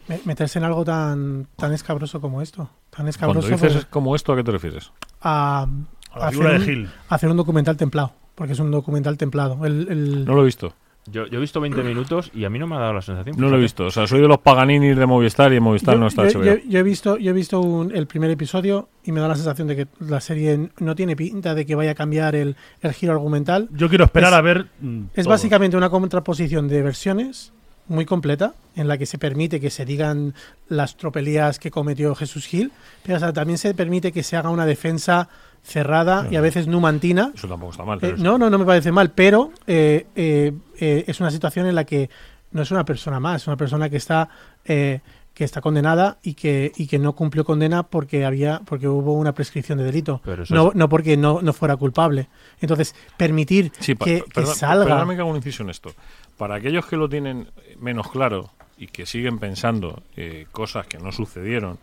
me- 0.08 0.22
meterse 0.26 0.58
en 0.60 0.66
algo 0.66 0.86
tan 0.86 1.48
tan 1.58 1.74
escabroso 1.74 2.22
como 2.22 2.42
esto. 2.42 2.70
Tan 2.90 3.00
cuando 3.00 3.10
escabroso 3.10 3.48
dices 3.50 3.74
pues, 3.74 3.86
como 3.86 4.16
esto, 4.16 4.32
¿a 4.34 4.36
qué 4.38 4.44
te 4.44 4.52
refieres? 4.52 4.92
a, 5.22 5.68
A 6.14 6.20
la 6.20 6.28
a 6.28 6.32
figura 6.32 6.50
de 6.52 6.56
hacer, 6.58 6.78
un, 6.78 6.90
hacer 7.10 7.30
un 7.30 7.38
documental 7.38 7.76
templado. 7.78 8.14
Porque 8.36 8.54
es 8.54 8.60
un 8.60 8.72
documental 8.72 9.18
templado. 9.18 9.66
El, 9.66 9.88
el- 9.90 10.26
No 10.26 10.34
lo 10.34 10.42
he 10.42 10.46
visto. 10.46 10.74
Yo, 11.08 11.26
yo 11.28 11.38
he 11.38 11.42
visto 11.42 11.60
20 11.60 11.82
minutos 11.84 12.32
y 12.34 12.46
a 12.46 12.50
mí 12.50 12.60
no 12.60 12.68
me 12.68 12.76
ha 12.76 12.80
dado 12.80 12.94
la 12.94 13.02
sensación. 13.02 13.36
No 13.40 13.50
lo 13.50 13.58
he 13.58 13.60
visto. 13.60 13.86
O 13.86 13.92
sea, 13.92 14.06
soy 14.08 14.22
de 14.22 14.28
los 14.28 14.38
Paganinis 14.40 14.96
de 14.96 15.06
Movistar 15.06 15.52
y 15.54 15.58
en 15.58 15.64
Movistar 15.64 15.96
yo, 15.96 16.00
no 16.00 16.08
está 16.08 16.28
yo- 16.30 16.40
HBO. 16.40 16.46
yo- 16.46 16.58
yo 16.68 16.80
he 16.80 16.84
visto, 16.84 17.18
yo 17.18 17.32
he 17.32 17.34
visto 17.34 17.60
un- 17.60 17.96
el 17.96 18.06
primer 18.08 18.30
episodio 18.30 18.90
y 19.04 19.12
me 19.12 19.20
da 19.20 19.28
la 19.28 19.36
sensación 19.36 19.68
de 19.68 19.76
que 19.76 19.88
la 20.00 20.22
serie 20.22 20.70
no 20.80 20.96
tiene 20.96 21.16
pinta 21.16 21.56
de 21.56 21.66
que 21.66 21.74
vaya 21.76 21.92
a 21.92 21.96
cambiar 21.96 22.36
el, 22.36 22.56
el 22.82 22.94
giro 22.94 23.14
argumental. 23.14 23.68
Yo 23.72 23.90
quiero 23.90 24.06
esperar 24.06 24.32
Es- 24.34 24.38
a 24.38 24.42
ver. 24.42 24.68
mm, 24.80 25.04
Es 25.16 25.24
todo. 25.24 25.30
básicamente 25.32 25.76
una 25.78 25.90
contraposición 25.90 26.68
de 26.68 26.82
versiones 26.84 27.54
muy 27.92 28.06
completa, 28.06 28.54
en 28.76 28.88
la 28.88 28.98
que 28.98 29.06
se 29.06 29.18
permite 29.18 29.60
que 29.60 29.70
se 29.70 29.86
digan 29.86 30.34
las 30.70 30.98
tropelías 30.98 31.60
que 31.60 31.70
cometió 31.70 32.16
Jesús 32.16 32.48
Gil, 32.48 32.72
pero 33.04 33.18
o 33.18 33.20
sea, 33.20 33.34
también 33.34 33.58
se 33.58 33.74
permite 33.74 34.12
que 34.12 34.24
se 34.24 34.36
haga 34.38 34.50
una 34.50 34.66
defensa 34.66 35.30
cerrada 35.64 36.28
y 36.32 36.36
a 36.38 36.42
veces 36.42 36.68
numantina. 36.68 37.32
Eso 37.36 37.48
tampoco 37.48 37.72
está 37.72 37.84
mal. 37.84 38.00
Eh, 38.02 38.16
no, 38.18 38.38
no, 38.38 38.50
no 38.50 38.58
me 38.58 38.66
parece 38.66 38.92
mal, 38.92 39.12
pero 39.12 39.52
eh, 39.68 40.08
eh, 40.16 40.54
eh, 40.80 41.04
es 41.08 41.20
una 41.20 41.30
situación 41.32 41.68
en 41.68 41.76
la 41.76 41.84
que 41.86 42.10
no 42.52 42.64
es 42.64 42.72
una 42.72 42.84
persona 42.86 43.20
más, 43.20 43.44
es 43.44 43.48
una 43.48 43.58
persona 43.58 43.90
que 43.90 43.98
está 43.98 44.28
eh, 44.66 45.02
que 45.34 45.46
está 45.46 45.62
condenada 45.62 46.18
y 46.24 46.34
que 46.34 46.74
y 46.76 46.88
que 46.88 47.00
no 47.00 47.14
cumplió 47.14 47.46
condena 47.46 47.84
porque 47.84 48.26
había 48.26 48.60
porque 48.66 48.88
hubo 48.90 49.14
una 49.14 49.34
prescripción 49.34 49.78
de 49.78 49.86
delito, 49.86 50.20
Pero 50.26 50.44
no, 50.50 50.70
es- 50.70 50.76
no 50.76 50.90
porque 50.90 51.16
no, 51.16 51.42
no 51.42 51.54
fuera 51.54 51.78
culpable. 51.78 52.28
Entonces 52.60 52.94
permitir 53.16 53.72
Sí, 53.80 53.96
pa- 53.96 54.04
que, 54.06 54.24
que 54.24 54.30
perdón, 54.34 54.56
salga 54.56 54.84
Perdóname 54.86 55.16
que 55.16 55.22
hago 55.22 55.30
un 55.30 55.38
inciso 55.38 55.64
en 55.64 55.70
esto. 55.70 55.94
Para 56.42 56.56
aquellos 56.56 56.88
que 56.88 56.98
lo 56.98 57.08
tienen 57.08 57.52
menos 57.80 58.10
claro 58.10 58.50
y 58.76 58.88
que 58.88 59.06
siguen 59.06 59.38
pensando 59.38 60.02
eh, 60.18 60.48
cosas 60.52 60.88
que 60.88 60.98
no 60.98 61.12
sucedieron, 61.12 61.78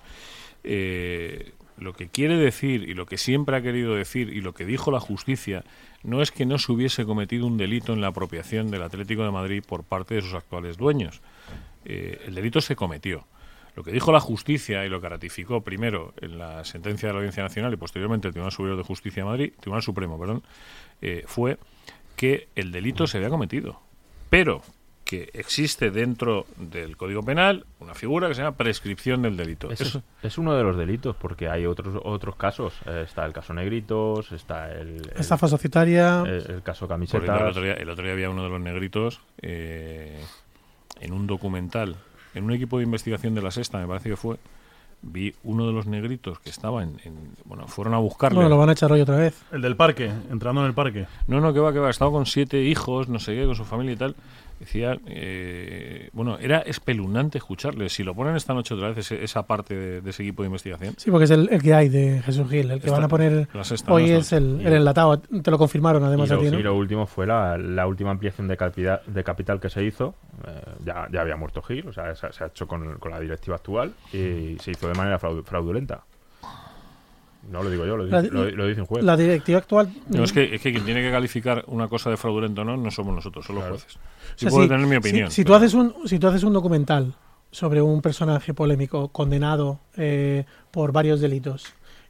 eh, 0.65 1.53
lo 1.77 1.93
que 1.93 2.09
quiere 2.09 2.37
decir 2.37 2.83
y 2.89 2.95
lo 2.95 3.07
que 3.07 3.19
siempre 3.19 3.57
ha 3.57 3.63
querido 3.63 3.95
decir 3.95 4.31
y 4.31 4.41
lo 4.41 4.55
que 4.55 4.65
dijo 4.65 4.91
la 4.91 4.99
justicia 4.99 5.63
no 6.03 6.23
es 6.23 6.33
que 6.33 6.45
no 6.45 6.59
se 6.59 6.73
hubiese 6.73 7.05
cometido 7.05 7.47
un 7.47 7.57
delito 7.57 7.93
en 7.93 8.01
la 8.01 8.09
apropiación 8.09 8.73
del 8.73 8.83
Atlético 8.83 9.23
de 9.23 9.31
Madrid 9.31 9.63
por 9.65 9.85
parte 9.85 10.17
de 10.17 10.23
sus 10.23 10.35
actuales 10.35 10.77
dueños. 10.77 11.21
Eh, 11.85 12.21
el 12.27 12.35
delito 12.35 12.61
se 12.61 12.75
cometió. 12.75 13.29
Lo 13.77 13.85
que 13.85 13.93
dijo 13.93 14.11
la 14.11 14.19
justicia 14.19 14.85
y 14.85 14.89
lo 14.89 15.01
que 15.01 15.09
ratificó 15.09 15.61
primero 15.61 16.15
en 16.21 16.37
la 16.37 16.65
sentencia 16.65 17.07
de 17.07 17.13
la 17.13 17.19
Audiencia 17.21 17.45
Nacional 17.45 17.73
y 17.75 17.77
posteriormente 17.77 18.27
el 18.27 18.35
Tribunal 18.35 18.51
Superior 18.51 18.77
de 18.77 18.83
Justicia 18.83 19.23
de 19.23 19.29
Madrid, 19.29 19.53
Tribunal 19.61 19.85
Supremo, 19.85 20.19
perdón, 20.19 20.43
fue 21.27 21.59
que 22.17 22.49
el 22.57 22.73
delito 22.73 23.07
se 23.07 23.19
había 23.19 23.31
cometido, 23.31 23.87
pero 24.31 24.63
que 25.05 25.31
existe 25.33 25.91
dentro 25.91 26.45
del 26.59 26.99
Código 26.99 27.23
Penal 27.23 27.65
una 27.81 27.95
figura 27.95 28.29
que 28.29 28.35
se 28.35 28.43
llama 28.43 28.57
prescripción 28.59 29.23
del 29.23 29.39
delito. 29.39 29.71
Eso- 29.71 30.03
es, 30.21 30.25
es 30.33 30.37
uno 30.39 30.55
de 30.55 30.63
los 30.63 30.77
delitos, 30.77 31.17
porque 31.17 31.49
hay 31.49 31.65
otros 31.65 31.99
otros 32.05 32.37
casos. 32.37 32.75
Eh, 32.85 33.05
está 33.07 33.25
el 33.25 33.33
caso 33.33 33.55
Negritos, 33.55 34.31
está 34.33 34.71
el, 34.71 34.97
el, 34.97 35.13
estafa 35.19 35.49
societaria. 35.49 36.23
el- 36.27 36.51
el 36.57 36.63
caso 36.63 36.87
por 36.87 36.97
ejemplo, 37.03 37.19
el, 37.21 37.27
Camisetas. 37.27 37.51
otro 37.51 37.63
día, 37.63 37.73
el 37.73 37.89
otro 37.89 38.05
día 38.05 38.13
había 38.13 38.29
uno 38.29 38.43
de 38.45 38.51
los 38.51 38.61
negritos 38.61 39.21
eh, 39.41 40.23
en 41.01 41.13
un 41.15 41.27
documental, 41.27 41.97
en 42.35 42.45
un 42.45 42.53
equipo 42.53 42.77
de 42.77 42.85
investigación 42.85 43.35
de 43.35 43.41
la 43.41 43.51
Sexta, 43.51 43.79
me 43.79 43.87
parece 43.87 44.11
que 44.11 44.17
fue, 44.17 44.37
vi 45.03 45.35
uno 45.45 45.67
de 45.67 45.73
los 45.73 45.87
negritos 45.87 46.39
que 46.41 46.51
estaba 46.51 46.83
en... 46.83 46.99
en- 47.05 47.33
bueno, 47.45 47.67
fueron 47.69 47.95
a 47.95 47.99
buscarle. 47.99 48.37
bueno, 48.37 48.49
lo 48.51 48.59
van 48.59 48.69
a 48.69 48.73
echar 48.73 48.91
hoy 48.93 49.01
otra 49.01 49.17
vez. 49.17 49.41
El 49.53 49.63
del 49.63 49.77
parque, 49.77 50.11
entrando 50.31 50.61
en 50.63 50.67
el 50.67 50.75
parque. 50.75 51.07
No, 51.27 51.41
no, 51.41 51.53
que 51.53 51.61
va, 51.61 51.73
que 51.73 51.79
va. 51.79 51.91
Estaba 51.91 52.11
con 52.11 52.27
siete 52.27 52.63
hijos, 52.63 53.09
no 53.09 53.19
sé 53.19 53.35
qué, 53.35 53.47
con 53.47 53.55
su 53.55 53.65
familia 53.65 53.93
y 53.93 53.97
tal. 53.97 54.17
Decía, 54.59 54.97
eh, 55.07 56.09
bueno, 56.13 56.37
era 56.39 56.59
espeluznante 56.61 57.39
escucharle. 57.39 57.89
Si 57.89 58.03
lo 58.03 58.15
ponen 58.15 58.35
esta 58.37 58.55
noche 58.55 58.75
otra 58.75 58.89
vez, 58.89 58.99
ese- 58.99 59.23
esa 59.23 59.47
parte 59.47 59.75
de, 59.77 60.01
de 60.01 60.11
ese 60.11 60.23
equipo 60.25 60.43
de 60.43 60.47
investigación. 60.49 60.95
Sí, 60.97 61.11
porque 61.11 61.25
es 61.25 61.31
el, 61.31 61.49
el 61.51 61.63
que 61.63 61.75
hay 61.75 61.89
de 61.89 62.21
Jesús 62.23 62.49
Gil. 62.49 62.71
El 62.71 62.81
que 62.81 62.87
Esta- 62.87 62.93
van 62.93 63.05
a 63.05 63.09
poner 63.09 63.49
sexta, 63.63 63.93
hoy 63.93 64.11
es 64.11 64.33
el, 64.33 64.61
el 64.67 64.73
enlatado. 64.73 65.19
Te 65.21 65.51
lo 65.51 65.59
confirmaron 65.59 66.03
además 66.03 66.29
y, 66.29 66.33
a 66.33 66.37
lo, 66.37 66.43
ti, 66.43 66.51
¿no? 66.51 66.59
y 66.59 66.63
lo 66.63 66.75
último 66.77 67.07
fue 67.07 67.27
la, 67.27 67.57
la 67.57 67.87
última 67.87 68.11
ampliación 68.11 68.49
de 68.49 68.57
capital, 68.57 69.01
de 69.07 69.25
capital 69.25 69.61
que 69.61 69.71
se 69.71 69.85
hizo. 69.85 70.15
Eh, 70.47 70.61
ya, 70.85 71.07
ya 71.13 71.21
había 71.21 71.37
muerto 71.37 71.63
Gil, 71.63 71.87
o 71.89 71.93
sea, 71.93 72.15
se, 72.15 72.33
se 72.33 72.45
ha 72.45 72.49
hecho 72.49 72.67
con, 72.67 72.99
con 72.99 73.11
la 73.13 73.21
directiva 73.21 73.57
actual 73.57 73.93
y 74.13 74.57
se 74.59 74.73
hizo 74.73 74.89
de 74.89 74.95
manera 74.95 75.19
fraudu- 75.21 75.45
fraudulenta. 75.45 76.05
No 77.51 77.63
lo 77.63 77.71
digo 77.71 77.87
yo, 77.87 77.97
lo, 77.97 78.05
La 78.07 78.23
lo, 78.23 78.51
lo 78.51 78.67
dice 78.67 78.81
un 78.83 78.87
juez. 78.87 79.03
La 79.05 79.17
directiva 79.17 79.59
actual. 79.59 79.91
No, 80.09 80.23
es 80.25 80.33
que, 80.33 80.55
es 80.55 80.61
que 80.61 80.71
quien 80.73 80.85
tiene 80.85 81.03
que 81.03 81.11
calificar 81.11 81.65
una 81.69 81.89
cosa 81.89 82.11
de 82.11 82.17
fraudulento 82.17 82.61
o 82.61 82.65
no, 82.65 82.77
no 82.77 82.91
somos 82.91 83.15
nosotros, 83.15 83.47
son 83.47 83.57
los 83.57 83.65
Claro. 83.65 83.79
jueces. 83.79 83.97
O 83.97 84.01
Sí 84.37 84.41
sea, 84.41 84.51
puedo 84.51 84.63
si- 84.65 84.69
tener 84.69 84.87
mi 84.87 84.97
opinión. 84.97 85.31
Si, 85.31 85.43
tú 85.45 85.49
pero- 85.49 85.57
haces 85.57 85.75
un, 85.75 85.95
si 86.07 86.19
tú 86.19 86.27
haces 86.29 86.43
un 86.43 86.53
documental 86.53 87.15
sobre 87.51 87.81
un 87.81 88.03
personaje 88.03 88.53
polémico 88.53 89.09
condenado 89.09 89.81
eh, 89.97 90.45
por 90.71 90.93
varios 90.93 91.21
delitos 91.21 91.65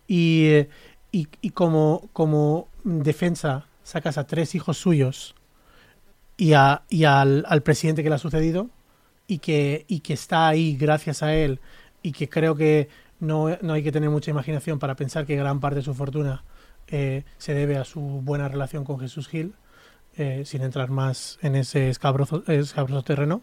y, 0.09 0.47
eh, 0.47 0.69
y, 1.13 1.29
y 1.41 1.51
como, 1.51 2.09
como 2.13 2.67
defensa 2.83 3.67
sacas 3.85 4.19
a 4.19 4.27
tres 4.27 4.55
hijos 4.57 4.77
suyos 4.79 5.37
y, 6.37 6.53
a, 6.55 6.83
y 6.89 7.05
al, 7.05 7.45
al 7.49 7.63
presidente 7.63 8.03
que 8.03 8.09
le 8.09 8.17
ha 8.17 8.19
sucedido 8.19 8.69
y 9.29 9.39
que, 9.39 9.85
y 9.89 10.01
que 10.01 10.15
está 10.15 10.49
ahí 10.49 10.77
gracias 10.77 11.23
a 11.23 11.35
él 11.35 11.61
y 12.03 12.13
que 12.13 12.29
creo 12.29 12.55
que 12.57 12.89
no, 13.21 13.57
no 13.63 13.73
hay 13.73 13.83
que 13.83 13.93
tener 13.93 14.11
mucha 14.11 14.31
imaginación 14.31 14.79
para 14.79 14.95
pensar 14.97 15.27
que 15.27 15.37
gran 15.37 15.61
parte 15.61 15.77
de 15.77 15.83
su 15.83 15.95
fortuna 15.95 16.45
eh, 16.87 17.25
se 17.39 17.55
debe 17.55 17.77
a 17.77 17.85
su 17.85 18.01
buena 18.01 18.49
relación 18.49 18.85
con 18.85 18.99
Jesús 18.99 19.29
Gil, 19.29 19.55
eh, 20.17 20.43
sin 20.45 20.63
entrar 20.63 20.91
más 20.91 21.39
en 21.43 21.55
ese 21.55 21.91
escabroso, 21.91 22.43
escabroso 22.47 23.03
terreno, 23.03 23.43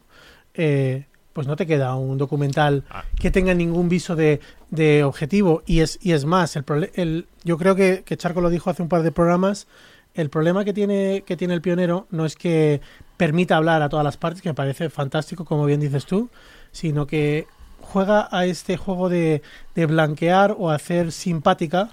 eh, 0.53 1.05
pues 1.33 1.47
no 1.47 1.55
te 1.55 1.67
queda 1.67 1.95
un 1.95 2.17
documental 2.17 2.83
Ah. 2.89 3.03
que 3.19 3.29
tenga 3.31 3.53
ningún 3.53 3.89
viso 3.89 4.15
de, 4.15 4.39
de 4.71 5.03
objetivo. 5.03 5.63
Y 5.65 5.81
es, 5.81 5.99
y 6.01 6.13
es 6.13 6.25
más, 6.25 6.55
el, 6.55 6.63
el 6.95 7.27
yo 7.43 7.57
creo 7.57 7.75
que, 7.75 8.03
que 8.05 8.17
Charco 8.17 8.41
lo 8.41 8.49
dijo 8.49 8.69
hace 8.69 8.81
un 8.81 8.89
par 8.89 9.03
de 9.03 9.11
programas, 9.11 9.67
el 10.13 10.29
problema 10.29 10.63
que 10.63 10.73
tiene, 10.73 11.23
que 11.25 11.35
tiene 11.35 11.53
el 11.53 11.61
pionero 11.61 12.07
no 12.09 12.25
es 12.25 12.35
que 12.37 12.79
permita 13.17 13.57
hablar 13.57 13.81
a 13.81 13.89
todas 13.89 14.05
las 14.05 14.15
partes, 14.15 14.41
que 14.41 14.49
me 14.49 14.55
parece 14.55 14.89
fantástico, 14.89 15.43
como 15.43 15.65
bien 15.65 15.81
dices 15.81 16.05
tú, 16.05 16.29
sino 16.71 17.05
que 17.05 17.47
juega 17.85 18.27
a 18.31 18.45
este 18.45 18.77
juego 18.77 19.07
de, 19.09 19.41
de 19.75 19.85
blanquear 19.85 20.55
o 20.57 20.69
hacer 20.69 21.11
simpática 21.11 21.89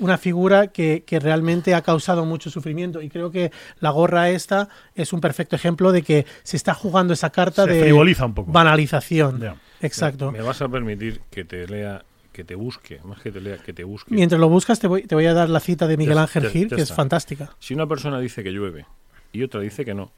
una 0.00 0.18
figura 0.18 0.66
que, 0.68 1.04
que 1.06 1.20
realmente 1.20 1.72
ha 1.74 1.82
causado 1.82 2.24
mucho 2.24 2.50
sufrimiento. 2.50 3.00
Y 3.00 3.08
creo 3.08 3.30
que 3.30 3.52
la 3.78 3.90
gorra 3.90 4.28
esta 4.30 4.68
es 4.96 5.12
un 5.12 5.20
perfecto 5.20 5.54
ejemplo 5.54 5.92
de 5.92 6.02
que 6.02 6.26
se 6.42 6.56
está 6.56 6.74
jugando 6.74 7.12
esa 7.12 7.30
carta 7.30 7.64
Se 7.64 7.70
de 7.74 7.80
frivoliza 7.82 8.26
un 8.26 8.34
poco. 8.34 8.50
banalización. 8.50 9.40
Exacto. 9.80 10.32
Me 10.32 10.42
vas 10.42 10.60
a 10.62 10.68
permitir 10.68 11.20
que 11.30 11.44
te 11.44 11.68
lea, 11.68 12.02
que 12.32 12.42
te 12.42 12.56
busque, 12.56 13.00
más 13.04 13.20
que 13.20 13.30
te 13.30 13.40
lea, 13.40 13.58
que 13.58 13.72
te 13.72 13.84
busque. 13.84 14.12
Mientras 14.12 14.40
lo 14.40 14.48
buscas, 14.48 14.80
te 14.80 14.88
voy, 14.88 15.02
te 15.02 15.14
voy 15.14 15.26
a 15.26 15.32
dar 15.34 15.48
la 15.48 15.60
cita 15.60 15.86
de 15.86 15.96
Miguel 15.96 16.16
Ya- 16.16 16.22
Ángel 16.22 16.42
ya- 16.42 16.50
Gil, 16.50 16.68
ya 16.70 16.76
que 16.76 16.82
es 16.82 16.92
fantástica. 16.92 17.50
Si 17.60 17.72
una 17.74 17.86
persona 17.86 18.18
dice 18.18 18.42
que 18.42 18.50
llueve 18.50 18.86
y 19.32 19.44
otra 19.44 19.60
dice 19.60 19.84
que 19.84 19.94
no, 19.94 20.10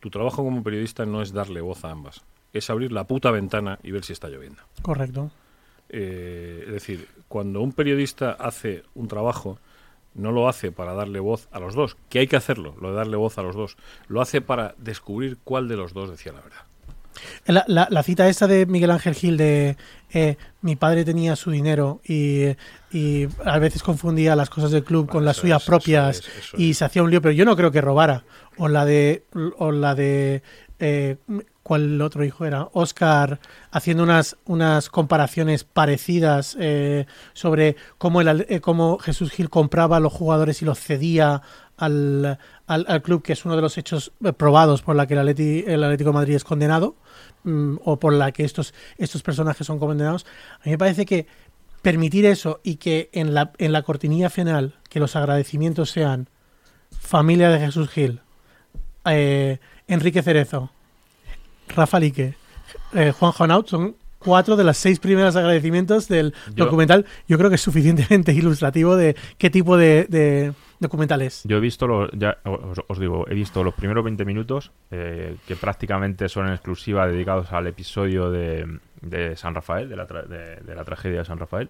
tu 0.00 0.10
trabajo 0.10 0.44
como 0.44 0.62
periodista 0.62 1.06
no 1.06 1.22
es 1.22 1.32
darle 1.32 1.62
voz 1.62 1.86
a 1.86 1.90
ambas, 1.90 2.20
es 2.56 2.70
abrir 2.70 2.92
la 2.92 3.04
puta 3.04 3.30
ventana 3.30 3.78
y 3.82 3.90
ver 3.90 4.04
si 4.04 4.12
está 4.12 4.28
lloviendo. 4.28 4.62
Correcto. 4.82 5.30
Eh, 5.88 6.64
es 6.66 6.72
decir, 6.72 7.08
cuando 7.28 7.60
un 7.62 7.72
periodista 7.72 8.32
hace 8.32 8.82
un 8.94 9.08
trabajo, 9.08 9.58
no 10.14 10.32
lo 10.32 10.48
hace 10.48 10.72
para 10.72 10.94
darle 10.94 11.20
voz 11.20 11.48
a 11.52 11.60
los 11.60 11.74
dos, 11.74 11.96
que 12.08 12.18
hay 12.20 12.26
que 12.26 12.36
hacerlo, 12.36 12.74
lo 12.80 12.90
de 12.90 12.96
darle 12.96 13.16
voz 13.16 13.38
a 13.38 13.42
los 13.42 13.54
dos, 13.54 13.76
lo 14.08 14.20
hace 14.20 14.40
para 14.40 14.74
descubrir 14.78 15.38
cuál 15.44 15.68
de 15.68 15.76
los 15.76 15.92
dos 15.92 16.10
decía 16.10 16.32
la 16.32 16.40
verdad. 16.40 16.60
La, 17.46 17.64
la- 17.66 17.88
la 17.90 18.02
cita 18.02 18.28
esta 18.28 18.46
de 18.46 18.66
Miguel 18.66 18.90
Ángel 18.90 19.14
Gil 19.14 19.36
de 19.38 19.76
eh, 20.12 20.36
mi 20.60 20.76
padre 20.76 21.02
tenía 21.04 21.34
su 21.34 21.50
dinero 21.50 22.00
y, 22.04 22.48
y 22.90 23.26
a 23.44 23.58
veces 23.58 23.82
confundía 23.82 24.36
las 24.36 24.50
cosas 24.50 24.70
del 24.70 24.84
club 24.84 25.08
con 25.08 25.24
las 25.24 25.38
suyas 25.38 25.62
es, 25.62 25.66
propias 25.66 26.18
eso 26.18 26.28
es, 26.30 26.38
eso 26.44 26.56
y 26.58 26.74
se 26.74 26.84
hacía 26.84 27.02
un 27.02 27.10
lío, 27.10 27.22
pero 27.22 27.32
yo 27.32 27.44
no 27.46 27.56
creo 27.56 27.70
que 27.70 27.80
robara. 27.80 28.24
O 28.58 28.68
la 28.68 28.84
de, 28.84 29.24
o 29.58 29.70
la 29.72 29.94
de 29.94 30.42
eh, 30.78 31.16
¿cuál 31.66 32.00
otro 32.00 32.24
hijo 32.24 32.44
era? 32.44 32.68
Oscar 32.74 33.40
haciendo 33.72 34.04
unas, 34.04 34.36
unas 34.44 34.88
comparaciones 34.88 35.64
parecidas 35.64 36.56
eh, 36.60 37.06
sobre 37.32 37.74
cómo, 37.98 38.20
el, 38.20 38.46
eh, 38.48 38.60
cómo 38.60 38.98
Jesús 38.98 39.32
Gil 39.32 39.50
compraba 39.50 39.96
a 39.96 40.00
los 40.00 40.12
jugadores 40.12 40.62
y 40.62 40.64
los 40.64 40.78
cedía 40.78 41.42
al, 41.76 42.38
al, 42.68 43.02
club, 43.02 43.24
que 43.24 43.32
es 43.32 43.44
uno 43.44 43.56
de 43.56 43.62
los 43.62 43.78
hechos 43.78 44.12
eh, 44.24 44.32
probados 44.32 44.82
por 44.82 44.94
la 44.94 45.08
que 45.08 45.14
el, 45.14 45.82
Atlético 45.82 46.12
Madrid 46.12 46.36
es 46.36 46.44
condenado, 46.44 46.94
mm, 47.42 47.78
o 47.84 47.98
por 47.98 48.12
la 48.12 48.30
que 48.30 48.44
estos, 48.44 48.72
estos 48.96 49.24
personajes 49.24 49.66
son 49.66 49.80
condenados. 49.80 50.24
A 50.60 50.66
mí 50.66 50.70
me 50.70 50.78
parece 50.78 51.04
que 51.04 51.26
permitir 51.82 52.26
eso 52.26 52.60
y 52.62 52.76
que 52.76 53.10
en 53.12 53.34
la, 53.34 53.50
en 53.58 53.72
la 53.72 53.82
cortinilla 53.82 54.30
final, 54.30 54.76
que 54.88 55.00
los 55.00 55.16
agradecimientos 55.16 55.90
sean 55.90 56.28
familia 56.92 57.50
de 57.50 57.58
Jesús 57.58 57.88
Gil, 57.88 58.20
eh, 59.04 59.58
Enrique 59.88 60.22
Cerezo, 60.22 60.70
Rafa 61.74 61.98
Lique, 62.00 62.34
eh, 62.94 63.12
Juan 63.12 63.32
Jonaut, 63.32 63.66
son 63.68 63.96
cuatro 64.18 64.56
de 64.56 64.64
las 64.64 64.76
seis 64.76 64.98
primeros 64.98 65.36
agradecimientos 65.36 66.08
del 66.08 66.32
Yo- 66.54 66.64
documental. 66.64 67.06
Yo 67.28 67.38
creo 67.38 67.48
que 67.50 67.56
es 67.56 67.62
suficientemente 67.62 68.32
ilustrativo 68.34 68.96
de 68.96 69.14
qué 69.38 69.50
tipo 69.50 69.76
de, 69.76 70.04
de 70.08 70.52
documental 70.80 71.22
es. 71.22 71.42
Yo 71.44 71.58
he 71.58 71.60
visto, 71.60 71.86
los, 71.86 72.10
ya 72.12 72.38
os, 72.44 72.80
os 72.88 72.98
digo, 72.98 73.26
he 73.28 73.34
visto 73.34 73.62
los 73.62 73.74
primeros 73.74 74.04
20 74.04 74.24
minutos 74.24 74.72
eh, 74.90 75.36
que 75.46 75.54
prácticamente 75.56 76.28
son 76.28 76.46
en 76.48 76.54
exclusiva 76.54 77.06
dedicados 77.06 77.52
al 77.52 77.66
episodio 77.66 78.30
de, 78.30 78.78
de 79.02 79.36
San 79.36 79.54
Rafael, 79.54 79.88
de 79.88 79.96
la, 79.96 80.06
tra- 80.08 80.26
de, 80.26 80.56
de 80.56 80.74
la 80.74 80.84
tragedia 80.84 81.18
de 81.20 81.24
San 81.24 81.38
Rafael. 81.38 81.68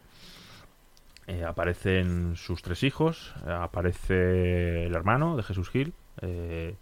Eh, 1.28 1.42
aparecen 1.44 2.36
sus 2.36 2.62
tres 2.62 2.84
hijos, 2.84 3.34
eh, 3.46 3.50
aparece 3.50 4.86
el 4.86 4.94
hermano 4.94 5.36
de 5.36 5.42
Jesús 5.42 5.68
Gil, 5.70 5.92
eh, 6.22 6.76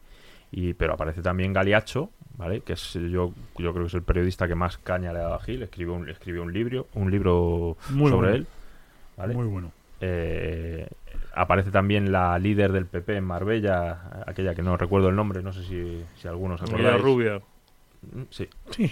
y, 0.53 0.75
pero 0.75 0.93
aparece 0.95 1.23
también 1.23 1.55
Galiacho, 1.55 2.11
¿vale? 2.37 2.61
que 2.61 2.73
es 2.75 2.93
yo, 2.95 3.33
yo 3.59 3.73
creo 3.73 3.85
que 3.85 3.87
es 3.87 3.95
el 3.95 4.03
periodista 4.03 4.47
que 4.49 4.55
más 4.55 4.79
caña 4.79 5.13
le 5.13 5.19
ha 5.21 5.23
dado 5.23 5.35
a 5.35 5.41
Gil, 5.41 5.63
escribió 5.63 5.95
un, 5.95 6.09
escribió 6.09 6.43
un 6.43 6.53
libro, 6.53 6.89
un 6.95 7.11
libro 7.11 7.77
Muy 7.91 8.11
sobre 8.11 8.29
bueno. 8.31 8.37
él. 8.37 8.47
¿vale? 9.17 9.35
Muy 9.35 9.47
bueno. 9.47 9.73
Eh, 10.01 10.89
aparece 11.35 11.71
también 11.71 12.11
la 12.13 12.39
líder 12.39 12.73
del 12.73 12.87
PP 12.87 13.17
en 13.17 13.25
Marbella, 13.25 14.25
aquella 14.27 14.55
que 14.55 14.63
no 14.63 14.77
recuerdo 14.77 15.09
el 15.09 15.17
nombre, 15.17 15.43
no 15.43 15.53
sé 15.53 15.63
si, 15.65 16.05
si 16.17 16.29
algunos 16.29 16.61
acordáis. 16.63 17.01
rubia. 17.03 17.39
Mm, 18.13 18.23
Sí, 18.31 18.49
Sí. 18.71 18.91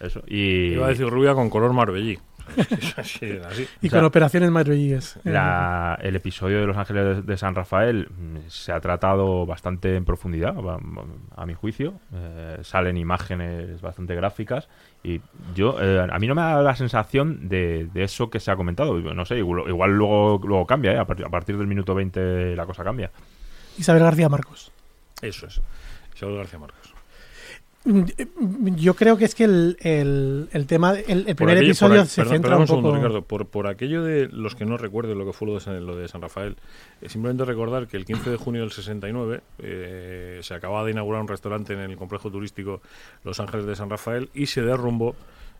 eso. 0.00 0.22
Y 0.26 0.72
Iba 0.74 0.86
a 0.86 0.90
decir 0.90 1.08
rubia 1.08 1.34
con 1.34 1.50
color 1.50 1.72
marbellí. 1.72 2.18
Así. 2.96 3.26
Y 3.26 3.86
O 3.88 3.90
sea, 3.90 3.98
con 4.00 4.04
operaciones. 4.04 5.16
Eh, 5.16 5.30
la- 5.30 5.98
el 6.02 6.16
episodio 6.16 6.60
de 6.60 6.66
Los 6.66 6.76
Ángeles 6.76 7.16
de, 7.16 7.22
de 7.22 7.36
San 7.36 7.54
Rafael 7.54 8.08
mm, 8.08 8.48
se 8.48 8.72
ha 8.72 8.80
tratado 8.80 9.44
bastante 9.46 9.96
en 9.96 10.04
profundidad, 10.04 10.54
a 11.36 11.46
mi 11.46 11.54
juicio. 11.54 11.94
Eh, 12.14 12.58
salen 12.62 12.96
imágenes 12.96 13.80
bastante 13.80 14.14
gráficas 14.14 14.68
y 15.02 15.20
yo 15.54 15.76
eh, 15.80 16.06
a 16.10 16.18
mí 16.18 16.26
no 16.26 16.34
me 16.34 16.42
da 16.42 16.62
la 16.62 16.74
sensación 16.76 17.48
de, 17.48 17.88
de 17.92 18.02
eso 18.04 18.30
que 18.30 18.40
se 18.40 18.50
ha 18.50 18.56
comentado. 18.56 18.98
No 18.98 19.24
sé, 19.24 19.38
igual, 19.38 19.68
igual 19.68 19.92
luego, 19.92 20.40
luego 20.44 20.66
cambia, 20.66 20.92
¿eh? 20.92 20.98
a, 20.98 21.04
partir, 21.04 21.26
a 21.26 21.30
partir 21.30 21.56
del 21.58 21.66
minuto 21.66 21.94
20 21.94 22.56
la 22.56 22.66
cosa 22.66 22.82
cambia. 22.84 23.10
Isabel 23.78 24.02
García 24.02 24.28
Marcos. 24.28 24.72
Eso 25.22 25.46
es. 25.46 25.60
Isabel 26.14 26.36
García 26.36 26.58
Marcos. 26.58 26.94
Mm, 27.86 28.74
Yo 28.74 28.94
creo 28.94 29.16
que 29.16 29.24
es 29.24 29.34
que 29.36 29.44
el, 29.44 29.76
el, 29.80 30.48
el 30.52 30.66
tema, 30.66 30.94
el, 30.98 31.28
el 31.28 31.36
primer 31.36 31.56
episodio 31.58 32.04
se 32.04 32.20
perdón, 32.22 32.34
centra 32.34 32.50
perdón 32.50 32.60
un 32.62 32.66
segundo, 32.66 32.88
poco. 32.88 32.96
Ricardo. 32.98 33.22
Por, 33.22 33.46
por 33.46 33.66
aquello 33.68 34.02
de 34.02 34.28
los 34.28 34.56
que 34.56 34.64
no 34.66 34.76
recuerden 34.76 35.16
lo 35.16 35.24
que 35.24 35.32
fue 35.32 35.46
lo 35.46 35.54
de 35.54 35.60
San, 35.60 35.86
lo 35.86 35.94
de 35.96 36.08
San 36.08 36.20
Rafael, 36.20 36.56
eh, 37.00 37.08
simplemente 37.08 37.44
recordar 37.44 37.86
que 37.86 37.96
el 37.96 38.04
15 38.04 38.30
de 38.30 38.36
junio 38.36 38.62
del 38.62 38.72
69 38.72 39.40
eh, 39.60 40.40
se 40.42 40.54
acababa 40.54 40.84
de 40.84 40.90
inaugurar 40.90 41.22
un 41.22 41.28
restaurante 41.28 41.74
en 41.74 41.78
el 41.80 41.96
complejo 41.96 42.28
turístico 42.30 42.82
Los 43.22 43.38
Ángeles 43.38 43.66
de 43.66 43.76
San 43.76 43.88
Rafael 43.88 44.30
y 44.34 44.46
se 44.46 44.62
derrumbó 44.62 45.14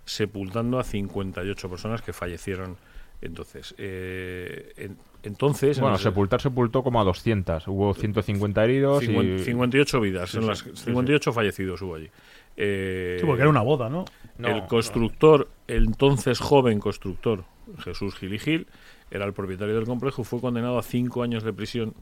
sepultando 0.04 0.78
a 0.80 0.84
58 0.84 1.70
personas 1.70 2.02
que 2.02 2.12
fallecieron 2.12 2.76
entonces. 3.20 3.74
Eh, 3.78 4.72
en- 4.76 4.96
entonces, 5.22 5.78
en 5.78 5.82
Bueno, 5.82 5.98
sepultar 5.98 6.40
sepultó 6.40 6.82
como 6.84 7.00
a 7.00 7.04
200. 7.04 7.66
Hubo 7.66 7.94
150 7.94 8.62
heridos 8.64 9.02
Cincuen- 9.02 9.40
y... 9.40 9.44
58 9.44 10.00
vidas, 10.00 10.30
Sí, 10.30 10.36
en 10.36 10.42
sí, 10.44 10.48
las, 10.48 10.58
sí, 10.60 10.70
sí. 10.74 10.84
58 10.84 11.32
fallecidos 11.32 11.82
hubo 11.82 11.96
allí. 11.96 12.08
Eh, 12.56 13.16
Sí, 13.20 13.26
porque 13.26 13.42
era 13.42 13.50
una 13.50 13.62
boda, 13.62 13.88
¿no? 13.88 14.04
No, 14.38 14.48
el 14.48 14.66
constructor, 14.66 15.48
el 15.66 15.86
entonces 15.86 16.38
joven 16.38 16.78
constructor, 16.78 17.44
Jesús 17.78 18.14
Gil 18.14 18.34
y 18.34 18.38
Gil, 18.38 18.66
era 19.10 19.24
el 19.24 19.32
propietario 19.32 19.74
del 19.74 19.84
complejo 19.84 20.22
y 20.22 20.24
fue 20.24 20.40
condenado 20.40 20.78
a 20.78 20.82
cinco 20.82 21.22
años 21.22 21.42
de 21.42 21.52
prisión 21.52 21.94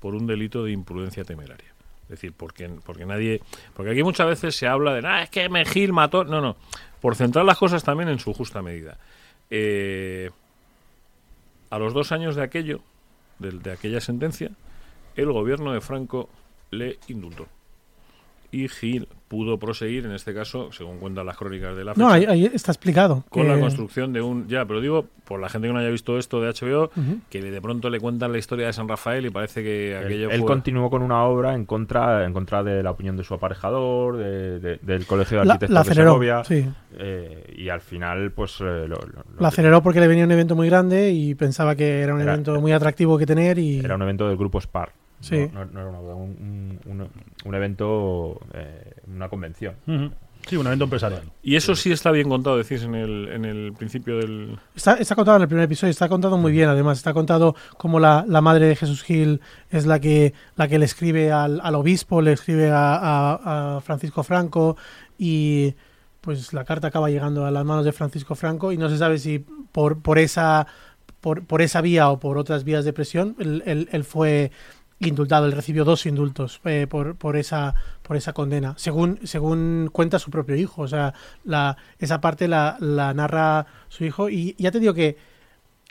por 0.00 0.14
un 0.14 0.26
delito 0.26 0.62
de 0.64 0.72
imprudencia 0.72 1.24
temeraria. 1.24 1.72
Es 2.04 2.08
decir, 2.10 2.32
porque, 2.36 2.70
porque 2.84 3.04
nadie. 3.06 3.40
Porque 3.74 3.90
aquí 3.92 4.02
muchas 4.02 4.26
veces 4.28 4.54
se 4.54 4.66
habla 4.68 4.94
de, 4.94 5.06
ah, 5.06 5.22
es 5.22 5.30
que 5.30 5.48
me 5.48 5.64
Gil 5.64 5.92
mató. 5.92 6.24
No, 6.24 6.40
no. 6.40 6.56
Por 7.00 7.16
centrar 7.16 7.44
las 7.44 7.58
cosas 7.58 7.82
también 7.82 8.08
en 8.10 8.18
su 8.20 8.32
justa 8.32 8.62
medida. 8.62 8.98
Eh, 9.50 10.30
a 11.70 11.78
los 11.78 11.94
dos 11.94 12.12
años 12.12 12.36
de 12.36 12.42
aquello, 12.42 12.80
de, 13.38 13.50
de 13.52 13.72
aquella 13.72 14.00
sentencia, 14.00 14.50
el 15.16 15.32
gobierno 15.32 15.72
de 15.72 15.80
Franco 15.80 16.28
le 16.70 16.98
indultó. 17.08 17.48
Y 18.52 18.68
Gil 18.68 19.08
pudo 19.28 19.58
proseguir, 19.58 20.06
en 20.06 20.12
este 20.12 20.32
caso, 20.32 20.70
según 20.70 20.98
cuentan 20.98 21.26
las 21.26 21.36
crónicas 21.36 21.76
de 21.76 21.84
la 21.84 21.94
No, 21.96 22.10
fecha, 22.10 22.30
ahí, 22.30 22.44
ahí 22.44 22.50
está 22.54 22.70
explicado. 22.70 23.24
con 23.28 23.48
la 23.48 23.58
construcción 23.58 24.12
de 24.12 24.20
un 24.22 24.46
ya 24.46 24.64
pero 24.66 24.80
digo 24.80 25.06
por 25.24 25.40
la 25.40 25.48
gente 25.48 25.66
que 25.66 25.72
no 25.74 25.80
haya 25.80 25.88
visto 25.88 26.16
esto 26.16 26.40
de 26.40 26.48
HBO 26.52 26.90
que 27.28 27.42
de 27.42 27.60
pronto 27.60 27.90
le 27.90 27.98
cuentan 27.98 28.30
la 28.30 28.38
historia 28.38 28.66
de 28.68 28.72
San 28.72 28.86
Rafael 28.88 29.26
y 29.26 29.30
parece 29.30 29.64
que 29.64 29.98
Él, 29.98 30.04
aquello 30.04 30.30
él 30.30 30.38
fue 30.38 30.46
continuó 30.46 30.90
con 30.90 31.02
una 31.02 31.24
obra 31.24 31.54
en 31.54 31.64
contra 31.64 32.24
en 32.24 32.32
contra 32.32 32.62
de 32.62 32.84
la 32.84 32.92
opinión 32.92 33.16
de 33.16 33.24
su 33.24 33.34
aparejador, 33.34 34.16
de- 34.16 34.60
de- 34.60 34.78
del 34.80 35.06
Colegio 35.06 35.40
de 35.40 35.44
La, 35.46 35.54
Arquitectos 35.54 35.74
la 35.74 35.80
de 35.82 35.90
aceleró. 35.90 36.10
Segovia. 36.12 36.44
Sí. 36.44 36.64
eh, 36.98 37.54
y 37.58 37.68
al 37.68 37.80
final, 37.80 38.30
pues. 38.30 38.60
eh, 38.60 38.86
lo- 38.86 39.00
La 39.40 39.48
aceleró 39.48 39.82
porque 39.82 39.98
le 39.98 40.06
venía 40.06 40.24
un 40.24 40.30
evento 40.32 40.54
muy 40.54 40.68
grande 40.68 41.10
y 41.10 41.34
pensaba 41.34 41.74
que 41.74 42.00
era 42.00 42.14
un 42.14 42.20
Era- 42.20 42.34
evento 42.34 42.60
muy 42.60 42.70
atractivo 42.70 43.18
que 43.18 43.26
tener 43.26 43.58
y 43.58 43.80
Era 43.80 43.96
un 43.96 44.02
evento 44.02 44.28
del 44.28 44.36
grupo 44.36 44.60
SPAR. 44.60 44.92
Sí. 45.28 45.48
No, 45.52 45.64
no- 45.64 45.72
no 45.72 45.80
era 45.80 45.88
una 45.90 45.98
boda, 45.98 46.14
un, 46.14 46.78
un- 46.86 46.92
un- 47.00 47.10
un 47.44 47.54
evento, 47.54 48.40
eh, 48.54 48.92
una 49.08 49.28
convención. 49.28 49.74
Sí, 50.48 50.56
un 50.56 50.66
evento 50.68 50.84
empresarial. 50.84 51.22
y 51.42 51.56
eso 51.56 51.74
sí 51.74 51.90
está 51.90 52.12
bien 52.12 52.28
contado 52.28 52.56
decís 52.56 52.82
en 52.84 52.94
el, 52.94 53.28
en 53.32 53.44
el 53.44 53.72
principio 53.72 54.18
del 54.18 54.56
Está, 54.76 54.94
está 54.94 55.16
contado 55.16 55.38
en 55.38 55.42
el 55.42 55.48
primer 55.48 55.64
episodio, 55.64 55.90
está 55.90 56.08
contado 56.08 56.38
muy 56.38 56.52
bien 56.52 56.68
además, 56.68 56.98
está 56.98 57.12
contado 57.12 57.56
como 57.76 57.98
la, 57.98 58.24
la 58.28 58.40
madre 58.40 58.66
de 58.66 58.76
Jesús 58.76 59.02
Gil 59.02 59.40
es 59.70 59.86
la 59.86 59.98
que, 59.98 60.34
la 60.54 60.68
que 60.68 60.78
le 60.78 60.84
escribe 60.84 61.32
al, 61.32 61.60
al 61.64 61.74
obispo, 61.74 62.22
le 62.22 62.32
escribe 62.32 62.70
a, 62.70 62.94
a- 62.94 63.76
a 63.76 63.80
Francisco 63.80 64.22
Franco 64.22 64.76
y 65.18 65.74
pues 66.20 66.52
la 66.52 66.64
carta 66.64 66.88
acaba 66.88 67.10
llegando 67.10 67.44
a 67.44 67.50
las 67.50 67.64
manos 67.64 67.84
de 67.84 67.90
Francisco 67.92 68.36
Franco 68.36 68.70
y 68.70 68.76
no 68.76 68.88
se 68.88 68.98
sabe 68.98 69.18
si 69.18 69.40
por, 69.72 70.00
por, 70.00 70.18
esa, 70.20 70.68
por, 71.20 71.44
por 71.44 71.60
esa 71.60 71.80
vía 71.80 72.08
o 72.10 72.20
por 72.20 72.38
otras 72.38 72.62
vías 72.62 72.84
de 72.84 72.92
presión 72.92 73.34
él, 73.40 73.64
él- 73.66 73.88
él 73.90 74.04
fue 74.04 74.52
indultado, 75.00 75.46
él 75.46 75.52
recibió 75.52 75.84
dos 75.84 76.06
indultos 76.06 76.60
eh, 76.64 76.86
por, 76.88 77.16
por 77.16 77.36
esa 77.36 77.74
por 78.02 78.16
esa 78.16 78.32
condena, 78.32 78.74
según 78.78 79.18
según 79.24 79.90
cuenta 79.92 80.18
su 80.18 80.30
propio 80.30 80.56
hijo, 80.56 80.82
o 80.82 80.88
sea, 80.88 81.12
la, 81.44 81.76
esa 81.98 82.20
parte 82.20 82.48
la, 82.48 82.76
narra 83.14 83.66
su 83.88 84.04
hijo 84.04 84.30
y 84.30 84.54
ya 84.58 84.70
te 84.70 84.80
digo 84.80 84.94
que 84.94 85.16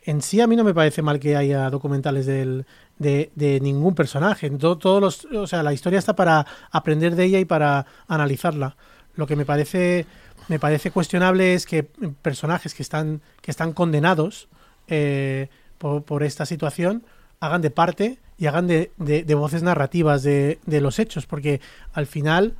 en 0.05 0.21
sí 0.21 0.41
a 0.41 0.47
mí 0.47 0.55
no 0.55 0.63
me 0.63 0.73
parece 0.73 1.01
mal 1.01 1.19
que 1.19 1.35
haya 1.35 1.69
documentales 1.69 2.25
del, 2.25 2.65
de, 2.97 3.31
ningún 3.61 3.93
personaje, 3.95 4.49
To- 4.51 4.77
todos 4.77 5.25
o 5.25 5.45
sea, 5.47 5.61
la 5.63 5.73
historia 5.73 5.99
está 5.99 6.15
para 6.15 6.45
aprender 6.71 7.15
de 7.15 7.25
ella 7.25 7.39
y 7.39 7.45
para 7.45 7.85
analizarla. 8.07 8.75
Lo 9.15 9.27
que 9.27 9.35
me 9.35 9.45
parece 9.45 10.05
me 10.47 10.59
parece 10.59 10.91
cuestionable 10.91 11.53
es 11.53 11.65
que 11.65 11.83
personajes 12.21 12.73
que 12.73 12.83
están 12.83 13.21
que 13.41 13.51
están 13.51 13.73
condenados 13.73 14.47
eh, 14.87 15.49
por, 15.77 16.03
por 16.03 16.23
esta 16.23 16.45
situación, 16.45 17.03
hagan 17.39 17.61
de 17.61 17.71
parte 17.71 18.19
y 18.37 18.47
hagan 18.47 18.67
de, 18.67 18.91
de- 18.97 19.35
voces 19.35 19.63
narrativas 19.63 20.23
de, 20.23 20.59
de 20.65 20.81
los 20.81 20.99
hechos, 20.99 21.25
porque 21.25 21.61
al 21.93 22.05
final 22.05 22.55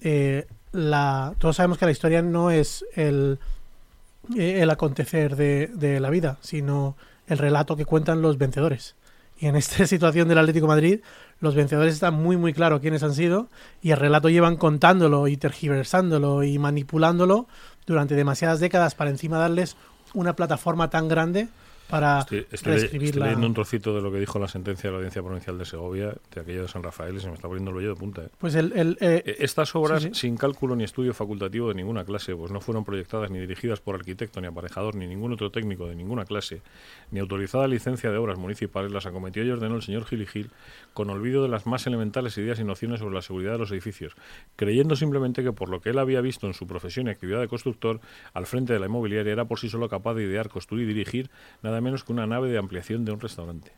eh, 0.00 0.46
todos 1.38 1.56
sabemos 1.56 1.78
que 1.78 1.84
la 1.84 1.90
historia 1.90 2.22
no 2.22 2.50
es 2.50 2.84
el, 2.94 3.38
eh, 4.36 4.60
el 4.62 4.70
acontecer 4.70 5.36
de, 5.36 6.00
la 6.00 6.10
vida, 6.10 6.38
sino 6.40 6.96
el 7.26 7.38
relato 7.38 7.76
que 7.76 7.84
cuentan 7.84 8.22
los 8.22 8.38
vencedores. 8.38 8.94
Y 9.38 9.46
en 9.46 9.56
esta 9.56 9.86
situación 9.88 10.28
del 10.28 10.38
Atlético 10.38 10.66
Madrid, 10.66 11.00
los 11.40 11.54
vencedores 11.54 11.94
están 11.94 12.14
muy 12.14 12.36
muy 12.36 12.52
claro 12.52 12.80
quiénes 12.80 13.02
han 13.02 13.14
sido 13.14 13.48
y 13.82 13.90
el 13.92 13.96
relato 13.96 14.28
llevan 14.28 14.56
contándolo 14.56 15.26
y 15.28 15.36
tergiversándolo 15.36 16.42
y 16.44 16.58
manipulándolo 16.58 17.46
durante 17.86 18.14
demasiadas 18.14 18.60
décadas 18.60 18.94
para 18.94 19.10
encima 19.10 19.38
darles 19.38 19.76
una 20.12 20.36
plataforma 20.36 20.90
tan 20.90 21.08
grande 21.08 21.48
para 21.90 22.20
Estoy, 22.20 22.46
estoy, 22.50 22.72
le- 22.72 22.78
reescribir 22.78 23.06
estoy 23.08 23.20
la- 23.20 23.26
leyendo 23.26 23.46
un 23.46 23.54
trocito 23.54 23.94
de 23.94 24.00
lo 24.00 24.10
que 24.12 24.18
dijo 24.20 24.38
la 24.38 24.48
sentencia 24.48 24.88
de 24.88 24.92
la 24.92 24.96
Audiencia 24.98 25.22
Provincial 25.22 25.58
de 25.58 25.64
Segovia, 25.64 26.14
de 26.34 26.40
aquello 26.40 26.62
de 26.62 26.68
San 26.68 26.82
Rafael, 26.82 27.16
y 27.16 27.20
se 27.20 27.26
me 27.28 27.34
está 27.34 27.48
poniendo 27.48 27.70
el 27.72 27.76
vello 27.76 27.88
de 27.90 27.96
punta. 27.96 28.22
¿eh? 28.22 28.28
Pues 28.38 28.54
el, 28.54 28.72
el, 28.72 28.96
eh, 29.00 29.22
Eh, 29.26 29.36
Estas 29.40 29.74
obras, 29.74 30.02
Sí, 30.02 30.08
sí. 30.14 30.20
sin 30.20 30.36
cálculo 30.36 30.76
ni 30.76 30.84
estudio 30.84 31.12
facultativo 31.12 31.68
de 31.68 31.74
ninguna 31.74 32.04
clase, 32.04 32.34
pues 32.36 32.50
no 32.52 32.60
fueron 32.60 32.84
proyectadas 32.84 33.30
ni 33.30 33.38
dirigidas 33.40 33.80
por 33.80 33.94
arquitecto, 33.96 34.40
ni 34.40 34.46
aparejador, 34.46 34.94
ni 34.94 35.06
ningún 35.06 35.32
otro 35.32 35.50
técnico 35.50 35.86
de 35.86 35.96
ninguna 35.96 36.24
clase, 36.24 36.62
ni 37.10 37.20
autorizada 37.20 37.66
licencia 37.68 38.10
de 38.10 38.16
obras 38.16 38.38
municipales, 38.38 38.92
las 38.92 39.06
acometió 39.06 39.44
y 39.44 39.50
ordenó 39.50 39.76
el 39.76 39.82
señor 39.82 40.04
Gil 40.06 40.22
y 40.22 40.26
Gil, 40.26 40.50
con 40.94 41.10
olvido 41.10 41.42
de 41.42 41.48
las 41.48 41.66
más 41.66 41.86
elementales 41.86 42.36
ideas 42.38 42.58
y 42.60 42.64
nociones 42.64 43.00
sobre 43.00 43.14
la 43.14 43.22
seguridad 43.22 43.52
de 43.52 43.58
los 43.58 43.70
edificios, 43.72 44.14
creyendo 44.56 44.96
simplemente 44.96 45.42
que 45.42 45.52
por 45.52 45.68
lo 45.68 45.80
que 45.80 45.90
él 45.90 45.98
había 45.98 46.20
visto 46.20 46.46
en 46.46 46.54
su 46.54 46.66
profesión 46.66 47.06
y 47.06 47.10
actividad 47.10 47.40
de 47.40 47.48
constructor, 47.48 48.00
al 48.34 48.46
frente 48.46 48.72
de 48.72 48.78
la 48.80 48.86
inmobiliaria 48.86 49.32
era 49.32 49.44
por 49.44 49.58
sí 49.58 49.68
solo 49.68 49.88
capaz 49.88 50.14
de 50.14 50.24
idear, 50.24 50.48
construir 50.48 50.84
y 50.88 50.92
dirigir 50.94 51.30
nada 51.62 51.79
menos 51.80 52.04
que 52.04 52.12
una 52.12 52.26
nave 52.26 52.48
de 52.50 52.58
ampliación 52.58 53.04
de 53.04 53.12
un 53.12 53.20
restaurante. 53.20 53.72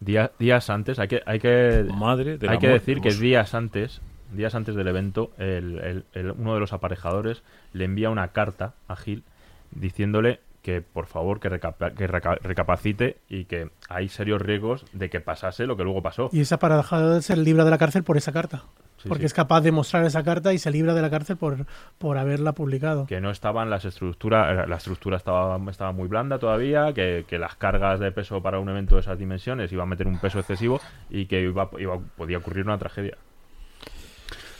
Día- 0.00 0.30
días 0.38 0.70
antes, 0.70 0.98
hay 0.98 1.08
que, 1.08 1.22
hay 1.26 1.40
que, 1.40 1.84
Madre 1.92 2.38
hay 2.48 2.58
que 2.58 2.68
decir 2.68 3.00
que 3.00 3.08
días 3.20 3.54
antes, 3.54 4.00
días 4.32 4.54
antes 4.54 4.74
del 4.76 4.86
evento, 4.86 5.32
el- 5.38 5.78
el- 5.80 6.04
el- 6.12 6.30
uno 6.32 6.54
de 6.54 6.60
los 6.60 6.72
aparejadores 6.72 7.42
le 7.72 7.84
envía 7.84 8.10
una 8.10 8.28
carta 8.28 8.74
a 8.86 8.94
Gil 8.96 9.24
diciéndole 9.72 10.40
que 10.62 10.82
por 10.82 11.06
favor 11.06 11.40
que, 11.40 11.48
recapa- 11.50 11.92
que 11.94 12.06
reca- 12.06 12.38
recapacite 12.42 13.18
y 13.28 13.44
que 13.44 13.70
hay 13.88 14.08
serios 14.08 14.42
riesgos 14.42 14.84
de 14.92 15.08
que 15.08 15.20
pasase 15.20 15.66
lo 15.66 15.76
que 15.76 15.84
luego 15.84 16.02
pasó. 16.02 16.28
y 16.32 16.40
esa 16.40 16.58
para 16.58 16.82
se 17.22 17.36
libra 17.36 17.64
de 17.64 17.70
la 17.70 17.78
cárcel 17.78 18.02
por 18.04 18.16
esa 18.16 18.32
carta. 18.32 18.64
Sí, 19.00 19.06
porque 19.08 19.22
sí. 19.22 19.26
es 19.26 19.34
capaz 19.34 19.60
de 19.60 19.70
mostrar 19.70 20.04
esa 20.04 20.24
carta 20.24 20.52
y 20.52 20.58
se 20.58 20.72
libra 20.72 20.92
de 20.92 21.00
la 21.00 21.08
cárcel 21.08 21.36
por, 21.36 21.66
por 21.98 22.18
haberla 22.18 22.52
publicado. 22.52 23.06
que 23.06 23.20
no 23.20 23.30
estaban 23.30 23.70
las 23.70 23.84
estructuras, 23.84 24.68
la 24.68 24.76
estructura 24.76 25.16
estaba, 25.16 25.56
estaba 25.70 25.92
muy 25.92 26.08
blanda 26.08 26.40
todavía, 26.40 26.92
que, 26.92 27.24
que 27.28 27.38
las 27.38 27.54
cargas 27.54 28.00
de 28.00 28.10
peso 28.10 28.42
para 28.42 28.58
un 28.58 28.68
evento 28.68 28.96
de 28.96 29.02
esas 29.02 29.16
dimensiones 29.16 29.70
iba 29.70 29.84
a 29.84 29.86
meter 29.86 30.08
un 30.08 30.18
peso 30.18 30.40
excesivo 30.40 30.80
y 31.10 31.26
que 31.26 31.42
iba, 31.42 31.70
iba- 31.78 32.00
podía 32.16 32.38
ocurrir 32.38 32.64
una 32.64 32.76
tragedia. 32.78 33.16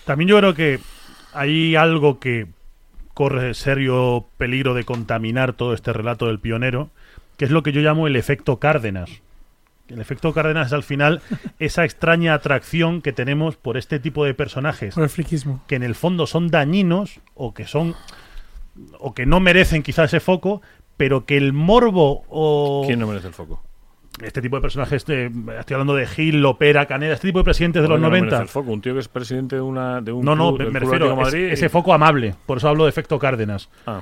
También 0.05 0.29
yo 0.29 0.39
creo 0.39 0.55
que 0.55 0.79
hay 1.35 1.75
algo 1.77 2.21
que 2.21 2.47
corre 3.19 3.53
serio 3.55 4.27
peligro 4.37 4.75
de 4.75 4.85
contaminar 4.85 5.53
todo 5.53 5.75
este 5.75 5.93
relato 5.93 6.29
del 6.29 6.39
pionero, 6.39 6.91
que 7.37 7.47
es 7.47 7.51
lo 7.51 7.65
que 7.65 7.73
yo 7.73 7.81
llamo 7.81 8.07
el 8.07 8.15
efecto 8.15 8.61
Cárdenas. 8.61 9.11
El 9.89 10.01
efecto 10.01 10.33
Cárdenas 10.33 10.69
es 10.69 10.73
al 10.73 10.85
final 10.85 11.21
esa 11.59 11.85
extraña 11.85 12.33
atracción 12.33 13.03
que 13.03 13.13
tenemos 13.13 13.57
por 13.57 13.77
este 13.77 13.99
tipo 13.99 14.25
de 14.25 14.35
personajes 14.35 14.95
Por 14.95 15.03
el 15.03 15.11
friquismo. 15.11 15.65
que 15.67 15.75
en 15.75 15.83
el 15.83 15.97
fondo 15.97 16.29
son 16.29 16.47
dañinos 16.47 17.19
o 17.35 17.55
que 17.55 17.67
son 17.67 17.97
o 19.01 19.15
que 19.15 19.27
no 19.27 19.41
merecen 19.41 19.83
quizá 19.83 20.05
ese 20.05 20.21
foco, 20.21 20.63
pero 20.97 21.27
que 21.27 21.37
el 21.37 21.53
morbo 21.53 22.23
o 22.29 22.85
¿Quién 22.87 23.01
no 23.01 23.09
merece 23.09 23.27
el 23.27 23.35
foco? 23.35 23.65
Este 24.23 24.41
tipo 24.43 24.57
de 24.57 24.63
personajes, 24.63 25.05
de- 25.07 25.31
estoy 25.59 25.75
hablando 25.75 25.95
de 25.95 26.07
Gil, 26.07 26.41
Lopera, 26.41 26.87
Caneda, 26.87 27.15
este 27.15 27.29
tipo 27.29 27.39
de 27.41 27.45
presidentes 27.45 27.83
de 27.83 27.89
los 27.89 27.99
¿Por 27.99 27.99
qué 27.99 28.03
no 28.03 28.09
90. 28.09 28.25
merece 28.27 28.43
el 28.43 28.49
foco? 28.49 28.71
Un 28.73 28.81
tío 28.81 28.95
que 28.95 29.01
es 29.01 29.09
presidente 29.09 29.57
de, 29.57 29.63
una, 29.63 30.01
de 30.01 30.13
un 30.13 30.25
No, 30.25 30.35
no, 30.37 30.55
club, 30.55 30.71
me, 30.73 30.79
refiero 30.81 31.11
a 31.13 31.17
Madrid 31.17 31.45
ese 31.53 31.69
foco 31.69 31.93
amable. 31.95 32.35
Por 32.47 32.59
eso 32.59 32.69
hablo 32.69 32.85
de 32.85 32.91
efecto 32.91 33.19
Cárdenas. 33.19 33.69
Ah, 33.87 34.01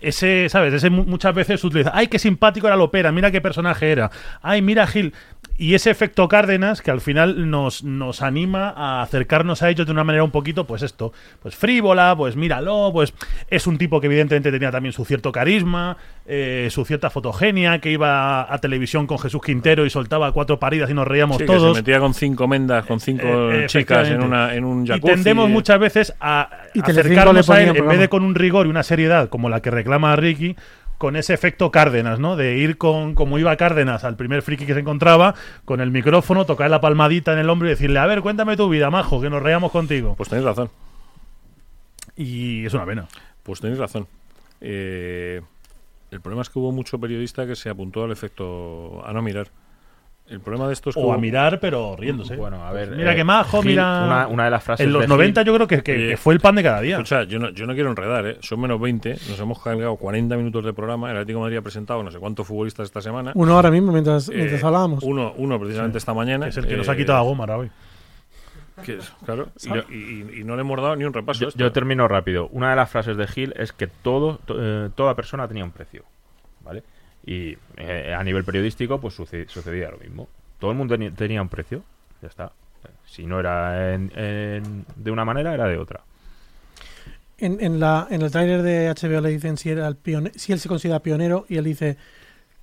Ese, 0.00 0.48
¿sabes? 0.50 0.74
Ese 0.74 0.90
mu- 0.90 1.04
muchas 1.04 1.34
veces 1.34 1.60
se 1.60 1.66
utiliza. 1.66 1.90
¡Ay, 1.94 2.08
qué 2.08 2.18
simpático 2.18 2.66
era 2.66 2.76
Lopera! 2.76 3.10
Mira 3.12 3.30
qué 3.30 3.40
personaje 3.40 3.90
era. 3.90 4.10
¡Ay, 4.42 4.60
mira 4.60 4.86
Gil! 4.86 5.14
Y 5.56 5.74
ese 5.74 5.88
efecto 5.90 6.26
Cárdenas 6.26 6.82
que 6.82 6.90
al 6.90 7.00
final 7.00 7.48
nos, 7.48 7.84
nos 7.84 8.22
anima 8.22 8.70
a 8.76 9.02
acercarnos 9.02 9.62
a 9.62 9.70
ellos 9.70 9.86
de 9.86 9.92
una 9.92 10.02
manera 10.02 10.24
un 10.24 10.32
poquito, 10.32 10.66
pues 10.66 10.82
esto, 10.82 11.12
pues 11.40 11.54
frívola, 11.54 12.14
pues 12.16 12.34
míralo, 12.34 12.90
pues 12.92 13.14
es 13.48 13.66
un 13.68 13.78
tipo 13.78 14.00
que 14.00 14.08
evidentemente 14.08 14.50
tenía 14.50 14.72
también 14.72 14.92
su 14.92 15.04
cierto 15.04 15.30
carisma, 15.30 15.96
eh, 16.26 16.68
su 16.70 16.84
cierta 16.84 17.10
fotogenia, 17.10 17.80
que 17.80 17.90
iba 17.90 18.52
a 18.52 18.58
televisión 18.58 19.06
con 19.06 19.18
Jesús 19.18 19.42
Quintero 19.42 19.84
y 19.84 19.90
soltaba 19.90 20.32
cuatro 20.32 20.58
paridas 20.58 20.88
y 20.90 20.94
nos 20.94 21.06
reíamos 21.06 21.36
sí, 21.36 21.42
que 21.44 21.46
todos. 21.46 21.76
se 21.76 21.82
metía 21.82 22.00
con 22.00 22.14
cinco 22.14 22.48
mendas, 22.48 22.86
con 22.86 22.98
cinco 22.98 23.26
Eh, 23.26 23.64
eh, 23.64 23.66
chicas 23.66 24.08
en, 24.08 24.22
una, 24.22 24.54
en 24.54 24.64
un 24.64 24.84
Y 24.84 24.88
jacuzzi. 24.88 25.14
tendemos 25.14 25.50
muchas 25.50 25.78
veces 25.78 26.14
a 26.20 26.48
Y 26.72 26.80
acercarnos 26.80 27.48
le 27.48 27.54
a 27.54 27.62
él, 27.62 27.76
en 27.76 27.88
vez 27.88 27.98
de 27.98 28.08
con 28.08 28.24
un 28.24 28.34
rigor 28.34 28.66
y 28.66 28.70
una 28.70 28.82
seriedad 28.82 29.28
como 29.28 29.48
la 29.50 29.60
que 29.60 29.70
reclama 29.70 30.16
Ricky, 30.16 30.56
con 30.96 31.16
ese 31.16 31.34
efecto 31.34 31.70
Cárdenas, 31.70 32.18
¿no? 32.20 32.36
De 32.36 32.56
ir 32.56 32.78
con, 32.78 33.14
como 33.14 33.38
iba 33.38 33.54
Cárdenas 33.56 34.04
al 34.04 34.16
primer 34.16 34.40
friki 34.40 34.64
que 34.64 34.72
se 34.72 34.80
encontraba, 34.80 35.34
con 35.66 35.80
el 35.82 35.90
micrófono, 35.90 36.46
tocar 36.46 36.70
la 36.70 36.80
palmadita 36.80 37.32
en 37.34 37.38
el 37.40 37.50
hombro 37.50 37.68
y 37.68 37.72
decirle, 37.72 37.98
a 37.98 38.06
ver, 38.06 38.22
cuéntame 38.22 38.56
tu 38.56 38.70
vida, 38.70 38.90
majo, 38.90 39.20
que 39.20 39.28
nos 39.28 39.42
reíamos 39.42 39.72
contigo. 39.72 40.14
Pues 40.16 40.30
tenéis 40.30 40.46
razón. 40.46 40.70
Y 42.16 42.64
es 42.64 42.72
una 42.72 42.86
pena. 42.86 43.06
Pues 43.42 43.60
tenéis 43.60 43.78
razón. 43.78 44.06
Eh, 44.60 45.42
el 46.14 46.20
problema 46.20 46.42
es 46.42 46.50
que 46.50 46.58
hubo 46.58 46.72
mucho 46.72 46.98
periodista 46.98 47.46
que 47.46 47.56
se 47.56 47.68
apuntó 47.68 48.04
al 48.04 48.12
efecto 48.12 49.02
a 49.06 49.12
no 49.12 49.22
mirar. 49.22 49.48
El 50.26 50.40
problema 50.40 50.66
de 50.68 50.72
esto 50.72 50.88
es 50.88 50.96
que 50.96 51.02
O 51.02 51.12
a 51.12 51.18
mirar, 51.18 51.60
pero 51.60 51.96
riéndose. 51.96 52.34
Bueno, 52.36 52.64
a 52.64 52.72
ver. 52.72 52.92
Mira 52.96 53.12
eh, 53.12 53.16
qué 53.16 53.24
majo, 53.24 53.60
Gil, 53.60 53.72
mira. 53.72 54.04
Una, 54.06 54.26
una 54.26 54.44
de 54.46 54.50
las 54.50 54.64
frases 54.64 54.86
en 54.86 54.92
los 54.94 55.02
de 55.02 55.08
90 55.08 55.42
Gil- 55.42 55.46
yo 55.46 55.54
creo 55.54 55.66
que, 55.66 55.82
que- 55.82 56.06
Eh, 56.06 56.08
que 56.12 56.16
fue 56.16 56.32
el 56.32 56.40
pan 56.40 56.54
de 56.54 56.62
cada 56.62 56.80
día. 56.80 56.94
Escucha, 56.96 57.24
yo 57.24 57.38
no, 57.38 57.50
yo 57.50 57.66
no 57.66 57.74
quiero 57.74 57.90
enredar, 57.90 58.24
¿eh? 58.26 58.36
son 58.40 58.58
menos 58.58 58.80
20, 58.80 59.10
nos 59.28 59.38
hemos 59.38 59.62
cargado 59.62 59.96
40 59.96 60.34
minutos 60.38 60.64
de 60.64 60.72
programa, 60.72 61.10
el 61.10 61.16
Atlético 61.18 61.40
de 61.40 61.42
Madrid 61.42 61.56
ha 61.58 61.62
presentado 61.62 62.02
no 62.02 62.10
sé 62.10 62.18
cuántos 62.18 62.46
futbolistas 62.46 62.84
esta 62.86 63.02
semana. 63.02 63.32
Uno 63.34 63.54
ahora 63.54 63.70
mismo 63.70 63.92
mientras, 63.92 64.30
Eh, 64.30 64.32
mientras 64.34 64.64
hablábamos. 64.64 65.04
Uno, 65.04 65.34
uno 65.36 65.60
precisamente 65.60 65.98
esta 65.98 66.14
mañana. 66.14 66.48
es 66.48 66.56
el 66.56 66.66
que 66.66 66.76
nos 66.78 66.88
eh, 66.88 66.92
ha 66.92 66.96
quitado 66.96 67.18
a 67.18 67.22
Gómara 67.22 67.58
hoy. 67.58 67.70
Que 68.84 68.96
es- 68.96 69.10
claro, 69.24 69.48
y, 69.88 69.94
y- 69.94 70.40
y 70.40 70.44
no 70.44 70.56
le 70.56 70.62
hemos 70.62 70.76
dado 70.80 70.96
ni 70.96 71.04
un 71.04 71.12
repaso. 71.12 71.48
Yo, 71.54 71.72
termino 71.72 72.08
rápido. 72.08 72.48
Una 72.48 72.70
de 72.70 72.76
las 72.76 72.90
frases 72.90 73.16
de 73.16 73.26
Gil 73.26 73.52
es 73.56 73.72
que 73.72 73.86
todo, 73.86 74.38
to- 74.44 74.56
eh, 74.58 74.90
toda 74.94 75.14
persona 75.14 75.46
tenía 75.46 75.64
un 75.64 75.70
precio. 75.70 76.04
¿Vale? 76.62 76.82
Y 77.26 77.56
eh, 77.76 78.14
a 78.16 78.22
nivel 78.24 78.44
periodístico, 78.44 79.00
pues 79.00 79.14
suce- 79.14 79.46
sucedía 79.48 79.90
lo 79.90 79.98
mismo. 79.98 80.28
Todo 80.58 80.70
el 80.72 80.76
mundo 80.76 80.96
tenía 81.14 81.40
un 81.42 81.48
precio. 81.48 81.82
Ya 82.22 82.28
está. 82.28 82.52
Si 83.06 83.26
no 83.26 83.38
era 83.40 83.94
en- 83.94 84.10
en- 84.16 84.84
de 84.96 85.10
una 85.10 85.24
manera, 85.24 85.54
era 85.54 85.66
de 85.68 85.78
otra. 85.78 86.00
En, 87.38 87.58
en, 87.60 87.80
la, 87.80 88.06
en 88.10 88.22
el 88.22 88.30
tráiler 88.30 88.62
de 88.62 88.88
HBO 88.88 89.20
le 89.20 89.30
dicen 89.30 89.56
si, 89.56 89.70
era 89.70 89.86
el 89.88 89.96
pione- 89.96 90.32
si 90.36 90.52
él 90.52 90.60
se 90.60 90.68
considera 90.68 91.00
pionero 91.00 91.46
y 91.48 91.56
él 91.56 91.64
dice, 91.64 91.96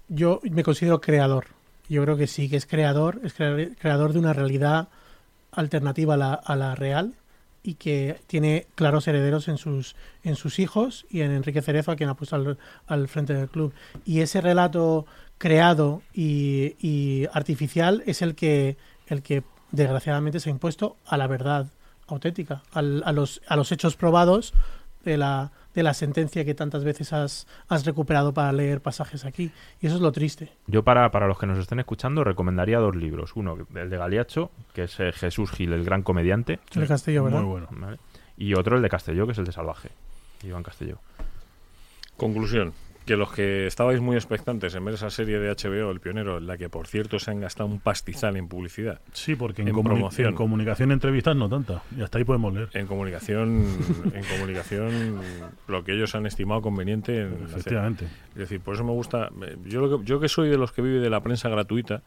yo 0.07 0.39
me 0.49 0.63
considero 0.63 1.01
creador. 1.01 1.45
Yo 1.89 2.03
creo 2.03 2.15
que 2.17 2.27
sí, 2.27 2.49
que 2.49 2.55
es 2.55 2.65
creador, 2.65 3.19
es 3.23 3.33
crea- 3.33 3.69
creador 3.79 4.13
de 4.13 4.19
una 4.19 4.33
realidad 4.33 4.87
alternativa 5.51 6.13
a 6.13 6.17
la, 6.17 6.33
a 6.33 6.55
la 6.55 6.75
real 6.75 7.13
y 7.63 7.75
que 7.75 8.19
tiene 8.27 8.65
claros 8.75 9.07
herederos 9.07 9.47
en 9.47 9.57
sus, 9.57 9.95
en 10.23 10.35
sus 10.35 10.57
hijos 10.59 11.05
y 11.09 11.21
en 11.21 11.31
Enrique 11.31 11.61
Cerezo, 11.61 11.91
a 11.91 11.95
quien 11.95 12.09
ha 12.09 12.15
puesto 12.15 12.57
al, 12.87 13.07
frente 13.07 13.33
del 13.33 13.49
club. 13.49 13.73
Y 14.05 14.21
ese 14.21 14.41
relato 14.41 15.05
creado 15.37 16.01
y, 16.13 16.75
y 16.79 17.27
artificial 17.33 18.03
es 18.05 18.21
el 18.21 18.33
que, 18.35 18.77
el 19.07 19.21
que 19.21 19.43
desgraciadamente 19.71 20.39
se 20.39 20.49
ha 20.49 20.53
impuesto 20.53 20.97
a 21.05 21.17
la 21.17 21.27
verdad 21.27 21.67
auténtica, 22.07 22.63
al- 22.73 23.03
a, 23.05 23.11
los, 23.11 23.41
a 23.47 23.55
los 23.55 23.71
hechos 23.71 23.95
probados 23.95 24.53
de 25.03 25.17
la, 25.17 25.51
de 25.73 25.83
la 25.83 25.93
sentencia 25.93 26.45
que 26.45 26.53
tantas 26.53 26.83
veces 26.83 27.13
has, 27.13 27.47
has 27.67 27.85
recuperado 27.85 28.33
para 28.33 28.51
leer 28.51 28.81
pasajes 28.81 29.25
aquí. 29.25 29.51
Y 29.79 29.87
eso 29.87 29.95
es 29.95 30.01
lo 30.01 30.11
triste. 30.11 30.51
Yo, 30.67 30.83
para, 30.83 31.09
para 31.11 31.27
los 31.27 31.37
que 31.37 31.47
nos 31.47 31.57
estén 31.57 31.79
escuchando, 31.79 32.23
recomendaría 32.23 32.79
dos 32.79 32.95
libros. 32.95 33.35
Uno, 33.35 33.57
el 33.75 33.89
de 33.89 33.97
Galiacho, 33.97 34.51
que 34.73 34.83
es 34.83 34.99
eh, 34.99 35.11
Jesús 35.11 35.51
Gil, 35.51 35.73
el 35.73 35.83
gran 35.83 36.03
comediante. 36.03 36.59
El 36.73 36.87
Castillo, 36.87 37.23
¿verdad? 37.23 37.41
Muy 37.41 37.49
bueno. 37.49 37.67
¿vale? 37.71 37.97
Y 38.37 38.53
otro, 38.53 38.75
el 38.75 38.81
de 38.81 38.89
Castelló, 38.89 39.25
que 39.25 39.33
es 39.33 39.37
el 39.37 39.45
de 39.45 39.51
Salvaje. 39.51 39.89
Iván 40.43 40.63
Castelló. 40.63 40.97
Conclusión. 42.17 42.73
Que 43.11 43.17
los 43.17 43.31
que 43.33 43.67
estabais 43.67 43.99
muy 43.99 44.15
expectantes 44.15 44.73
en 44.73 44.85
ver 44.85 44.93
esa 44.93 45.09
serie 45.09 45.37
de 45.37 45.49
HBO, 45.51 45.91
El 45.91 45.99
Pionero, 45.99 46.37
en 46.37 46.47
la 46.47 46.57
que 46.57 46.69
por 46.69 46.87
cierto 46.87 47.19
se 47.19 47.29
han 47.29 47.41
gastado 47.41 47.67
un 47.67 47.79
pastizal 47.81 48.37
en 48.37 48.47
publicidad, 48.47 49.01
Sí, 49.11 49.35
porque 49.35 49.63
en, 49.63 49.67
En 49.67 49.73
comuni- 49.75 49.83
promoción. 49.83 50.29
en 50.29 50.35
comunicación, 50.35 50.91
entrevistas 50.93 51.35
no 51.35 51.49
tanta. 51.49 51.83
Y 51.97 52.01
hasta 52.01 52.19
ahí 52.19 52.23
podemos 52.23 52.53
leer. 52.53 52.69
en 52.73 52.87
comunicación, 52.87 53.65
en 54.13 54.23
comunicación, 54.23 55.19
lo 55.67 55.83
que 55.83 55.91
ellos 55.93 56.15
han 56.15 56.25
estimado 56.25 56.61
conveniente 56.61 57.21
en. 57.23 57.33
Efectivamente. 57.43 58.05
Es 58.29 58.35
decir, 58.37 58.61
por 58.61 58.75
eso 58.75 58.85
me 58.85 58.91
gusta. 58.93 59.29
Yo, 59.65 59.81
lo 59.85 59.99
que, 59.99 60.05
yo 60.05 60.19
que 60.21 60.29
soy 60.29 60.47
de 60.47 60.57
los 60.57 60.71
que 60.71 60.81
vive 60.81 60.99
de 60.99 61.09
la 61.09 61.19
prensa 61.21 61.49
gratuita, 61.49 62.03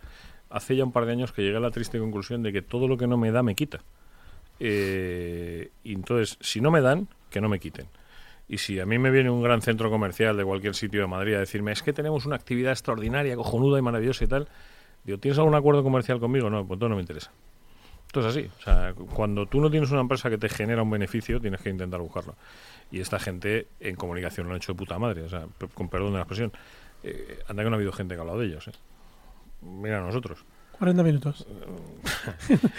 hace 0.48 0.74
ya 0.74 0.84
un 0.84 0.92
par 0.92 1.04
de 1.04 1.12
años 1.12 1.32
que 1.32 1.42
llegué 1.42 1.58
a 1.58 1.60
la 1.60 1.70
triste 1.70 1.98
conclusión 1.98 2.42
de 2.42 2.50
que 2.50 2.62
todo 2.62 2.88
lo 2.88 2.96
que 2.96 3.06
no 3.06 3.18
me 3.18 3.30
da 3.30 3.42
me 3.42 3.54
quita. 3.54 3.80
Eh, 4.60 5.70
y 5.82 5.92
entonces, 5.92 6.38
si 6.40 6.60
no 6.60 6.70
me 6.70 6.80
dan, 6.80 7.08
que 7.30 7.40
no 7.40 7.48
me 7.48 7.58
quiten. 7.60 7.86
Y 8.48 8.58
si 8.58 8.78
a 8.78 8.86
mí 8.86 8.98
me 8.98 9.10
viene 9.10 9.30
un 9.30 9.42
gran 9.42 9.62
centro 9.62 9.90
comercial 9.90 10.36
de 10.36 10.44
cualquier 10.44 10.74
sitio 10.74 11.00
de 11.00 11.06
Madrid 11.06 11.34
a 11.34 11.40
decirme, 11.40 11.72
es 11.72 11.82
que 11.82 11.92
tenemos 11.92 12.26
una 12.26 12.36
actividad 12.36 12.72
extraordinaria, 12.72 13.36
cojonuda 13.36 13.78
y 13.78 13.82
maravillosa 13.82 14.24
y 14.24 14.26
tal, 14.28 14.48
digo, 15.04 15.18
¿tienes 15.18 15.38
algún 15.38 15.54
acuerdo 15.54 15.82
comercial 15.82 16.20
conmigo? 16.20 16.50
No, 16.50 16.66
pues 16.66 16.78
todo 16.78 16.90
no 16.90 16.96
me 16.96 17.00
interesa. 17.00 17.32
Esto 18.06 18.20
es 18.20 18.26
así. 18.26 18.50
O 18.58 18.62
sea, 18.62 18.94
cuando 18.94 19.46
tú 19.46 19.60
no 19.60 19.70
tienes 19.70 19.90
una 19.90 20.00
empresa 20.00 20.30
que 20.30 20.38
te 20.38 20.48
genera 20.48 20.82
un 20.82 20.90
beneficio, 20.90 21.40
tienes 21.40 21.60
que 21.60 21.70
intentar 21.70 22.00
buscarlo. 22.00 22.36
Y 22.92 23.00
esta 23.00 23.18
gente 23.18 23.66
en 23.80 23.96
comunicación 23.96 24.46
lo 24.46 24.52
han 24.52 24.58
hecho 24.58 24.72
de 24.72 24.78
puta 24.78 24.98
madre. 25.00 25.22
O 25.22 25.28
sea, 25.28 25.46
con 25.74 25.88
perdón 25.88 26.12
de 26.12 26.18
la 26.18 26.20
expresión. 26.20 26.52
Eh, 27.02 27.40
anda 27.48 27.64
que 27.64 27.70
no 27.70 27.74
ha 27.74 27.78
habido 27.78 27.92
gente 27.92 28.14
que 28.14 28.18
ha 28.18 28.22
hablado 28.22 28.38
de 28.38 28.46
ellos. 28.46 28.68
¿eh? 28.68 28.72
Mira 29.62 29.98
a 29.98 30.02
nosotros. 30.02 30.44
40 30.78 31.02
minutos. 31.02 31.46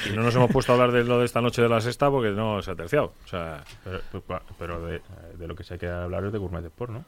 Y 0.10 0.14
no 0.16 0.24
nos 0.24 0.36
hemos 0.36 0.50
puesto 0.52 0.72
a 0.72 0.76
hablar 0.76 0.92
de 0.92 1.04
lo 1.04 1.20
de 1.20 1.26
esta 1.26 1.42
noche 1.42 1.62
de 1.62 1.70
la 1.70 1.80
sexta 1.82 2.10
porque 2.10 2.30
no 2.32 2.62
se 2.62 2.72
ha 2.72 2.76
terciado. 2.76 3.14
O 3.26 3.28
sea, 3.28 3.64
Pero, 4.60 4.86
de, 4.86 5.02
de 5.38 5.48
lo 5.48 5.56
que 5.56 5.64
se 5.64 5.74
hay 5.76 5.80
que 5.80 5.88
hablar 5.88 6.26
es 6.26 6.32
de 6.32 6.38
Gourmet 6.40 6.66
Sport, 6.66 6.92
¿no? 6.92 7.06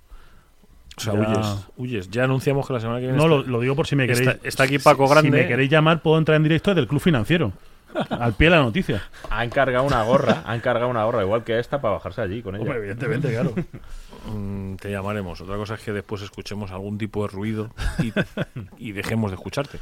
O 0.97 1.01
sea, 1.01 1.13
Ya- 1.13 1.21
huyes, 1.21 1.67
huyes. 1.77 2.11
Ya 2.11 2.25
anunciamos 2.25 2.67
que 2.67 2.73
la 2.73 2.81
semana 2.81 2.99
que 3.01 3.07
viene 3.07 3.19
No, 3.19 3.29
lo, 3.29 3.41
está, 3.41 3.51
lo 3.51 3.61
digo 3.61 3.77
por 3.77 3.87
si 3.87 3.97
me 3.97 4.07
queréis. 4.07 4.27
está- 4.29 4.49
está 4.49 4.63
aquí 4.65 4.79
Paco 4.79 5.07
Grande. 5.09 5.31
Si 5.31 5.37
me 5.43 5.47
queréis 5.47 5.71
llamar, 5.71 6.01
puedo 6.03 6.19
entrar 6.19 6.37
en 6.37 6.43
directo 6.43 6.71
desde 6.71 6.81
el 6.83 6.89
Club 6.89 7.01
Financiero. 7.01 7.53
Al 8.11 8.35
pie 8.35 8.51
de 8.51 8.57
la 8.57 8.63
noticia. 8.63 9.03
Ha 9.31 9.45
encargado 9.45 9.85
una 9.85 10.03
gorra, 10.03 10.43
ha 10.47 10.55
encargado 10.57 10.89
una 10.91 11.05
gorra 11.05 11.23
igual 11.23 11.45
que 11.45 11.59
esta 11.59 11.81
para 11.81 11.95
bajarse 11.95 12.21
allí 12.21 12.43
con 12.43 12.55
ella. 12.55 12.63
Hombre, 12.65 12.79
evidentemente, 12.79 13.31
claro. 13.31 13.55
mm, 14.35 14.77
te 14.77 14.91
llamaremos. 14.91 15.41
Otra 15.41 15.57
cosa 15.57 15.75
es 15.75 15.81
que 15.81 15.93
después 15.93 16.23
escuchemos 16.23 16.71
algún 16.73 16.99
tipo 16.99 17.23
de 17.27 17.29
ruido 17.33 17.71
y, 18.03 18.13
y 18.89 18.93
dejemos 18.93 19.31
de 19.31 19.37
escucharte. 19.37 19.79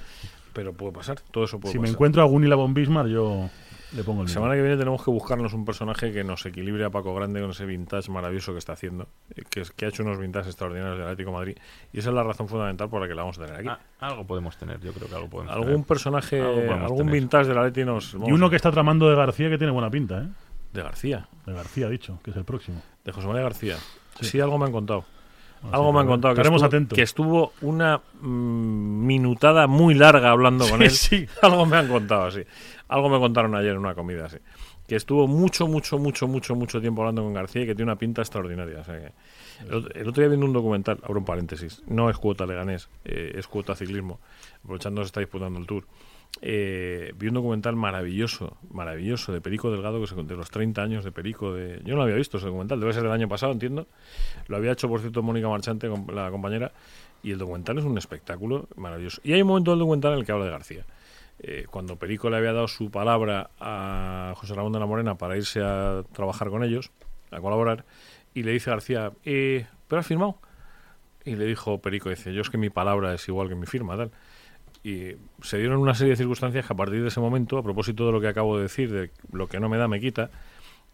Pero 0.53 0.73
puede 0.73 0.93
pasar, 0.93 1.19
todo 1.33 1.45
eso 1.45 1.59
puede 1.59 1.73
Si 1.73 1.79
me 1.79 1.83
pasar. 1.85 1.95
encuentro 1.95 2.23
a 2.23 2.27
Gunilla 2.27 2.55
von 2.55 2.75
Bismarck, 2.75 3.09
yo 3.09 3.51
le 3.95 4.03
pongo 4.05 4.23
el 4.23 4.27
La 4.29 4.33
semana 4.33 4.55
que 4.55 4.63
viene 4.63 4.77
tenemos 4.77 5.03
que 5.05 5.11
buscarnos 5.11 5.53
un 5.53 5.65
personaje 5.65 6.13
que 6.13 6.25
nos 6.25 6.45
equilibre 6.47 6.85
a 6.85 6.91
Paco 6.91 7.15
Grande 7.15 7.41
con 7.41 7.51
ese 7.51 7.65
vintage 7.65 8.11
maravilloso 8.11 8.53
que 8.53 8.59
está 8.59 8.73
haciendo, 8.73 9.07
eh, 9.37 9.43
que, 9.49 9.61
es- 9.61 9.71
que 9.71 9.87
ha 9.87 9.89
hecho 9.89 10.03
unos 10.03 10.19
vintages 10.19 10.49
extraordinarios 10.49 10.99
del 10.99 11.07
Atlético 11.07 11.31
de 11.31 11.37
Madrid. 11.37 11.57
Y 11.93 11.99
esa 12.01 12.09
es 12.11 12.15
la 12.15 12.23
razón 12.23 12.49
fundamental 12.49 12.89
por 12.89 13.01
la 13.01 13.09
que 13.09 13.15
la 13.15 13.23
vamos 13.23 13.39
a 13.39 13.45
tener 13.47 13.61
aquí. 13.61 13.69
Ah, 13.69 13.79
algo 14.01 14.27
podemos 14.27 14.57
tener, 14.57 14.81
yo 14.81 14.93
creo 14.93 15.09
que 15.09 15.15
algo 15.15 15.29
podemos 15.29 15.53
algún 15.53 15.69
tener. 15.73 15.87
personaje, 15.87 16.41
Algo 16.41 16.55
podemos 16.55 16.83
algún 16.83 16.99
tener. 16.99 17.13
vintage 17.15 17.49
del 17.49 17.59
Atlético 17.59 17.87
nos... 17.93 18.15
Y 18.15 18.33
uno 18.33 18.51
que 18.51 18.57
está 18.57 18.71
tramando 18.73 19.09
de 19.09 19.17
García 19.17 19.49
que 19.49 19.59
tiene 19.59 19.73
buena 19.73 19.91
pinta, 19.91 20.19
¿eh? 20.23 20.29
De 20.73 20.83
García, 20.83 21.29
De 21.47 21.53
García, 21.53 21.89
dicho, 21.89 22.19
que 22.25 22.31
es 22.33 22.37
el 22.37 22.45
próximo. 22.45 22.83
de 23.05 23.13
José 23.13 23.27
María 23.29 23.43
García. 23.43 23.77
Sí. 24.19 24.27
Sí, 24.27 24.41
algo 24.41 24.59
me 24.59 24.65
han 24.67 24.73
contado. 24.73 25.05
Así 25.63 25.73
Algo 25.73 25.93
me 25.95 26.01
han 26.01 26.07
contado. 26.09 26.35
Que 26.35 26.41
Estaremos 26.43 26.61
estuvo, 26.63 26.67
atentos. 26.77 26.97
que 26.97 27.03
estuvo 27.03 27.53
una 27.63 28.01
mm, 28.21 29.07
minutada 29.07 29.67
muy 29.67 29.95
larga 29.95 30.31
hablando 30.31 30.67
con 30.69 30.79
Sí, 30.81 30.85
él. 30.85 30.91
sí. 30.91 31.27
Algo 31.43 31.65
me 31.65 31.77
han 31.79 31.89
contado, 31.89 32.31
sí. 32.31 32.43
Algo 32.89 33.09
me 33.09 33.19
contaron 33.19 33.55
ayer 33.55 33.73
en 33.73 33.79
una 33.79 33.95
comida, 33.95 34.29
sí. 34.29 34.37
Que 34.87 34.97
estuvo 34.97 35.27
mucho, 35.27 35.67
mucho, 35.67 35.99
mucho, 35.99 36.29
mucho, 36.29 36.55
mucho 36.55 36.81
tiempo 36.81 37.01
hablando 37.03 37.23
con 37.23 37.33
García 37.33 37.63
y 37.63 37.67
que 37.67 37.75
tiene 37.75 37.91
una 37.91 37.99
pinta 37.99 38.21
extraordinaria. 38.23 38.81
o 38.81 38.85
el, 38.93 39.71
ot- 39.71 39.91
el 39.95 40.09
otro 40.09 40.21
día 40.21 40.29
viendo 40.29 40.45
un 40.47 40.53
documental, 40.53 40.99
abro 41.03 41.19
un 41.21 41.25
paréntesis, 41.25 41.83
no 41.87 42.11
es 42.11 42.19
cuota 42.19 42.45
leganés, 42.45 42.89
eh, 43.05 43.33
es 43.37 43.47
cuota 43.47 43.75
ciclismo, 43.75 44.21
aprovechando 44.63 45.03
se 45.03 45.07
está 45.07 45.21
disputando 45.21 45.59
el 45.59 45.67
Tour. 45.67 45.85
Eh, 46.43 47.13
vi 47.17 47.29
un 47.29 47.35
documental 47.35 47.77
maravilloso, 47.77 48.57
maravilloso 48.73 49.33
de 49.33 49.41
Perico 49.41 49.71
Delgado, 49.71 50.01
que 50.01 50.07
se 50.09 50.15
de 50.17 50.37
los 50.37 50.51
30 50.51 50.83
años 50.83 51.05
de 51.05 51.13
Perico. 51.13 51.57
Yo 51.57 51.91
no 51.93 51.97
lo 51.97 52.03
había 52.03 52.17
visto 52.17 52.37
ese 52.39 52.47
documental, 52.47 52.81
debe 52.81 52.93
ser 52.93 53.05
del 53.05 53.13
año 53.13 53.29
pasado, 53.29 53.53
entiendo. 53.53 53.87
Lo 54.49 54.57
había 54.57 54.73
hecho, 54.73 54.89
por 54.89 55.01
cierto, 55.01 55.23
Mónica 55.23 55.49
Marchante, 55.49 55.89
la 56.13 56.31
compañera, 56.31 56.73
y 57.23 57.31
el 57.31 57.39
documental 57.39 57.79
es 57.79 57.85
un 57.85 57.97
espectáculo 57.97 58.67
maravilloso. 58.77 59.21
Y 59.25 59.33
hay 59.33 59.43
un 59.43 59.49
momento 59.49 59.71
del 59.71 59.79
documental 59.81 60.13
en 60.15 60.19
el 60.19 60.27
que 60.27 60.33
habla 60.33 60.45
de 60.47 60.51
García. 60.51 60.85
Eh, 61.47 61.67
cuando 61.71 61.97
Perico 61.97 62.31
le 62.31 62.39
había 62.39 62.55
dado 62.55 62.69
su 62.69 62.91
palabra 62.91 63.51
a 63.61 64.33
José 64.35 64.55
Ramón 64.55 64.73
de 64.73 64.79
la 64.79 64.87
Morena 64.87 65.17
para 65.17 65.37
irse 65.37 65.61
a 65.63 66.03
trabajar 66.15 66.49
con 66.49 66.65
ellos, 66.65 66.91
a 67.31 67.39
colaborar, 67.39 67.85
y 68.33 68.45
le 68.45 68.53
dice 68.53 68.71
García, 68.71 69.13
eh, 69.27 69.67
¿pero 69.87 70.01
has 70.01 70.07
firmado? 70.07 70.39
Y 71.23 71.37
le 71.37 71.45
dijo 71.45 71.83
Perico, 71.83 72.09
dice, 72.09 72.33
yo 72.33 72.41
es 72.41 72.49
que 72.49 72.57
mi 72.57 72.71
palabra 72.71 73.13
es 73.13 73.29
igual 73.29 73.51
que 73.51 73.57
mi 73.57 73.67
firma, 73.67 73.95
tal. 73.95 74.11
Y 74.83 75.17
se 75.43 75.59
dieron 75.59 75.81
una 75.81 75.95
serie 75.95 76.13
de 76.13 76.17
circunstancias 76.17 76.67
que 76.67 76.73
a 76.73 76.77
partir 76.77 77.03
de 77.03 77.09
ese 77.09 77.21
momento, 77.21 77.59
a 77.59 77.63
propósito 77.63 78.07
de 78.07 78.13
lo 78.13 78.23
que 78.23 78.29
acabo 78.29 78.57
de 78.57 78.63
decir, 78.63 78.91
de 78.91 79.11
lo 79.31 79.47
que 79.47 79.61
no 79.61 79.69
me 79.69 79.77
da 79.77 79.87
me 79.87 80.01
quita, 80.01 80.31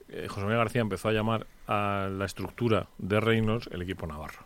eh, 0.09 0.27
José 0.27 0.43
María 0.47 0.59
García 0.59 0.81
empezó 0.81 1.11
a 1.11 1.13
llamar 1.13 1.47
a 1.69 2.09
la 2.11 2.25
estructura 2.25 2.89
de 2.99 3.21
Reynolds 3.21 3.69
el 3.71 3.83
equipo 3.83 4.05
navarro. 4.09 4.41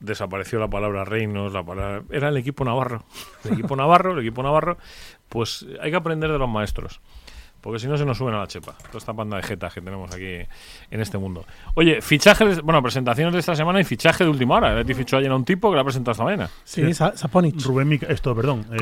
Desapareció 0.00 0.58
la 0.58 0.68
palabra 0.68 1.04
Reynolds, 1.04 1.52
la 1.54 1.62
palabra... 1.62 2.02
Era 2.10 2.28
el 2.28 2.36
equipo 2.36 2.64
navarro. 2.64 3.04
El 3.44 3.52
equipo 3.52 3.76
navarro, 3.76 4.12
el 4.12 4.18
equipo 4.20 4.42
navarro. 4.42 4.76
Pues 5.28 5.64
hay 5.80 5.90
que 5.90 5.96
aprender 5.96 6.30
de 6.32 6.38
los 6.38 6.48
maestros. 6.48 7.00
Porque 7.60 7.78
si 7.78 7.86
no 7.86 7.98
se 7.98 8.06
nos 8.06 8.16
suben 8.16 8.34
a 8.34 8.38
la 8.38 8.46
chepa. 8.46 8.72
Toda 8.86 8.96
esta 8.96 9.12
panda 9.12 9.36
de 9.36 9.42
jetas 9.42 9.74
que 9.74 9.82
tenemos 9.82 10.10
aquí 10.14 10.24
en 10.90 11.00
este 11.02 11.18
mundo. 11.18 11.44
Oye, 11.74 12.00
fichajes, 12.00 12.62
bueno, 12.62 12.82
presentaciones 12.82 13.34
de 13.34 13.40
esta 13.40 13.54
semana 13.54 13.78
y 13.80 13.84
fichaje 13.84 14.24
de 14.24 14.30
última 14.30 14.54
hora. 14.56 14.74
Leti 14.74 14.94
fichó 14.94 15.18
ayer 15.18 15.30
a 15.30 15.36
un 15.36 15.44
tipo 15.44 15.68
que 15.68 15.74
la 15.76 15.82
ha 15.82 15.84
presentado 15.84 16.12
esta 16.12 16.24
mañana. 16.24 16.48
Sí, 16.64 16.94
Saponich. 16.94 17.62
Rubén 17.62 17.86
Mica- 17.88 18.06
esto, 18.08 18.34
perdón. 18.34 18.64
eh, 18.72 18.76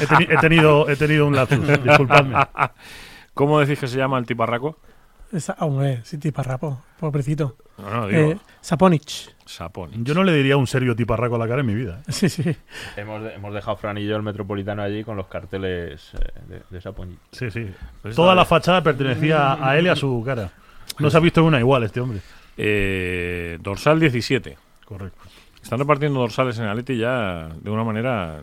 he, 0.00 0.06
teni- 0.06 0.26
he 0.30 0.36
tenido, 0.38 0.88
he 0.88 0.96
tenido 0.96 1.26
un 1.26 1.34
lapsus, 1.34 1.66
disculpadme. 1.82 2.36
¿Cómo 3.34 3.60
decís 3.60 3.78
que 3.78 3.88
se 3.88 3.96
llama 3.96 4.18
el 4.18 4.26
tiparraco? 4.26 4.78
Esa- 5.32 5.56
hombre, 5.60 6.00
sí, 6.04 6.18
tiparrapo, 6.18 6.82
pobrecito. 7.00 7.56
No, 7.78 7.90
no, 7.90 8.06
digo, 8.06 8.32
Eh, 8.32 8.38
Saponich. 8.60 9.34
Sapón. 9.46 10.04
Yo 10.04 10.14
no 10.14 10.24
le 10.24 10.32
diría 10.34 10.56
un 10.56 10.66
serio 10.66 10.94
tiparraco 10.94 11.36
a 11.36 11.38
la 11.38 11.48
cara 11.48 11.60
en 11.60 11.66
mi 11.66 11.74
vida. 11.74 12.02
¿eh? 12.06 12.12
Sí, 12.12 12.28
sí. 12.28 12.54
Hemos, 12.96 13.22
de- 13.22 13.34
hemos 13.34 13.52
dejado 13.54 13.76
Fran 13.76 13.96
y 13.98 14.06
yo 14.06 14.16
el 14.16 14.22
metropolitano 14.22 14.82
allí 14.82 15.04
con 15.04 15.16
los 15.16 15.26
carteles 15.26 16.10
eh, 16.14 16.40
de, 16.48 16.62
de 16.70 16.78
esa 16.78 16.90
poñi- 16.92 17.16
Sí, 17.32 17.50
sí. 17.50 17.70
Pues 18.02 18.14
Toda 18.14 18.34
la 18.34 18.44
fachada 18.44 18.82
pertenecía 18.82 19.54
a 19.66 19.76
él 19.78 19.86
y 19.86 19.88
a 19.88 19.96
su 19.96 20.22
cara. 20.24 20.50
No 20.98 21.10
se 21.10 21.16
ha 21.16 21.20
visto 21.20 21.42
una 21.44 21.58
igual 21.58 21.82
este 21.84 22.00
hombre. 22.00 22.20
Eh, 22.56 23.58
dorsal 23.60 23.98
17. 24.00 24.56
Correcto. 24.84 25.18
Están 25.62 25.78
repartiendo 25.78 26.20
dorsales 26.20 26.58
en 26.58 26.64
Aleti 26.66 26.96
ya 26.98 27.48
de 27.60 27.70
una 27.70 27.84
manera... 27.84 28.40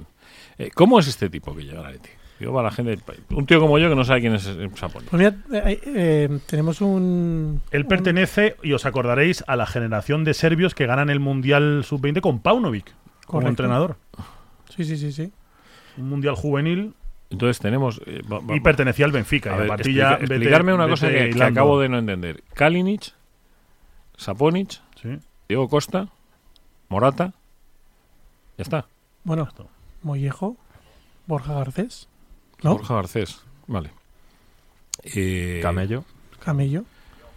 Eh, 0.58 0.72
¿Cómo 0.74 1.00
es 1.00 1.08
este 1.08 1.30
tipo 1.30 1.56
que 1.56 1.64
llega 1.64 1.82
a 1.84 1.88
Aleti? 1.88 2.10
Digo 2.40 2.54
para 2.54 2.70
la 2.70 2.72
gente... 2.72 2.98
Un 3.32 3.46
tío 3.46 3.60
como 3.60 3.78
yo 3.80 3.90
que 3.90 3.96
no 3.96 4.06
sabe 4.06 4.22
quién 4.22 4.34
es 4.36 4.48
eh, 4.48 4.70
Sapón. 4.76 5.04
Pues 5.10 5.20
mira, 5.20 5.36
eh, 5.70 5.80
eh, 5.86 6.40
tenemos 6.46 6.80
un. 6.80 7.62
Él 7.72 7.82
un- 7.82 7.88
pertenece, 7.90 8.56
y 8.64 8.72
os 8.74 8.86
acordaréis, 8.86 9.44
a 9.48 9.56
la 9.58 9.66
generación 9.66 10.24
de 10.24 10.34
serbios 10.34 10.74
que 10.74 10.86
ganan 10.86 11.10
el 11.10 11.20
Mundial 11.20 11.84
Sub-20 11.84 12.22
con 12.22 12.40
Paunovic 12.40 12.94
como 13.26 13.48
entrenador. 13.50 13.98
Sí, 14.76 14.86
sí, 14.86 14.98
sí, 14.98 15.12
sí. 15.12 15.32
Un 15.98 16.08
Mundial 16.10 16.36
juvenil 16.36 16.94
Entonces 17.30 17.60
tenemos... 17.60 18.02
eh, 18.06 18.22
va- 18.32 18.40
va- 18.40 18.56
y 18.56 18.60
pertenecía 18.62 19.06
al 19.06 19.12
Benfica. 19.12 19.54
a 19.54 19.58
ver, 19.58 19.70
explica- 19.72 20.18
vete- 20.18 20.24
explicarme 20.36 20.74
una 20.74 20.88
cosa 20.88 21.10
que, 21.10 21.30
que 21.32 21.44
acabo 21.44 21.80
de 21.80 21.90
no 21.90 21.98
entender. 21.98 22.42
Kalinic, 22.54 23.12
Saponic, 24.18 24.80
Sí. 25.02 25.18
Diego 25.48 25.68
Costa, 25.70 26.08
Morata... 26.90 27.34
Ya 28.58 28.64
está. 28.64 28.86
Bueno, 29.24 29.48
Mollejo, 30.04 30.58
Borja 31.28 31.54
Garcés, 31.54 32.08
¿no? 32.64 32.74
Borja 32.74 32.96
Garcés. 32.96 33.42
Vale. 33.68 33.92
Eh, 35.04 35.60
Camello. 35.62 36.04
Camello. 36.44 36.84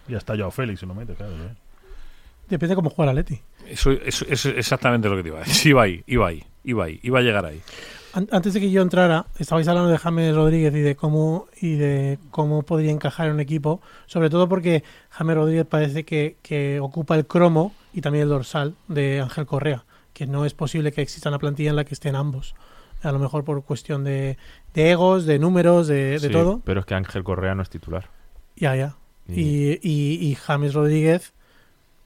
Ya 0.07 0.17
está 0.17 0.35
Joao 0.35 0.51
Félix, 0.51 0.81
si 0.81 0.85
lo 0.85 0.93
mete, 0.93 1.13
claro. 1.13 1.33
¿eh? 1.33 1.55
Depende 2.49 2.75
cómo 2.75 2.89
juega 2.89 3.13
la 3.13 3.21
Leti. 3.21 3.39
Eso, 3.67 3.91
eso- 3.91 4.25
eso 4.27 4.49
es 4.49 4.57
exactamente 4.57 5.07
lo 5.07 5.15
que 5.15 5.23
te 5.23 5.29
iba 5.29 5.39
a 5.39 5.43
decir. 5.43 5.69
Iba 5.71 5.83
ahí, 5.83 6.03
iba 6.07 6.27
ahí, 6.27 6.43
iba 6.65 6.83
ahí, 6.85 6.99
iba 7.03 7.19
a 7.19 7.21
llegar 7.21 7.45
ahí. 7.45 7.61
An- 8.13 8.27
Antes 8.31 8.53
de 8.53 8.59
que 8.59 8.69
yo 8.69 8.81
entrara, 8.81 9.25
estabais 9.39 9.67
hablando 9.67 9.89
de 9.89 9.97
James 9.97 10.35
Rodríguez 10.35 10.73
y 10.75 10.81
de 10.81 10.95
cómo 10.95 11.47
y 11.61 11.75
de 11.75 12.19
cómo 12.31 12.63
podría 12.63 12.91
encajar 12.91 13.27
en 13.27 13.33
un 13.33 13.39
equipo, 13.39 13.81
sobre 14.05 14.29
todo 14.29 14.47
porque 14.49 14.83
James 15.09 15.35
Rodríguez 15.35 15.65
parece 15.65 16.03
que, 16.03 16.35
que 16.43 16.79
ocupa 16.81 17.15
el 17.15 17.25
cromo 17.25 17.73
y 17.93 18.01
también 18.01 18.23
el 18.23 18.29
dorsal 18.29 18.75
de 18.89 19.21
Ángel 19.21 19.45
Correa, 19.45 19.85
que 20.13 20.27
no 20.27 20.45
es 20.45 20.53
posible 20.53 20.91
que 20.91 21.01
exista 21.01 21.29
una 21.29 21.39
plantilla 21.39 21.69
en 21.69 21.75
la 21.77 21.85
que 21.85 21.93
estén 21.93 22.15
ambos. 22.15 22.53
A 23.03 23.11
lo 23.11 23.19
mejor 23.19 23.43
por 23.43 23.63
cuestión 23.63 24.03
de, 24.03 24.37
de 24.73 24.91
egos, 24.91 25.25
de 25.25 25.37
números, 25.39 25.87
de, 25.87 26.11
de 26.11 26.19
Sí, 26.19 26.29
todo. 26.29 26.61
Pero 26.63 26.79
es 26.79 26.85
que 26.85 26.95
Ángel 26.95 27.23
Correa 27.23 27.53
no 27.55 27.61
es 27.61 27.69
titular. 27.69 28.05
Ya, 28.55 28.75
ya. 28.75 28.95
Y- 29.27 29.41
Y, 29.41 29.79
y, 29.83 30.27
y 30.31 30.35
James 30.35 30.73
Rodríguez, 30.73 31.33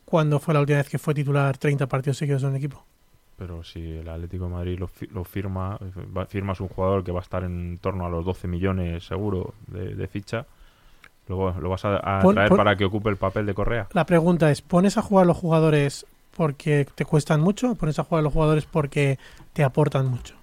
cuando 0.06 0.40
fue 0.40 0.54
la 0.54 0.60
última 0.62 0.78
vez 0.80 0.90
que 0.90 0.98
fue 1.00 1.14
titular 1.14 1.58
30 1.58 1.88
partidos 1.88 2.18
seguidos 2.18 2.44
en 2.44 2.50
un 2.50 2.56
equipo? 2.56 2.84
Pero 3.38 3.64
si 3.64 3.80
el 3.98 4.10
Atlético 4.10 4.46
de 4.46 4.52
Madrid 4.52 4.80
lo, 4.80 4.88
fi- 4.88 5.08
lo 5.08 5.24
firma, 5.24 5.78
va- 6.16 6.26
firmas 6.26 6.60
un 6.60 6.70
jugador 6.70 7.04
que 7.04 7.12
va 7.12 7.20
a 7.20 7.22
estar 7.24 7.44
en 7.44 7.78
torno 7.80 8.06
a 8.06 8.10
los 8.10 8.26
12 8.26 8.48
millones 8.48 9.06
seguro 9.06 9.54
de, 9.68 9.94
de 9.94 10.08
ficha, 10.08 10.48
luego 11.28 11.52
lo 11.60 11.70
vas 11.70 11.86
a, 11.86 11.98
a 11.98 12.22
Pon- 12.22 12.34
traer 12.34 12.50
pon- 12.50 12.58
para 12.58 12.76
que 12.76 12.86
ocupe 12.86 13.10
el 13.10 13.18
papel 13.18 13.46
de 13.46 13.54
Correa. 13.54 13.88
La 13.94 14.06
pregunta 14.08 14.50
es, 14.50 14.62
¿pones 14.64 14.98
a 14.98 15.04
jugar 15.04 15.28
los 15.28 15.38
jugadores 15.38 16.08
porque 16.36 16.88
te 16.96 17.06
cuestan 17.06 17.42
mucho 17.42 17.72
o 17.72 17.76
pones 17.76 18.00
a 18.00 18.04
jugar 18.04 18.24
los 18.24 18.34
jugadores 18.34 18.66
porque 18.66 19.20
te 19.54 19.64
aportan 19.64 20.08
mucho? 20.08 20.36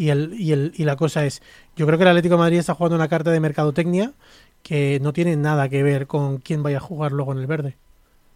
Y, 0.00 0.08
el, 0.08 0.32
y, 0.40 0.52
el, 0.52 0.72
y 0.76 0.84
la 0.84 0.96
cosa 0.96 1.26
es, 1.26 1.42
yo 1.76 1.84
creo 1.84 1.98
que 1.98 2.04
el 2.04 2.08
Atlético 2.08 2.36
de 2.36 2.38
Madrid 2.38 2.56
está 2.56 2.74
jugando 2.74 2.96
una 2.96 3.08
carta 3.08 3.30
de 3.32 3.38
mercadotecnia 3.38 4.14
que 4.62 4.98
no 5.02 5.12
tiene 5.12 5.36
nada 5.36 5.68
que 5.68 5.82
ver 5.82 6.06
con 6.06 6.38
quién 6.38 6.62
vaya 6.62 6.78
a 6.78 6.80
jugar 6.80 7.12
luego 7.12 7.32
en 7.32 7.38
el 7.38 7.46
verde. 7.46 7.76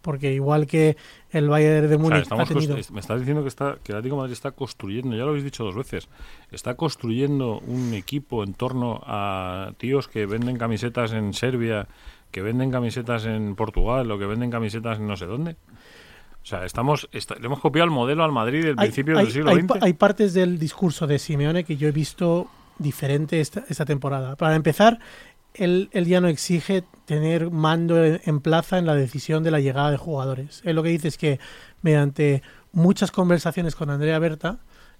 Porque 0.03 0.31
igual 0.31 0.67
que 0.67 0.95
el 1.31 1.49
Bayern 1.49 1.89
de 1.89 1.95
O 1.95 1.97
sea, 1.97 1.97
Múnich 1.97 2.27
ha 2.31 2.45
tenido... 2.45 2.77
me 2.91 2.99
estás 2.99 3.19
diciendo 3.19 3.41
que, 3.41 3.47
está, 3.47 3.79
que 3.83 3.93
el 3.93 3.97
Atlético 3.97 4.17
de 4.17 4.21
Madrid 4.21 4.33
está 4.33 4.51
construyendo, 4.51 5.15
ya 5.15 5.23
lo 5.23 5.29
habéis 5.29 5.43
dicho 5.43 5.63
dos 5.63 5.73
veces, 5.73 6.07
está 6.51 6.75
construyendo 6.75 7.57
un 7.61 7.95
equipo 7.95 8.43
en 8.43 8.53
torno 8.53 9.01
a 9.03 9.71
tíos 9.79 10.07
que 10.07 10.27
venden 10.27 10.57
camisetas 10.57 11.13
en 11.13 11.33
Serbia, 11.33 11.87
que 12.29 12.43
venden 12.43 12.69
camisetas 12.69 13.25
en 13.25 13.55
Portugal 13.55 14.11
o 14.11 14.19
que 14.19 14.27
venden 14.27 14.51
camisetas 14.51 14.99
en 14.99 15.07
no 15.07 15.17
sé 15.17 15.25
dónde. 15.25 15.55
O 16.45 16.47
sea, 16.47 16.63
estamos, 16.63 17.09
esta- 17.11 17.33
le 17.39 17.47
hemos 17.47 17.59
copiado 17.59 17.85
el 17.85 17.91
modelo 17.91 18.23
al 18.23 18.31
Madrid 18.31 18.61
del 18.63 18.75
hay, 18.77 18.89
principio 18.89 19.17
hay- 19.17 19.25
del 19.25 19.33
siglo 19.33 19.49
hay 19.49 19.61
XX. 19.61 19.81
hay 19.81 19.93
partes 19.93 20.35
del 20.35 20.59
discurso 20.59 21.07
de 21.07 21.17
Simeone 21.17 21.63
que 21.63 21.75
yo 21.75 21.87
he 21.87 21.91
visto 21.91 22.47
diferente 22.77 23.39
esta, 23.41 23.63
esta 23.67 23.83
temporada. 23.83 24.35
Para 24.35 24.55
empezar, 24.55 24.99
él, 25.55 25.89
él 25.91 26.05
ya 26.05 26.21
no 26.21 26.27
exige 26.27 26.83
tener 27.05 27.49
mando 27.49 28.03
en, 28.05 28.39
plaza 28.41 28.77
en 28.77 28.85
la 28.85 28.93
decisión 28.93 29.41
de 29.43 29.49
la 29.49 29.59
llegada 29.59 29.89
de 29.89 29.97
jugadores. 29.97 30.61
Él 30.65 30.75
lo 30.75 30.83
que 30.83 30.89
dice 30.89 31.07
es 31.07 31.17
que 31.17 31.39
mediante 31.81 32.43
muchas 32.73 33.09
conversaciones 33.11 33.75
con 33.75 33.89
Andrea 33.89 34.19
Berta, 34.19 34.59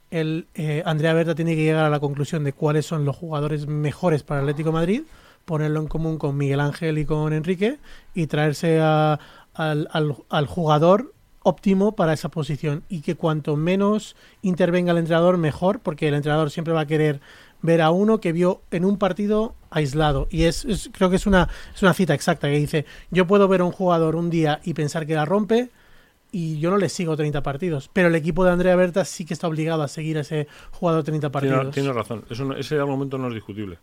él, 0.10 0.48
eh, 0.56 0.82
Andrea 0.86 1.14
Berta 1.14 1.36
tiene 1.36 1.56
que 1.56 1.62
llegar 1.64 1.86
a 1.86 1.90
la 1.92 2.00
conclusión 2.00 2.44
de 2.44 2.54
cuáles 2.54 2.88
son 2.88 3.06
los 3.06 3.16
jugadores 3.16 3.68
mejores 3.68 4.24
para 4.24 4.40
Atlético 4.40 4.70
de 4.70 4.74
Madrid, 4.74 5.02
ponerlo 5.46 5.80
en 5.80 5.88
común 5.88 6.18
con 6.18 6.38
Miguel 6.38 6.60
Ángel 6.60 6.98
y 6.98 7.06
con 7.06 7.34
Enrique 7.34 7.78
y 8.16 8.26
traerse 8.28 8.80
a- 8.82 9.20
al, 9.54 9.88
al- 9.92 10.16
al 10.30 10.48
jugador 10.48 11.14
óptimo 11.46 11.96
para 11.96 12.12
esa 12.14 12.30
posición 12.30 12.84
y 12.90 13.02
que 13.02 13.14
cuanto 13.16 13.56
menos 13.56 14.16
intervenga 14.42 14.92
el 14.92 14.98
entrenador 14.98 15.38
mejor 15.38 15.80
porque 15.80 16.08
el 16.08 16.16
entrenador 16.16 16.50
siempre 16.50 16.74
va 16.74 16.82
a 16.82 16.88
querer 16.88 17.22
ver 17.62 17.82
a 17.82 17.92
uno 17.92 18.20
que 18.20 18.32
vio 18.32 18.62
en 18.72 18.84
un 18.84 18.98
partido 18.98 19.54
aislado. 19.70 20.28
Y 20.32 20.44
es, 20.44 20.66
es- 20.66 20.90
creo 20.92 21.10
que 21.12 21.16
es 21.18 21.26
una 21.28 21.48
es 21.76 21.82
una 21.84 21.94
cita 21.94 22.14
exacta 22.16 22.48
que 22.50 22.58
dice 22.58 22.86
yo 23.12 23.28
puedo 23.28 23.48
ver 23.48 23.62
a 23.62 23.66
un 23.66 23.72
jugador 23.72 24.16
un 24.16 24.30
día 24.30 24.60
y 24.64 24.74
pensar 24.74 25.06
que 25.06 25.14
la 25.16 25.26
rompe 25.26 25.70
y 26.32 26.60
yo 26.60 26.72
no 26.72 26.78
le 26.78 26.90
sigo 26.90 27.16
30 27.16 27.44
partidos 27.44 27.90
pero 27.94 28.08
el 28.08 28.16
equipo 28.16 28.44
de 28.44 28.52
Andrea 28.52 28.76
Berta 28.76 29.06
sí 29.06 29.24
que 29.24 29.34
está 29.36 29.48
obligado 29.48 29.84
a 29.84 29.88
seguir 29.88 30.18
a 30.18 30.22
ese 30.22 30.48
jugador 30.72 31.04
30 31.04 31.32
partidos. 31.32 31.60
Tiene, 31.60 31.72
tiene 31.74 31.94
razón, 31.94 32.26
Eso 32.30 32.44
no- 32.46 32.56
ese 32.58 32.76
argumento 32.80 33.18
no 33.20 33.28
es 33.30 33.36
discutible. 33.36 33.78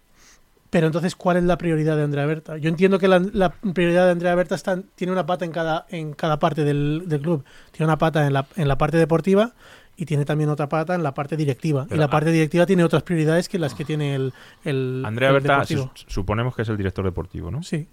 Pero 0.72 0.86
entonces, 0.86 1.14
¿cuál 1.14 1.36
es 1.36 1.44
la 1.44 1.58
prioridad 1.58 1.98
de 1.98 2.04
Andrea 2.04 2.24
Berta? 2.24 2.56
Yo 2.56 2.70
entiendo 2.70 2.98
que 2.98 3.06
la, 3.06 3.18
la 3.34 3.50
prioridad 3.50 4.06
de 4.06 4.12
Andrea 4.12 4.34
Berta 4.34 4.54
está, 4.54 4.78
tiene 4.94 5.12
una 5.12 5.26
pata 5.26 5.44
en 5.44 5.52
cada, 5.52 5.84
en 5.90 6.14
cada 6.14 6.38
parte 6.38 6.64
del, 6.64 7.02
del 7.08 7.20
club. 7.20 7.44
Tiene 7.72 7.84
una 7.88 7.98
pata 7.98 8.26
en 8.26 8.32
la, 8.32 8.46
en 8.56 8.68
la 8.68 8.78
parte 8.78 8.96
deportiva 8.96 9.52
y 9.98 10.06
tiene 10.06 10.24
también 10.24 10.48
otra 10.48 10.70
pata 10.70 10.94
en 10.94 11.02
la 11.02 11.12
parte 11.12 11.36
directiva. 11.36 11.84
Pero 11.86 11.96
y 11.96 12.00
la 12.00 12.08
parte 12.08 12.30
directiva 12.32 12.64
tiene 12.64 12.84
otras 12.84 13.02
prioridades 13.02 13.50
que 13.50 13.58
las 13.58 13.74
que 13.74 13.84
tiene 13.84 14.14
el, 14.14 14.32
el 14.64 15.02
Andrea 15.04 15.28
el 15.28 15.34
Berta, 15.40 15.66
su- 15.66 15.90
suponemos 16.06 16.56
que 16.56 16.62
es 16.62 16.68
el 16.70 16.78
director 16.78 17.04
deportivo, 17.04 17.50
¿no? 17.50 17.62
Sí. 17.62 17.86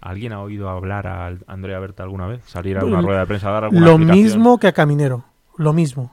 ¿Alguien 0.00 0.32
ha 0.32 0.40
oído 0.40 0.68
hablar 0.68 1.06
a 1.06 1.32
Andrea 1.46 1.78
Berta 1.78 2.02
alguna 2.02 2.26
vez? 2.26 2.40
¿Salir 2.46 2.78
a 2.78 2.84
una 2.84 3.00
rueda 3.00 3.20
de 3.20 3.26
prensa 3.26 3.48
a 3.48 3.52
dar 3.52 3.64
alguna 3.64 3.86
Lo 3.86 3.98
mismo 3.98 4.58
que 4.58 4.66
a 4.66 4.72
Caminero. 4.72 5.24
Lo 5.56 5.72
mismo. 5.72 6.12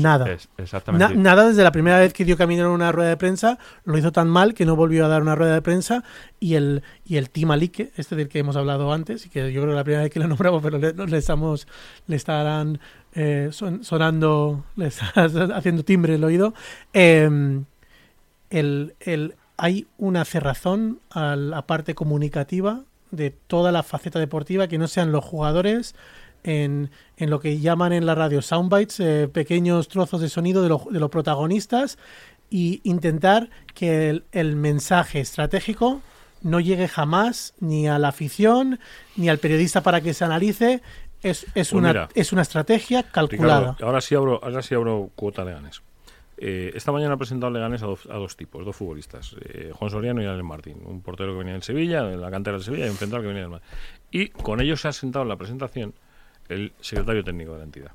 Nada. 0.00 0.30
Es- 0.32 0.48
exactamente. 0.58 1.14
Na- 1.14 1.20
nada 1.22 1.48
desde 1.48 1.62
la 1.62 1.72
primera 1.72 1.98
vez 1.98 2.12
que 2.12 2.24
dio 2.24 2.36
Caminero 2.36 2.68
en 2.68 2.74
una 2.74 2.92
rueda 2.92 3.10
de 3.10 3.16
prensa, 3.16 3.58
lo 3.84 3.98
hizo 3.98 4.10
tan 4.12 4.28
mal 4.28 4.54
que 4.54 4.64
no 4.64 4.74
volvió 4.76 5.04
a 5.04 5.08
dar 5.08 5.22
una 5.22 5.34
rueda 5.34 5.54
de 5.54 5.62
prensa 5.62 6.02
y 6.40 6.54
el, 6.54 6.82
y 7.04 7.16
el 7.16 7.30
Tim 7.30 7.50
Alique, 7.50 7.92
este 7.96 8.16
del 8.16 8.28
que 8.28 8.38
hemos 8.38 8.56
hablado 8.56 8.92
antes, 8.92 9.26
y 9.26 9.28
que 9.28 9.52
yo 9.52 9.60
creo 9.62 9.72
que 9.72 9.76
la 9.76 9.84
primera 9.84 10.02
vez 10.02 10.10
que 10.12 10.20
lo 10.20 10.28
nombramos, 10.28 10.62
pero 10.62 10.78
le, 10.78 10.92
le 10.92 11.18
estamos, 11.18 11.66
le 12.06 12.16
estarán 12.16 12.80
eh, 13.14 13.48
son- 13.52 13.84
sonando, 13.84 14.64
le 14.76 14.86
haciendo 15.14 15.84
timbre 15.84 16.14
el 16.14 16.24
oído, 16.24 16.54
eh, 16.92 17.60
el, 18.50 18.94
el- 19.00 19.34
hay 19.56 19.86
una 19.98 20.24
cerrazón 20.24 20.98
a 21.10 21.36
la 21.36 21.66
parte 21.66 21.94
comunicativa 21.94 22.80
de 23.10 23.30
toda 23.30 23.70
la 23.72 23.82
faceta 23.82 24.18
deportiva 24.18 24.66
que 24.66 24.78
no 24.78 24.88
sean 24.88 25.12
los 25.12 25.24
jugadores 25.24 25.94
en, 26.44 26.90
en 27.16 27.30
lo 27.30 27.40
que 27.40 27.58
llaman 27.60 27.92
en 27.92 28.06
la 28.06 28.14
radio 28.14 28.42
soundbites, 28.42 29.00
eh, 29.00 29.28
pequeños 29.32 29.88
trozos 29.88 30.20
de 30.20 30.28
sonido 30.28 30.62
de, 30.62 30.68
lo- 30.68 30.86
de 30.90 31.00
los 31.00 31.10
protagonistas 31.10 31.98
y 32.50 32.80
intentar 32.84 33.48
que 33.74 34.10
el, 34.10 34.24
el 34.32 34.56
mensaje 34.56 35.20
estratégico 35.20 36.00
no 36.42 36.58
llegue 36.60 36.88
jamás 36.88 37.54
ni 37.60 37.86
a 37.88 37.98
la 37.98 38.08
afición 38.08 38.78
ni 39.16 39.28
al 39.28 39.38
periodista 39.38 39.82
para 39.82 40.00
que 40.00 40.12
se 40.14 40.24
analice. 40.24 40.82
Es, 41.22 41.44
es, 41.44 41.48
Pues 41.54 41.72
una, 41.72 41.88
mira, 41.88 42.08
es 42.16 42.32
una 42.32 42.42
estrategia 42.42 43.04
calculada. 43.04 43.60
Ricardo, 43.60 43.86
ahora 43.86 44.00
sí 44.00 44.14
abro, 44.16 44.40
ahora 44.42 44.60
sí 44.60 44.74
abro 44.74 45.10
cuota 45.14 45.44
Leganés. 45.44 45.80
Eh, 46.36 46.72
esta 46.74 46.90
mañana 46.90 47.14
ha 47.14 47.16
presentado 47.16 47.52
Leganés 47.52 47.84
a 47.84 47.86
dos, 47.86 48.06
a 48.10 48.14
dos 48.14 48.36
tipos, 48.36 48.64
dos 48.66 48.74
futbolistas, 48.74 49.36
eh, 49.44 49.70
Juan 49.72 49.90
Soriano 49.92 50.20
y 50.20 50.26
Alex 50.26 50.42
Martín, 50.44 50.78
un 50.84 51.00
portero 51.00 51.30
que 51.32 51.38
venía 51.38 51.52
del 51.52 51.62
Sevilla, 51.62 52.02
de 52.02 52.16
la 52.16 52.28
cantera 52.32 52.56
del 52.56 52.64
Sevilla, 52.64 52.86
y 52.86 52.90
un 52.90 52.96
central 52.96 53.22
que 53.22 53.28
venía 53.28 53.42
del 53.42 53.50
Madrid. 53.50 53.66
Y 54.10 54.28
con 54.30 54.60
ellos 54.60 54.80
se 54.80 54.88
ha 54.88 54.92
sentado 54.92 55.22
en 55.22 55.28
la 55.28 55.36
presentación 55.36 55.94
el 56.52 56.72
secretario 56.80 57.24
técnico 57.24 57.52
de 57.52 57.58
la 57.58 57.64
entidad. 57.64 57.90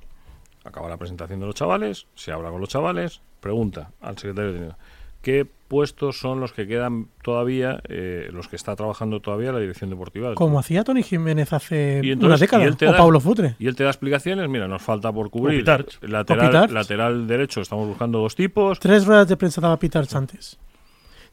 Acaba 0.63 0.89
la 0.89 0.97
presentación 0.97 1.39
de 1.39 1.45
los 1.45 1.55
chavales, 1.55 2.07
se 2.15 2.31
habla 2.31 2.49
con 2.49 2.59
los 2.59 2.69
chavales, 2.69 3.21
pregunta 3.39 3.91
al 4.01 4.17
secretario 4.17 4.51
técnico, 4.53 4.75
¿qué 5.21 5.47
puestos 5.67 6.19
son 6.19 6.39
los 6.39 6.51
que 6.53 6.67
quedan 6.67 7.07
todavía, 7.23 7.81
eh, 7.89 8.29
los 8.31 8.47
que 8.47 8.55
está 8.57 8.75
trabajando 8.75 9.19
todavía 9.21 9.51
la 9.51 9.59
dirección 9.59 9.89
deportiva? 9.89 10.33
Como 10.35 10.59
hacía 10.59 10.83
Tony 10.83 11.03
Jiménez 11.03 11.53
hace 11.53 12.01
Y 12.03 12.11
una 12.13 12.35
década, 12.37 12.63
y 12.63 12.67
él 12.67 12.77
te 12.77 12.87
o 12.87 12.91
da- 12.91 12.97
Pablo 12.97 13.19
Futre. 13.19 13.55
Y 13.59 13.67
él 13.67 13.75
te 13.75 13.83
da 13.83 13.89
explicaciones, 13.89 14.47
mira, 14.49 14.67
nos 14.67 14.81
falta 14.81 15.11
por 15.11 15.29
cubrir. 15.29 15.59
Pitarch. 15.59 15.99
Lateral, 16.03 16.47
Pitarch. 16.47 16.71
lateral 16.71 17.27
derecho, 17.27 17.61
estamos 17.61 17.87
buscando 17.87 18.19
dos 18.19 18.35
tipos. 18.35 18.79
Tres 18.79 19.05
ruedas 19.05 19.27
de 19.27 19.37
prensa 19.37 19.61
daba 19.61 19.77
Peter 19.77 20.05
antes. 20.13 20.57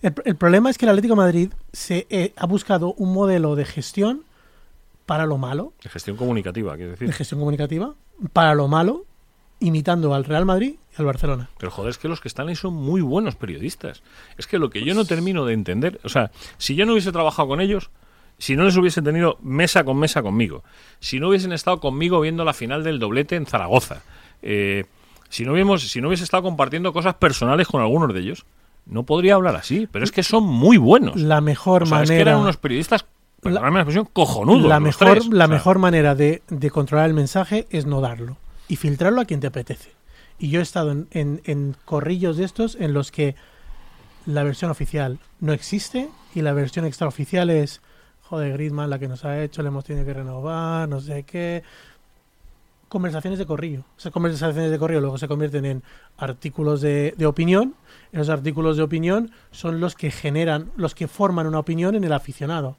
El, 0.03 0.15
el 0.25 0.37
problema 0.37 0.71
es 0.71 0.79
que 0.79 0.85
el 0.85 0.91
Atlético 0.91 1.15
de 1.15 1.21
Madrid 1.21 1.53
se 1.73 2.07
eh, 2.11 2.33
ha 2.37 2.47
buscado 2.47 2.93
un 2.95 3.13
modelo 3.15 3.55
de 3.57 3.65
gestión 3.65 4.23
para 5.07 5.27
lo 5.27 5.39
malo, 5.39 5.73
De 5.83 5.91
gestión 5.91 6.17
comunicativa, 6.17 6.75
quiero 6.75 6.93
de 6.93 6.97
decir. 6.97 7.13
gestión 7.13 7.41
comunicativa, 7.41 7.95
para 8.33 8.55
lo 8.55 8.69
malo, 8.69 9.05
imitando 9.61 10.15
al 10.15 10.25
Real 10.25 10.45
Madrid 10.45 10.77
y 10.93 11.01
al 11.01 11.07
Barcelona. 11.07 11.51
Pero 11.59 11.71
joder, 11.71 11.91
es 11.91 11.99
que 11.99 12.09
los 12.09 12.21
que 12.21 12.29
están 12.29 12.49
ahí 12.49 12.57
son 12.57 12.75
muy 12.75 13.01
buenos 13.01 13.37
periodistas. 13.37 14.03
Es 14.39 14.47
que 14.47 14.59
lo 14.59 14.71
que 14.71 14.85
yo 14.85 14.95
no 14.95 15.05
termino 15.05 15.45
de 15.45 15.55
entender, 15.55 16.01
o 16.05 16.09
sea, 16.09 16.31
si 16.59 16.75
yo 16.75 16.87
no 16.87 16.93
hubiese 16.93 17.13
trabajado 17.13 17.49
con 17.49 17.61
ellos, 17.61 17.91
si 18.39 18.57
no 18.57 18.65
les 18.65 18.77
hubiese 18.77 19.03
tenido 19.03 19.39
mesa 19.43 19.85
con 19.85 19.99
mesa 19.99 20.23
conmigo, 20.23 20.65
si 21.01 21.21
no 21.21 21.29
hubiesen 21.29 21.53
estado 21.53 21.81
conmigo 21.81 22.21
viendo 22.21 22.45
la 22.45 22.53
final 22.53 22.83
del 22.83 22.99
doblete 22.99 23.37
en 23.37 23.47
Zaragoza, 23.47 24.03
eh, 24.43 24.85
si, 25.29 25.45
no 25.45 25.53
hubiésemos, 25.53 25.89
si 25.89 26.01
no 26.01 26.09
hubiese 26.09 26.25
estado 26.25 26.43
compartiendo 26.43 26.93
cosas 26.93 27.15
personales 27.15 27.69
con 27.69 27.81
algunos 27.81 28.13
de 28.13 28.21
ellos, 28.21 28.45
no 28.87 29.05
podría 29.05 29.35
hablar 29.35 29.57
así. 29.57 29.89
Pero 29.91 30.05
es 30.05 30.13
que 30.13 30.23
son 30.23 30.45
muy 30.45 30.77
buenos. 30.77 31.17
La 31.17 31.41
mejor 31.41 31.85
O 31.85 31.87
sea, 31.87 32.03
es 32.03 32.11
que 32.11 32.15
manera, 32.15 32.33
eran 32.33 32.43
unos 32.43 32.57
periodistas, 32.57 33.07
perdóname 33.45 33.77
la 33.77 33.81
expresión, 33.83 34.09
mejor, 34.81 35.19
tres. 35.19 35.27
la 35.29 35.45
O 35.45 35.49
sea, 35.49 35.55
mejor 35.57 35.79
manera 35.79 36.15
de, 36.15 36.43
de 36.49 36.71
controlar 36.71 37.07
el 37.07 37.15
mensaje 37.15 37.67
es 37.71 37.87
no 37.87 38.01
darlo 38.01 38.37
y 38.69 38.77
filtrarlo 38.77 39.21
a 39.21 39.25
quien 39.25 39.41
te 39.41 39.47
apetece. 39.47 39.93
Y 40.39 40.51
yo 40.51 40.61
he 40.61 40.63
estado 40.63 40.91
en, 40.91 41.07
en- 41.13 41.41
en 41.45 41.77
corrillos 41.85 42.37
de 42.37 42.45
estos 42.45 42.77
en 42.81 42.93
los 42.93 43.11
que 43.13 43.37
la 44.27 44.43
versión 44.43 44.71
oficial 44.71 45.19
no 45.41 45.53
existe 45.53 46.09
y 46.35 46.41
la 46.43 46.53
versión 46.53 46.85
extraoficial 46.87 47.51
es, 47.51 47.81
joder, 48.23 48.55
Griezmann, 48.55 48.91
la 48.91 48.99
que 48.99 49.07
nos 49.07 49.25
ha 49.25 49.43
hecho, 49.43 49.63
le 49.63 49.69
hemos 49.69 49.85
tenido 49.85 50.05
que 50.07 50.15
renovar, 50.15 50.89
no 50.89 51.01
sé 51.01 51.23
qué. 51.25 51.63
Conversaciones 52.89 53.39
de 53.41 53.47
corrillo. 53.47 53.85
Esas 53.99 54.13
conversaciones 54.13 54.71
de 54.71 54.79
corrillo 54.79 55.01
luego 55.01 55.19
se 55.19 55.27
convierten 55.27 55.65
en 55.65 55.83
artículos 56.17 56.81
de, 56.81 57.15
de 57.17 57.27
opinión. 57.27 57.75
Esos 58.13 58.29
artículos 58.29 58.77
de 58.77 58.85
opinión 58.85 59.33
son 59.51 59.81
los 59.81 59.97
que 59.97 60.11
generan, 60.13 60.71
los 60.77 60.95
que 60.95 61.09
forman 61.09 61.47
una 61.47 61.59
opinión 61.59 61.97
en 61.97 62.05
el 62.05 62.13
aficionado. 62.13 62.77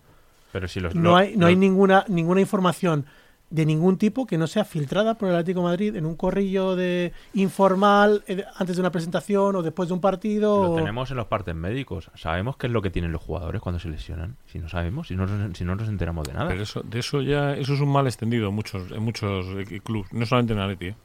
Pero 0.56 0.70
si 0.70 0.80
los, 0.80 0.96
No 0.96 1.18
hay, 1.18 1.36
no 1.36 1.48
hay 1.48 1.58
ninguna, 1.58 2.06
ninguna 2.08 2.40
información 2.40 3.06
de 3.50 3.66
ningún 3.66 3.98
tipo 3.98 4.26
que 4.26 4.38
no 4.38 4.48
sea 4.48 4.64
filtrada 4.64 5.16
por 5.18 5.28
el 5.28 5.36
Atlético 5.36 5.60
de 5.60 5.66
Madrid 5.66 5.96
en 5.98 6.06
un 6.06 6.16
corrillo 6.16 6.78
de 6.78 7.12
informal 7.34 8.24
eh, 8.26 8.46
antes 8.56 8.78
de 8.78 8.82
una 8.82 8.90
presentación 8.90 9.58
o 9.58 9.62
después 9.62 9.90
de 9.90 9.94
un 9.96 10.00
partido. 10.00 10.64
Lo 10.64 10.72
o- 10.72 10.76
tenemos 10.78 11.12
en 11.12 11.18
los 11.18 11.26
partes 11.28 11.54
médicos. 11.54 12.10
Sabemos 12.16 12.56
qué 12.56 12.68
es 12.68 12.74
lo 12.74 12.82
que 12.82 12.90
tienen 12.90 13.12
los 13.12 13.22
jugadores 13.22 13.62
cuando 13.62 13.80
se 13.80 13.90
lesionan. 13.90 14.38
Si 14.46 14.60
no 14.60 14.70
sabemos, 14.70 15.10
si 15.10 15.18
no, 15.18 15.26
nos- 15.28 15.58
si 15.58 15.66
no 15.66 15.76
nos 15.76 15.90
enteramos 15.90 16.26
de 16.26 16.34
nada. 16.36 16.48
Pero 16.48 16.64
eso, 16.64 16.82
de 16.84 17.00
eso 17.00 17.22
ya, 17.22 17.54
eso 17.58 17.74
es 17.74 17.82
un 17.82 17.92
mal 17.92 18.08
extendido 18.08 18.48
en 18.48 18.56
muchos, 18.56 18.90
en 18.92 19.04
muchos 19.04 19.46
eh, 19.58 19.82
clubes, 19.84 20.14
no 20.14 20.26
solamente 20.26 20.54
en 20.54 20.60
Atleti. 20.60 20.86
¿eh? 20.88 20.96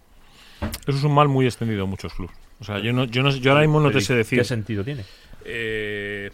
Eso 0.86 0.96
es 0.98 1.02
un 1.02 1.12
mal 1.14 1.26
muy 1.26 1.46
extendido 1.46 1.82
en 1.82 1.90
muchos 1.90 2.14
clubes. 2.14 2.36
O 2.60 2.64
sea, 2.64 2.78
yo 2.78 2.92
no, 2.92 3.02
yo 3.04 3.24
no, 3.24 3.30
yo 3.30 3.50
ahora 3.50 3.62
mismo 3.62 3.80
no 3.80 3.90
te 3.90 4.00
sé 4.00 4.12
¿y 4.12 4.16
decir. 4.18 4.38
¿Qué 4.38 4.44
sentido 4.44 4.84
tiene? 4.84 5.04
eh, 5.44 6.30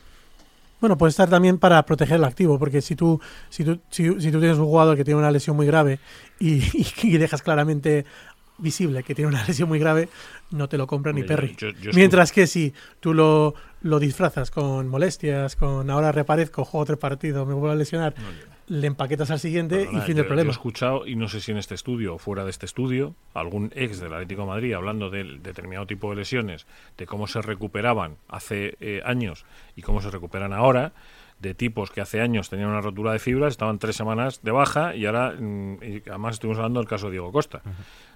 Bueno, 0.86 0.96
puede 0.98 1.10
estar 1.10 1.28
también 1.28 1.58
para 1.58 1.84
proteger 1.84 2.14
el 2.16 2.24
activo, 2.24 2.60
porque 2.60 2.80
si 2.80 2.94
tú, 2.94 3.20
si 3.50 3.64
tú, 3.64 3.80
si, 3.90 4.04
si 4.20 4.30
tú 4.30 4.38
tienes 4.38 4.56
un 4.56 4.66
jugador 4.66 4.96
que 4.96 5.02
tiene 5.04 5.18
una 5.18 5.32
lesión 5.32 5.56
muy 5.56 5.66
grave 5.66 5.98
y, 6.38 6.62
y 7.02 7.18
dejas 7.18 7.42
claramente 7.42 8.04
visible 8.58 9.02
que 9.02 9.12
tiene 9.14 9.28
una 9.28 9.44
lesión 9.44 9.68
muy 9.68 9.80
grave, 9.80 10.08
no 10.52 10.68
te 10.68 10.78
lo 10.78 10.86
compra 10.86 11.12
ni 11.12 11.24
Perry. 11.24 11.56
yo- 11.58 11.70
yo- 11.70 11.80
yo 11.80 11.90
Mientras 11.92 12.30
que 12.30 12.46
si 12.46 12.72
tú 13.00 13.14
lo, 13.14 13.54
lo 13.82 13.98
disfrazas 13.98 14.52
con 14.52 14.86
molestias, 14.86 15.56
con 15.56 15.90
ahora 15.90 16.12
reparezco, 16.12 16.64
juego 16.64 16.86
tres 16.86 16.98
partidos, 16.98 17.46
me 17.48 17.54
vuelvo 17.54 17.70
a 17.72 17.74
lesionar, 17.74 18.14
le 18.68 18.86
empaquetas 18.86 19.30
al 19.30 19.38
siguiente 19.38 19.76
Perdona, 19.76 19.98
y 19.98 20.02
fin 20.02 20.16
del 20.16 20.26
problema. 20.26 20.48
Yo 20.48 20.50
he 20.50 20.58
escuchado, 20.58 21.06
y 21.06 21.16
no 21.16 21.28
sé 21.28 21.40
si 21.40 21.52
en 21.52 21.58
este 21.58 21.74
estudio 21.74 22.14
o 22.14 22.18
fuera 22.18 22.44
de 22.44 22.50
este 22.50 22.66
estudio, 22.66 23.14
algún 23.34 23.72
ex 23.74 24.00
del 24.00 24.12
Atlético 24.12 24.42
de 24.42 24.48
Madrid 24.48 24.72
hablando 24.74 25.10
del 25.10 25.42
determinado 25.42 25.86
tipo 25.86 26.10
de 26.10 26.16
lesiones, 26.16 26.66
de 26.96 27.06
cómo 27.06 27.26
se 27.26 27.42
recuperaban 27.42 28.16
hace 28.28 28.76
eh, 28.80 29.02
años 29.04 29.44
y 29.76 29.82
cómo 29.82 30.00
se 30.00 30.10
recuperan 30.10 30.52
ahora, 30.52 30.92
de 31.40 31.54
tipos 31.54 31.90
que 31.90 32.00
hace 32.00 32.20
años 32.20 32.48
tenían 32.48 32.70
una 32.70 32.80
rotura 32.80 33.12
de 33.12 33.18
fibras, 33.18 33.52
estaban 33.52 33.78
tres 33.78 33.96
semanas 33.96 34.40
de 34.42 34.50
baja 34.50 34.94
y 34.94 35.06
ahora, 35.06 35.32
mm, 35.38 35.78
y 35.82 36.02
además 36.08 36.34
estuvimos 36.34 36.58
hablando 36.58 36.80
del 36.80 36.88
caso 36.88 37.06
de 37.06 37.12
Diego 37.12 37.30
Costa. 37.30 37.62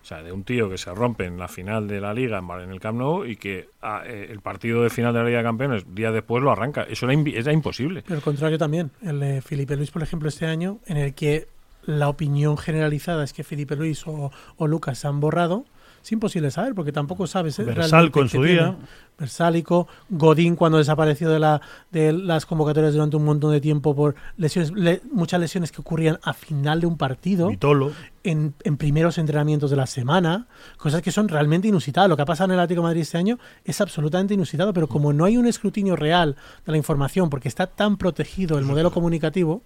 O 0.03 0.05
sea, 0.05 0.23
de 0.23 0.33
un 0.33 0.45
tío 0.45 0.71
que 0.71 0.79
se 0.79 0.93
rompe 0.95 1.27
en 1.27 1.39
la 1.39 1.49
final 1.49 1.87
de 1.87 2.01
la 2.01 2.15
Liga 2.15 2.39
en 2.39 2.71
el 2.71 2.81
Camp 2.81 2.99
Nou 2.99 3.25
y 3.27 3.37
que 3.37 3.69
ah, 3.83 4.03
eh, 4.07 4.29
el 4.31 4.41
partido 4.41 4.83
de 4.83 4.91
final 4.91 5.13
de 5.13 5.19
la 5.21 5.27
Liga 5.27 5.39
de 5.39 5.45
Campeones, 5.45 5.95
día 5.95 6.11
después 6.11 6.43
lo 6.43 6.51
arranca. 6.51 6.85
Eso 6.85 7.09
era 7.09 7.53
imposible. 7.53 8.03
Pero 8.03 8.17
el 8.17 8.23
contrario 8.23 8.59
también, 8.59 8.91
el 9.03 9.21
de 9.21 9.43
Felipe 9.43 9.77
Luis, 9.77 9.91
por 9.91 10.03
ejemplo, 10.03 10.29
este 10.29 10.47
año, 10.47 10.79
en 10.87 10.97
el 10.97 11.15
que 11.15 11.49
la 11.85 12.09
opinión 12.09 12.57
generalizada 12.57 13.25
es 13.25 13.33
que 13.33 13.45
Felipe 13.45 13.77
Luis 13.77 14.07
o, 14.07 14.31
o 14.57 14.67
Lucas 14.67 14.99
se 14.99 15.09
han 15.09 15.21
borrado, 15.21 15.67
es 16.03 16.13
imposible 16.13 16.51
saber, 16.51 16.75
porque 16.75 16.93
tampoco 16.93 17.27
sabes. 17.27 17.59
eh, 17.59 17.65
Versalco 17.65 18.21
en 18.23 18.29
su 18.29 18.39
tiene. 18.43 18.53
día. 18.53 18.77
Versálico, 19.19 19.87
Godín 20.09 20.57
cuando 20.57 20.79
desapareció 20.79 21.29
de, 21.29 21.39
la, 21.39 21.61
de 21.91 22.13
las 22.15 22.47
convocatorias 22.47 22.95
durante 22.95 23.17
un 23.17 23.25
montón 23.27 23.53
de 23.53 23.61
tiempo 23.61 23.95
por 23.95 24.15
lesiones, 24.39 24.73
le- 24.73 25.03
muchas 25.13 25.39
lesiones 25.39 25.73
que 25.73 25.83
ocurrían 25.83 26.19
a 26.23 26.33
final 26.33 26.81
de 26.81 26.87
un 26.87 26.97
partido, 26.97 27.49
Vitolo. 27.49 27.93
en, 28.25 28.55
en 28.65 28.79
primeros 28.79 29.19
entrenamientos 29.19 29.71
de 29.71 29.77
la 29.77 29.87
semana, 29.87 30.47
cosas 30.79 31.03
que 31.03 31.13
son 31.13 31.29
realmente 31.29 31.69
inusitadas. 31.69 32.09
Lo 32.09 32.17
que 32.17 32.23
ha 32.23 32.27
pasado 32.27 32.47
en 32.51 32.55
el 32.55 32.61
Atlético 32.61 32.81
de 32.81 32.89
Madrid 32.89 33.03
este 33.03 33.19
año 33.19 33.39
es 33.63 33.79
absolutamente 33.83 34.33
inusitado, 34.33 34.73
pero 34.73 34.87
como 34.89 35.13
no 35.13 35.27
hay 35.27 35.37
un 35.37 35.47
escrutinio 35.47 35.97
real 35.97 36.37
de 36.65 36.73
la 36.73 36.79
información, 36.79 37.29
porque 37.29 37.49
está 37.49 37.67
tan 37.67 37.99
protegido 37.99 38.59
el 38.59 38.65
modelo 38.65 38.91
comunicativo, 38.91 39.63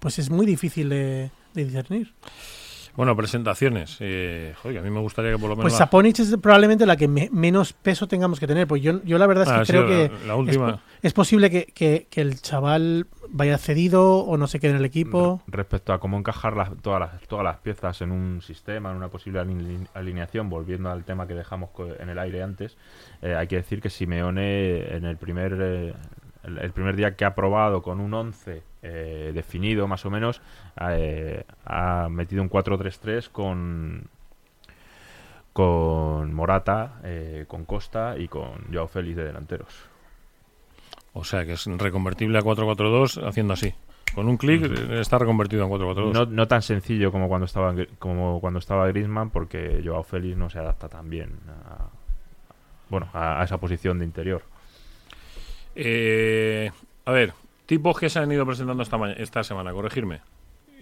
pues 0.00 0.18
es 0.18 0.28
muy 0.28 0.44
difícil 0.44 0.90
de, 0.90 1.30
de 1.54 1.64
discernir. 1.64 2.12
Bueno, 2.98 3.14
presentaciones. 3.16 3.96
Eh, 4.00 4.52
joder, 4.60 4.78
a 4.78 4.82
mí 4.82 4.90
me 4.90 4.98
gustaría 4.98 5.30
que 5.30 5.38
por 5.38 5.48
lo 5.48 5.54
menos... 5.54 5.62
Pues 5.62 5.72
la- 5.74 5.78
Saponich 5.78 6.18
es 6.18 6.36
probablemente 6.42 6.84
la 6.84 6.96
que 6.96 7.06
me- 7.06 7.28
menos 7.32 7.72
peso 7.72 8.08
tengamos 8.08 8.40
que 8.40 8.48
tener, 8.48 8.66
pues 8.66 8.82
yo, 8.82 9.00
yo 9.04 9.18
la 9.18 9.26
verdad 9.28 9.44
es 9.44 9.50
Ah, 9.50 9.60
que 9.64 9.66
creo 9.72 9.86
que 9.86 10.10
la- 10.22 10.26
la 10.26 10.34
última. 10.34 10.68
Es, 10.70 10.74
po- 10.74 10.80
es 11.02 11.12
posible 11.12 11.48
que, 11.48 11.66
que- 11.66 12.08
que 12.10 12.20
el 12.20 12.42
chaval 12.42 13.06
vaya 13.30 13.56
cedido 13.56 14.16
o 14.24 14.36
no 14.36 14.48
se 14.48 14.58
quede 14.58 14.72
en 14.72 14.78
el 14.78 14.84
equipo. 14.84 15.40
Respecto 15.46 15.92
a 15.92 16.00
cómo 16.00 16.18
encajar 16.18 16.56
las- 16.56 16.76
todas, 16.82 16.98
las, 16.98 17.22
todas 17.28 17.44
las 17.44 17.58
piezas 17.58 18.02
en 18.02 18.10
un 18.10 18.42
sistema, 18.42 18.90
en 18.90 18.96
una 18.96 19.08
posible 19.10 19.38
aline- 19.38 19.86
alineación, 19.94 20.50
volviendo 20.50 20.90
al 20.90 21.04
tema 21.04 21.28
que 21.28 21.34
dejamos 21.34 21.70
en 22.00 22.08
el 22.08 22.18
aire 22.18 22.42
antes, 22.42 22.76
eh, 23.22 23.36
hay 23.36 23.46
que 23.46 23.54
decir 23.56 23.80
que 23.80 23.90
Simeone 23.90 24.96
en 24.96 25.04
el 25.04 25.16
primer, 25.18 25.56
eh, 25.60 25.94
el, 26.48 26.58
el 26.58 26.72
primer 26.72 26.96
día 26.96 27.14
que 27.14 27.24
ha 27.24 27.34
probado 27.34 27.82
con 27.82 28.00
un 28.00 28.12
11 28.12 28.62
eh, 28.82 29.32
definido 29.34 29.88
más 29.88 30.06
o 30.06 30.10
menos, 30.10 30.40
eh, 30.80 31.44
ha 31.64 32.08
metido 32.08 32.42
un 32.42 32.50
4-3-3 32.50 33.28
con 33.30 34.08
con 35.52 36.32
Morata, 36.32 37.00
eh, 37.02 37.44
con 37.48 37.64
Costa 37.64 38.16
y 38.16 38.28
con 38.28 38.72
Joao 38.72 38.86
Félix 38.86 39.16
de 39.16 39.24
delanteros. 39.24 39.88
O 41.12 41.24
sea, 41.24 41.44
que 41.44 41.54
es 41.54 41.66
reconvertible 41.66 42.38
a 42.38 42.42
4-4-2 42.42 43.26
haciendo 43.26 43.54
así. 43.54 43.74
Con 44.14 44.28
un 44.28 44.36
clic 44.36 44.62
está 44.92 45.18
reconvertido 45.18 45.64
a 45.64 45.68
4-4-2. 45.68 46.12
No, 46.12 46.26
no 46.26 46.46
tan 46.46 46.62
sencillo 46.62 47.10
como 47.10 47.26
cuando 47.26 47.46
estaba 47.46 47.74
como 47.98 48.40
cuando 48.40 48.60
estaba 48.60 48.86
Griezmann, 48.86 49.30
porque 49.30 49.82
Joao 49.84 50.04
Félix 50.04 50.36
no 50.36 50.48
se 50.48 50.60
adapta 50.60 50.88
tan 50.88 51.10
bien 51.10 51.40
a, 51.48 51.88
bueno, 52.88 53.08
a, 53.12 53.40
a 53.40 53.44
esa 53.44 53.58
posición 53.58 53.98
de 53.98 54.04
interior. 54.04 54.42
Eh, 55.80 56.70
a 57.04 57.12
ver, 57.12 57.34
tipos 57.66 57.98
que 57.98 58.10
se 58.10 58.18
han 58.18 58.32
ido 58.32 58.44
presentando 58.44 58.82
esta, 58.82 59.12
esta 59.12 59.44
semana, 59.44 59.72
corregirme. 59.72 60.20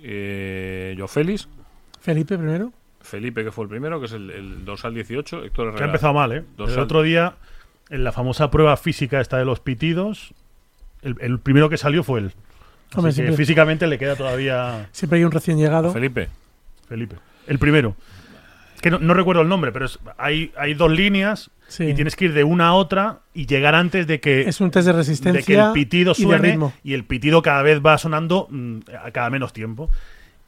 Eh, 0.02 0.94
yo 0.96 1.06
Félix, 1.06 1.48
Felipe 2.00 2.38
primero. 2.38 2.72
Felipe, 3.02 3.44
que 3.44 3.52
fue 3.52 3.64
el 3.64 3.70
primero, 3.70 4.00
que 4.00 4.06
es 4.06 4.12
el, 4.12 4.30
el 4.30 4.64
dorsal 4.64 4.94
18, 4.94 5.44
Héctor 5.44 5.74
Que 5.76 5.82
ha 5.82 5.86
empezado 5.86 6.14
mal, 6.14 6.32
¿eh? 6.32 6.44
El 6.58 6.78
otro 6.78 7.02
día, 7.02 7.34
en 7.90 8.04
la 8.04 8.10
famosa 8.10 8.50
prueba 8.50 8.76
física 8.76 9.20
esta 9.20 9.36
de 9.38 9.44
los 9.44 9.60
pitidos, 9.60 10.32
el, 11.02 11.16
el 11.20 11.38
primero 11.38 11.68
que 11.68 11.76
salió 11.76 12.02
fue 12.02 12.20
él. 12.20 12.32
Hombre, 12.94 13.12
siempre, 13.12 13.36
físicamente 13.36 13.86
le 13.86 13.98
queda 13.98 14.16
todavía 14.16 14.88
siempre 14.92 15.18
hay 15.18 15.24
un 15.24 15.32
recién 15.32 15.58
llegado. 15.58 15.92
Felipe. 15.92 16.28
Felipe. 16.88 17.16
El 17.46 17.58
primero. 17.58 17.94
Que 18.80 18.90
no, 18.90 18.98
no 18.98 19.14
recuerdo 19.14 19.42
el 19.42 19.48
nombre, 19.48 19.72
pero 19.72 19.86
es- 19.86 19.98
hay, 20.18 20.52
hay 20.56 20.74
dos 20.74 20.90
líneas 20.90 21.50
Sí. 21.68 21.84
y 21.84 21.94
tienes 21.94 22.14
que 22.14 22.26
ir 22.26 22.32
de 22.32 22.44
una 22.44 22.68
a 22.68 22.72
otra 22.74 23.20
y 23.34 23.46
llegar 23.46 23.74
antes 23.74 24.06
de 24.06 24.20
que, 24.20 24.42
Es 24.42 24.60
un 24.60 24.70
test 24.70 24.86
de 24.86 24.92
de 24.92 24.98
resistencia 24.98 25.42
que 25.42 25.54
el 25.60 25.72
pitido 25.72 26.12
y 26.16 26.20
de 26.20 26.22
suene 26.22 26.50
ritmo. 26.52 26.72
y 26.84 26.94
el 26.94 27.04
pitido 27.04 27.42
cada 27.42 27.62
vez 27.62 27.80
va 27.84 27.98
sonando 27.98 28.46
mm, 28.50 28.78
a 29.04 29.10
cada 29.10 29.30
menos 29.30 29.52
tiempo. 29.52 29.90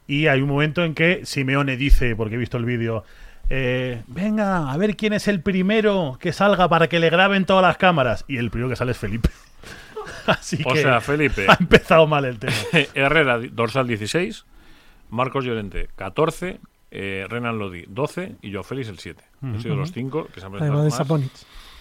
Y 0.07 0.27
hay 0.27 0.41
un 0.41 0.47
momento 0.49 0.83
en 0.83 0.95
que 0.95 1.21
Simeone 1.25 1.75
dice, 1.77 2.15
porque 2.15 2.35
he 2.35 2.37
visto 2.37 2.57
el 2.57 2.65
vídeo, 2.65 3.03
eh, 3.49 4.01
venga, 4.07 4.71
a 4.71 4.77
ver 4.77 4.95
quién 4.95 5.13
es 5.13 5.27
el 5.27 5.41
primero 5.41 6.17
que 6.19 6.31
salga 6.33 6.67
para 6.69 6.87
que 6.87 6.99
le 6.99 7.09
graben 7.09 7.45
todas 7.45 7.63
las 7.63 7.77
cámaras. 7.77 8.23
Y 8.27 8.37
el 8.37 8.49
primero 8.49 8.69
que 8.69 8.75
sale 8.75 8.91
es 8.93 8.97
Felipe. 8.97 9.29
Así 10.25 10.61
O 10.65 10.73
que 10.73 10.81
sea, 10.81 11.01
Felipe. 11.01 11.45
ha 11.49 11.57
empezado 11.59 12.07
mal 12.07 12.25
el 12.25 12.39
tema. 12.39 12.53
Herrera, 12.95 13.39
dorsal 13.51 13.87
16. 13.87 14.45
Marcos 15.09 15.43
Llorente, 15.45 15.89
14. 15.95 16.59
Eh, 16.91 17.25
Renan 17.29 17.57
Lodi, 17.59 17.85
12. 17.87 18.35
Y 18.41 18.49
yo 18.51 18.63
Félix, 18.63 18.89
el 18.89 18.99
7. 18.99 19.23
Han 19.41 19.61
sido 19.61 19.75
los 19.75 19.91
5 19.91 20.27
que 20.33 20.39
se 20.39 20.45
han 20.45 20.51
presentado 20.51 20.79
Además 20.79 20.83
de 20.83 20.89
más. 20.89 20.97
Saponich. 20.97 21.31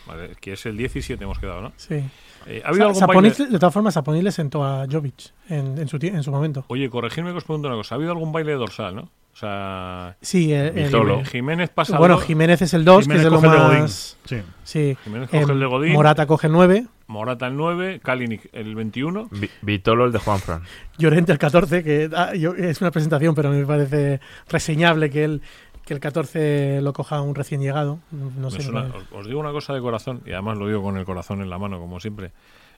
Vale, 0.06 0.30
que 0.40 0.52
es 0.54 0.64
el 0.66 0.76
17 0.76 1.22
hemos 1.22 1.38
quedado, 1.38 1.60
¿no? 1.60 1.72
Sí. 1.76 2.02
Eh, 2.46 2.62
¿Ha 2.64 2.68
habido 2.68 2.86
algún 2.86 2.98
Saponich, 3.00 3.38
baile? 3.38 3.52
de 3.52 3.58
todas 3.58 3.74
formas, 3.74 3.92
Saponich 3.94 4.22
le 4.22 4.32
sentó 4.32 4.64
a 4.64 4.86
Jovic 4.90 5.32
en, 5.50 5.76
en 5.78 5.86
su, 5.88 5.98
en 6.00 6.22
su 6.22 6.30
momento. 6.30 6.64
Oye, 6.68 6.88
corregirme 6.88 7.30
que 7.32 7.38
os 7.38 7.44
pregunto 7.44 7.68
una 7.68 7.76
cosa. 7.76 7.94
¿Ha 7.94 7.96
habido 7.96 8.12
algún 8.12 8.32
baile 8.32 8.52
dorsal, 8.54 8.94
no? 8.96 9.02
O 9.02 9.36
sea, 9.40 10.16
Sí, 10.20 10.52
el, 10.52 10.76
el-. 10.78 11.26
Jiménez 11.26 11.70
pasa 11.70 11.98
bueno, 11.98 12.18
Jiménez 12.18 12.62
es 12.62 12.72
el 12.74 12.84
2, 12.84 13.06
que 13.06 13.14
es 13.16 13.22
de 13.22 13.30
lo 13.30 13.36
el 13.36 13.42
de 13.42 13.48
Godín. 13.48 13.80
más... 13.82 14.16
Sí. 14.24 14.36
Sí. 14.64 14.96
Jiménez 15.04 15.28
coge 15.30 15.42
Em, 15.42 15.50
el 15.50 15.60
de 15.60 15.66
Godín. 15.66 15.92
Morata 15.92 16.26
coge 16.26 16.46
el 16.48 16.52
9, 16.54 16.86
Morata 17.08 17.46
el 17.48 17.56
9, 17.56 18.00
Kalinic 18.02 18.48
el 18.52 18.74
21. 18.74 19.28
Vi- 19.32 19.50
Vitolo 19.62 20.04
el 20.04 20.12
de 20.12 20.18
Juanfran. 20.20 20.62
Llorente 20.98 21.32
el 21.32 21.38
14, 21.38 21.82
que 21.82 22.08
ah, 22.14 22.34
yo- 22.34 22.54
es 22.54 22.80
una 22.80 22.90
presentación, 22.90 23.34
pero 23.34 23.50
me 23.50 23.64
parece 23.66 24.20
reseñable 24.48 25.10
que 25.10 25.24
el, 25.24 25.42
que 25.86 25.94
el 25.94 26.00
14 26.00 26.80
lo 26.82 26.92
coja 26.92 27.20
un 27.22 27.34
recién 27.34 27.60
llegado. 27.62 27.98
No 28.12 28.50
sé. 28.50 28.60
suena- 28.62 28.92
os 29.12 29.26
digo 29.26 29.40
una 29.40 29.52
cosa 29.52 29.72
de 29.74 29.80
corazón, 29.80 30.20
y 30.26 30.32
además 30.32 30.58
lo 30.58 30.66
digo 30.68 30.82
con 30.82 30.96
el 30.98 31.04
corazón 31.04 31.40
en 31.42 31.50
la 31.50 31.58
mano, 31.58 31.78
como 31.80 31.98
siempre. 31.98 32.30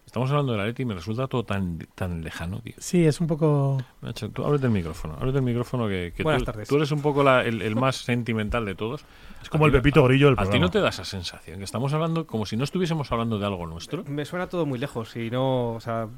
Estamos 0.06 0.28
hablando 0.30 0.52
de 0.52 0.58
la 0.58 0.64
Leti 0.66 0.82
y 0.82 0.86
me 0.86 0.94
resulta 0.94 1.28
todo 1.28 1.44
tan, 1.44 1.78
tan 1.94 2.22
lejano, 2.24 2.60
tío. 2.60 2.74
Sí, 2.78 3.06
es 3.06 3.20
un 3.20 3.28
poco... 3.28 3.78
Nacho, 4.02 4.28
tú 4.30 4.44
ábrete 4.44 4.66
el 4.66 4.72
micrófono, 4.72 5.14
ábrete 5.14 5.38
el 5.38 5.44
micrófono 5.44 5.86
que, 5.86 6.12
que 6.16 6.24
Buenas 6.24 6.42
tú, 6.42 6.46
tardes. 6.46 6.68
tú 6.68 6.76
eres 6.76 6.90
un 6.90 7.00
poco 7.00 7.22
la- 7.22 7.44
el, 7.44 7.62
el 7.62 7.76
más 7.76 7.96
sentimental 7.96 8.64
de 8.64 8.74
todos. 8.74 9.04
Es 9.40 9.48
como 9.48 9.64
A 9.64 9.68
el 9.68 9.72
Pepito 9.72 10.02
Grillo 10.02 10.26
del 10.26 10.34
¿A 10.34 10.42
ti 10.42 10.48
programa. 10.48 10.66
no 10.66 10.70
te 10.72 10.80
da 10.80 10.88
esa 10.88 11.04
sensación? 11.04 11.58
Que 11.58 11.64
estamos 11.64 11.92
hablando 11.92 12.26
como 12.26 12.44
si 12.44 12.56
no 12.56 12.64
estuviésemos 12.64 13.12
hablando 13.12 13.38
de 13.38 13.46
algo 13.46 13.66
nuestro. 13.68 14.02
Me 14.04 14.24
suena 14.24 14.48
todo 14.48 14.66
muy 14.66 14.80
lejos 14.80 15.14
y 15.14 15.30
no, 15.30 15.74
o 15.74 15.80
sea, 15.80 16.08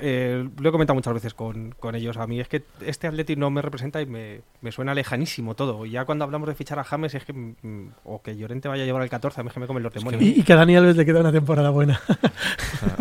eh, 0.00 0.48
lo 0.60 0.68
he 0.68 0.72
comentado 0.72 0.94
muchas 0.94 1.14
veces 1.14 1.34
con, 1.34 1.72
con 1.78 1.94
ellos. 1.94 2.16
A 2.16 2.26
mí 2.26 2.40
es 2.40 2.48
que 2.48 2.62
este 2.84 3.06
Atleti 3.06 3.36
no 3.36 3.50
me 3.50 3.62
representa 3.62 4.00
y 4.00 4.06
me, 4.06 4.40
me 4.60 4.72
suena 4.72 4.94
lejanísimo 4.94 5.54
todo. 5.54 5.84
Y 5.86 5.90
ya 5.92 6.04
cuando 6.04 6.24
hablamos 6.24 6.48
de 6.48 6.54
fichar 6.54 6.78
a 6.78 6.84
James 6.84 7.14
es 7.14 7.24
que, 7.24 7.32
mm, 7.32 7.88
o 8.04 8.22
que 8.22 8.36
Llorente 8.36 8.68
vaya 8.68 8.82
a 8.82 8.86
llevar 8.86 9.02
el 9.02 9.10
14, 9.10 9.40
a 9.40 9.44
mí 9.44 9.48
es 9.48 9.54
que 9.54 9.60
me 9.60 9.66
comen 9.66 9.82
los 9.82 9.92
demonios. 9.92 10.22
Y, 10.22 10.40
y 10.40 10.42
que 10.42 10.52
a 10.52 10.56
Dani 10.56 10.76
Alves 10.76 10.96
le 10.96 11.04
queda 11.06 11.20
una 11.20 11.32
temporada 11.32 11.70
buena. 11.70 12.00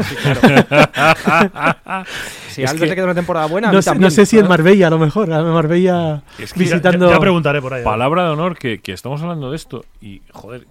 Sí, 0.03 0.15
claro. 0.15 0.39
si 2.49 2.63
a 2.65 2.69
Alves 2.69 2.81
que- 2.83 2.87
le 2.89 2.95
queda 2.95 3.05
una 3.05 3.15
temporada 3.15 3.45
buena, 3.47 3.69
a 3.69 3.71
mí 3.71 3.75
No 3.77 3.81
sé, 3.81 3.89
también, 3.91 4.03
no 4.07 4.11
sé 4.11 4.25
si 4.25 4.37
en 4.37 4.41
¿sabes? 4.45 4.49
Marbella, 4.49 4.87
a 4.87 4.89
lo 4.89 4.99
mejor. 4.99 5.31
A 5.33 5.43
Marbella 5.43 6.23
Es 6.37 6.53
que 6.53 6.59
Ya- 6.61 6.65
ya- 6.65 6.71
visitando... 6.75 7.09
Ya, 7.09 7.19
preguntaré 7.19 7.61
por 7.61 7.73
ahí. 7.73 7.83
Palabra 7.83 8.23
de 8.25 8.29
honor 8.29 8.57
que, 8.57 8.79
que 8.79 8.93
estamos 8.93 9.21
hablando 9.21 9.49
de 9.51 9.55
esto 9.55 9.85
y, 10.01 10.21
joder, 10.31 10.67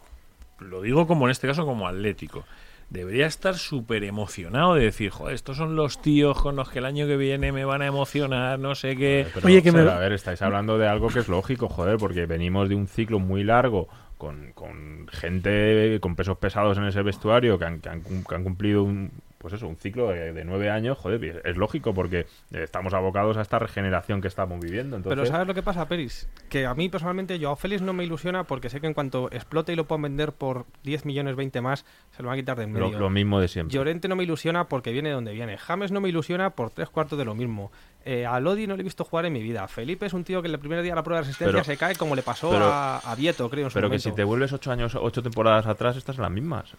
lo 0.60 0.82
digo 0.82 1.06
como 1.06 1.26
en 1.26 1.30
este 1.30 1.46
caso 1.46 1.64
como 1.64 1.86
atlético. 1.86 2.44
Debería 2.90 3.26
estar 3.26 3.54
súper 3.56 4.04
emocionado 4.04 4.74
de 4.74 4.84
decir, 4.84 5.10
joder, 5.10 5.34
estos 5.34 5.56
son 5.56 5.76
los 5.76 6.00
tíos 6.00 6.40
con 6.40 6.56
los 6.56 6.70
que 6.70 6.78
el 6.78 6.86
año 6.86 7.06
que 7.06 7.16
viene 7.16 7.52
me 7.52 7.64
van 7.64 7.82
a 7.82 7.86
emocionar, 7.86 8.58
no 8.58 8.74
sé 8.74 8.96
qué. 8.96 9.26
Pero, 9.34 9.46
Oye, 9.46 9.62
que 9.62 9.70
o 9.70 9.72
sea, 9.72 9.84
me- 9.84 9.90
A 9.90 9.98
ver, 9.98 10.12
estáis 10.12 10.40
hablando 10.42 10.78
de 10.78 10.88
algo 10.88 11.08
que 11.08 11.18
es 11.20 11.28
lógico, 11.28 11.68
joder, 11.68 11.98
porque 11.98 12.26
venimos 12.26 12.68
de 12.68 12.74
un 12.74 12.86
ciclo 12.88 13.18
muy 13.18 13.44
largo 13.44 13.88
con, 14.16 14.52
con 14.52 15.06
gente 15.12 15.98
con 16.00 16.16
pesos 16.16 16.38
pesados 16.38 16.76
en 16.78 16.84
ese 16.84 17.02
vestuario 17.02 17.58
que 17.58 17.64
han, 17.66 17.80
que 17.80 17.88
han 17.88 18.02
que 18.02 18.34
han 18.34 18.42
cumplido 18.44 18.82
un, 18.82 19.12
pues 19.48 19.60
eso, 19.60 19.68
un 19.68 19.76
ciclo 19.76 20.08
de, 20.08 20.32
de 20.32 20.44
nueve 20.44 20.68
años, 20.70 20.98
joder, 20.98 21.42
es, 21.44 21.56
lógico 21.56 21.94
porque 21.94 22.26
estamos 22.50 22.92
abocados 22.92 23.36
a 23.38 23.40
esta 23.40 23.58
regeneración 23.58 24.20
que 24.20 24.28
estamos 24.28 24.60
viviendo. 24.60 24.96
Entonces, 24.96 25.16
Pero 25.18 25.26
¿sabes 25.26 25.46
lo 25.46 25.54
que 25.54 25.62
pasa, 25.62 25.88
Peris? 25.88 26.28
Que 26.50 26.66
a 26.66 26.74
mí 26.74 26.88
personalmente 26.88 27.38
Joao 27.40 27.56
Félix 27.56 27.80
no 27.80 27.92
me 27.94 28.04
ilusiona 28.04 28.44
porque 28.44 28.68
sé 28.68 28.80
que 28.80 28.86
en 28.86 28.94
cuanto 28.94 29.28
explote 29.32 29.72
y 29.72 29.76
lo 29.76 29.86
puedan 29.86 30.02
vender 30.02 30.32
por 30.32 30.66
10 30.84 31.06
millones, 31.06 31.34
20 31.36 31.60
más, 31.62 31.86
se 32.10 32.22
lo 32.22 32.28
van 32.28 32.38
a 32.38 32.40
quitar 32.42 32.58
de 32.58 32.64
en 32.64 32.74
lo, 32.74 32.86
medio. 32.86 32.98
lo 32.98 33.10
mismo 33.10 33.40
de 33.40 33.48
siempre. 33.48 33.74
Llorente 33.74 34.06
no 34.08 34.16
me 34.16 34.24
ilusiona 34.24 34.68
porque 34.68 34.92
viene 34.92 35.08
de 35.08 35.14
donde 35.14 35.32
viene. 35.32 35.56
James 35.56 35.90
no 35.92 36.00
me 36.00 36.08
ilusiona 36.10 36.50
por 36.50 36.70
tres 36.70 36.90
cuartos 36.90 37.18
de 37.18 37.24
lo 37.24 37.34
mismo. 37.34 37.72
Eh, 38.04 38.26
a 38.26 38.38
Lodi 38.40 38.66
no 38.66 38.76
le 38.76 38.82
he 38.82 38.84
visto 38.84 39.04
jugar 39.04 39.26
en 39.26 39.32
mi 39.32 39.42
vida. 39.42 39.66
Felipe 39.68 40.06
es 40.06 40.12
un 40.12 40.24
tío 40.24 40.40
que 40.42 40.48
en 40.48 40.54
el 40.54 40.60
primer 40.60 40.82
día 40.82 40.92
de 40.92 40.96
la 40.96 41.02
prueba 41.02 41.20
de 41.20 41.26
resistencia 41.26 41.52
Pero- 41.52 41.64
se 41.64 41.76
cae 41.76 41.94
como 41.96 42.14
le 42.14 42.22
pasó 42.22 42.50
pero- 42.50 42.66
a, 42.66 42.98
a 42.98 43.14
Vieto, 43.14 43.48
creo, 43.50 43.64
en 43.64 43.70
su 43.70 43.74
Pero 43.74 43.90
que 43.90 43.98
si 43.98 44.12
te 44.12 44.24
vuelves 44.24 44.52
ocho 44.52 44.70
años, 44.70 44.94
ocho 44.94 45.22
temporadas 45.22 45.66
atrás, 45.66 45.96
estás 45.96 46.16
en 46.16 46.22
las 46.22 46.30
mismas. 46.30 46.74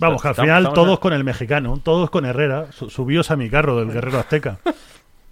Vamos, 0.00 0.22
que 0.22 0.28
al 0.28 0.34
final 0.34 0.58
estamos 0.58 0.74
todos 0.74 0.98
con 0.98 1.12
el 1.12 1.24
mexicano, 1.24 1.80
todos 1.82 2.10
con 2.10 2.24
Herrera. 2.24 2.72
Su- 2.72 2.90
Subíos 2.90 3.30
a 3.30 3.36
mi 3.36 3.48
carro 3.50 3.76
del 3.78 3.90
guerrero 3.92 4.18
azteca. 4.18 4.58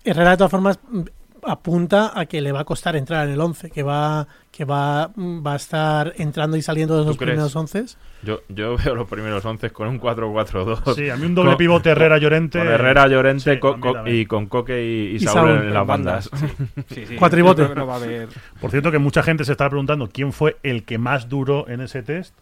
Herrera, 0.05 0.31
de 0.31 0.37
todas 0.37 0.51
formas, 0.51 0.79
mm, 0.91 1.01
apunta 1.49 2.13
a 2.19 2.27
que 2.27 2.41
le 2.41 2.51
va 2.53 2.61
a 2.61 2.65
costar 2.65 2.97
entrar 2.97 3.27
en 3.27 3.35
el 3.35 3.41
11, 3.41 3.71
que 3.71 3.83
va 3.83 4.27
que 4.51 4.65
va, 4.65 5.11
mm, 5.15 5.47
va 5.47 5.53
a 5.53 5.57
estar 5.57 6.15
entrando 6.17 6.57
y 6.57 6.63
saliendo 6.63 6.97
de 6.97 7.03
¿Tú 7.03 7.09
los 7.09 7.17
primeros 7.19 7.55
11. 7.55 7.85
Yo, 8.23 8.41
yo 8.49 8.77
veo 8.83 8.95
los 8.95 9.07
primeros 9.07 9.45
once 9.45 9.69
con 9.71 9.87
un 9.87 10.01
4-4-2. 10.01 10.95
Sí, 10.95 11.11
a 11.11 11.17
mí 11.17 11.27
un 11.27 11.35
doble 11.35 11.51
Con- 11.51 11.59
pivote 11.59 11.91
Herrera 11.91 12.17
Llorente. 12.17 12.59
Con 12.59 12.67
Herrera, 12.69 13.07
Llorente 13.07 13.53
Sí, 13.55 13.61
co- 13.61 13.77
y 14.07 14.25
con 14.25 14.47
Coque 14.47 14.83
y, 14.83 15.13
y 15.13 15.17
Y 15.17 15.19
Saúl, 15.21 15.35
Saúl 15.35 15.51
en, 15.61 15.69
en 15.69 15.75
las 15.75 15.87
bandas. 15.87 16.31
Sí, 16.33 16.47
sí, 16.89 17.07
sí. 17.07 17.17
Cuatribote. 17.17 17.63
Yo 17.63 17.67
creo 17.67 17.75
que 17.75 17.81
no 17.81 17.87
va 17.87 17.93
a 17.95 17.97
haber... 17.99 18.29
Por 18.59 18.71
cierto, 18.71 18.91
que 18.91 18.99
mucha 18.99 19.23
gente 19.23 19.45
se 19.45 19.53
está 19.53 19.69
preguntando 19.69 20.09
quién 20.11 20.33
fue 20.33 20.57
el 20.63 20.85
que 20.85 20.97
más 20.97 21.29
duró 21.29 21.69
en 21.69 21.83
ese 21.83 22.03
test. 22.03 22.35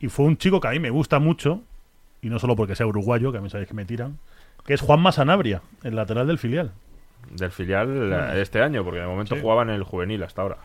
Y 0.00 0.08
fue 0.08 0.24
un 0.24 0.36
chico 0.36 0.60
que 0.60 0.68
a 0.68 0.70
mí 0.72 0.78
me 0.80 0.90
gusta 0.90 1.18
mucho, 1.18 1.60
y 2.22 2.28
no 2.30 2.38
solo 2.38 2.56
porque 2.56 2.74
sea 2.74 2.86
uruguayo, 2.86 3.32
que 3.32 3.38
a 3.38 3.40
mí 3.40 3.50
sabéis 3.50 3.68
que 3.68 3.74
me 3.74 3.84
tiran, 3.84 4.18
que 4.64 4.74
es 4.74 4.80
Juan 4.80 5.12
Sanabria, 5.12 5.62
el 5.84 5.94
lateral 5.96 6.26
del 6.26 6.38
filial. 6.38 6.72
Del 7.30 7.50
filial 7.50 8.12
eh, 8.12 8.40
este 8.40 8.62
año, 8.62 8.82
porque 8.82 9.00
de 9.00 9.06
momento 9.06 9.34
Sí. 9.34 9.40
jugaba 9.42 9.62
en 9.62 9.70
el 9.70 9.82
juvenil 9.84 10.22
hasta 10.22 10.42
ahora. 10.42 10.56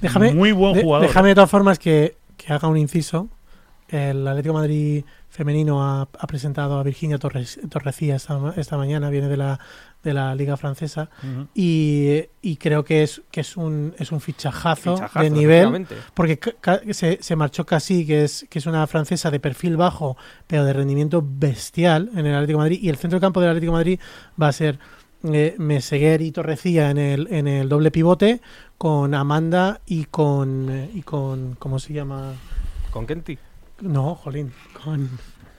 Déjame, 0.00 0.32
Muy 0.32 0.52
buen 0.52 0.74
de- 0.74 0.82
jugador. 0.82 1.06
déjame 1.06 1.28
de 1.28 1.34
todas 1.34 1.50
formas 1.50 1.78
que, 1.78 2.16
que 2.38 2.52
haga 2.52 2.66
un 2.68 2.78
inciso. 2.78 3.28
El 3.92 4.26
Atlético 4.26 4.54
de 4.54 4.60
Madrid 4.60 5.04
femenino 5.28 5.82
ha, 5.84 6.02
ha 6.02 6.26
presentado 6.26 6.78
a 6.78 6.82
Virginia 6.82 7.18
Torres, 7.18 7.60
Torrecilla 7.68 8.16
esta, 8.16 8.38
ma- 8.38 8.54
esta 8.56 8.76
mañana, 8.76 9.10
viene 9.10 9.28
de 9.28 9.36
la, 9.36 9.60
de 10.02 10.14
la 10.14 10.34
Liga 10.34 10.56
Francesa, 10.56 11.08
y, 11.54 12.24
y 12.40 12.56
creo 12.56 12.84
que 12.84 13.02
es, 13.02 13.22
que 13.30 13.40
es 13.42 13.56
un, 13.56 13.94
es 13.98 14.12
un 14.12 14.20
fichajazo, 14.20 14.96
Fichajazo, 14.96 15.22
de 15.22 15.30
nivel. 15.30 15.86
Porque 16.14 16.38
se, 16.92 17.18
se 17.22 17.36
marchó 17.36 17.64
casi, 17.66 18.06
que 18.06 18.24
es, 18.24 18.46
que 18.50 18.58
es 18.58 18.66
una 18.66 18.86
francesa 18.86 19.30
de 19.30 19.40
perfil 19.40 19.76
bajo, 19.76 20.16
pero 20.46 20.64
de 20.64 20.72
rendimiento 20.72 21.22
bestial 21.24 22.10
en 22.14 22.26
el 22.26 22.34
Atlético 22.34 22.58
de 22.58 22.64
Madrid. 22.64 22.78
Y 22.82 22.88
el 22.88 22.96
centro 22.96 23.18
de 23.18 23.20
campo 23.20 23.40
del 23.40 23.50
Atlético 23.50 23.72
de 23.72 23.78
Madrid 23.78 24.00
va 24.40 24.48
a 24.48 24.52
ser 24.52 24.78
eh, 25.24 25.54
Meseguer 25.58 26.20
y 26.22 26.32
Torrecilla 26.32 26.90
en 26.90 26.98
el, 26.98 27.28
en 27.30 27.46
el 27.46 27.68
doble 27.68 27.90
pivote, 27.90 28.40
con 28.78 29.14
Amanda 29.14 29.80
y 29.86 30.04
con, 30.06 30.68
eh, 30.70 30.90
y 30.94 31.02
con. 31.02 31.54
¿Cómo 31.58 31.78
se 31.78 31.92
llama? 31.92 32.32
Con 32.90 33.06
Kenty. 33.06 33.38
No, 33.82 34.14
jolín. 34.14 34.52
Con 34.82 35.10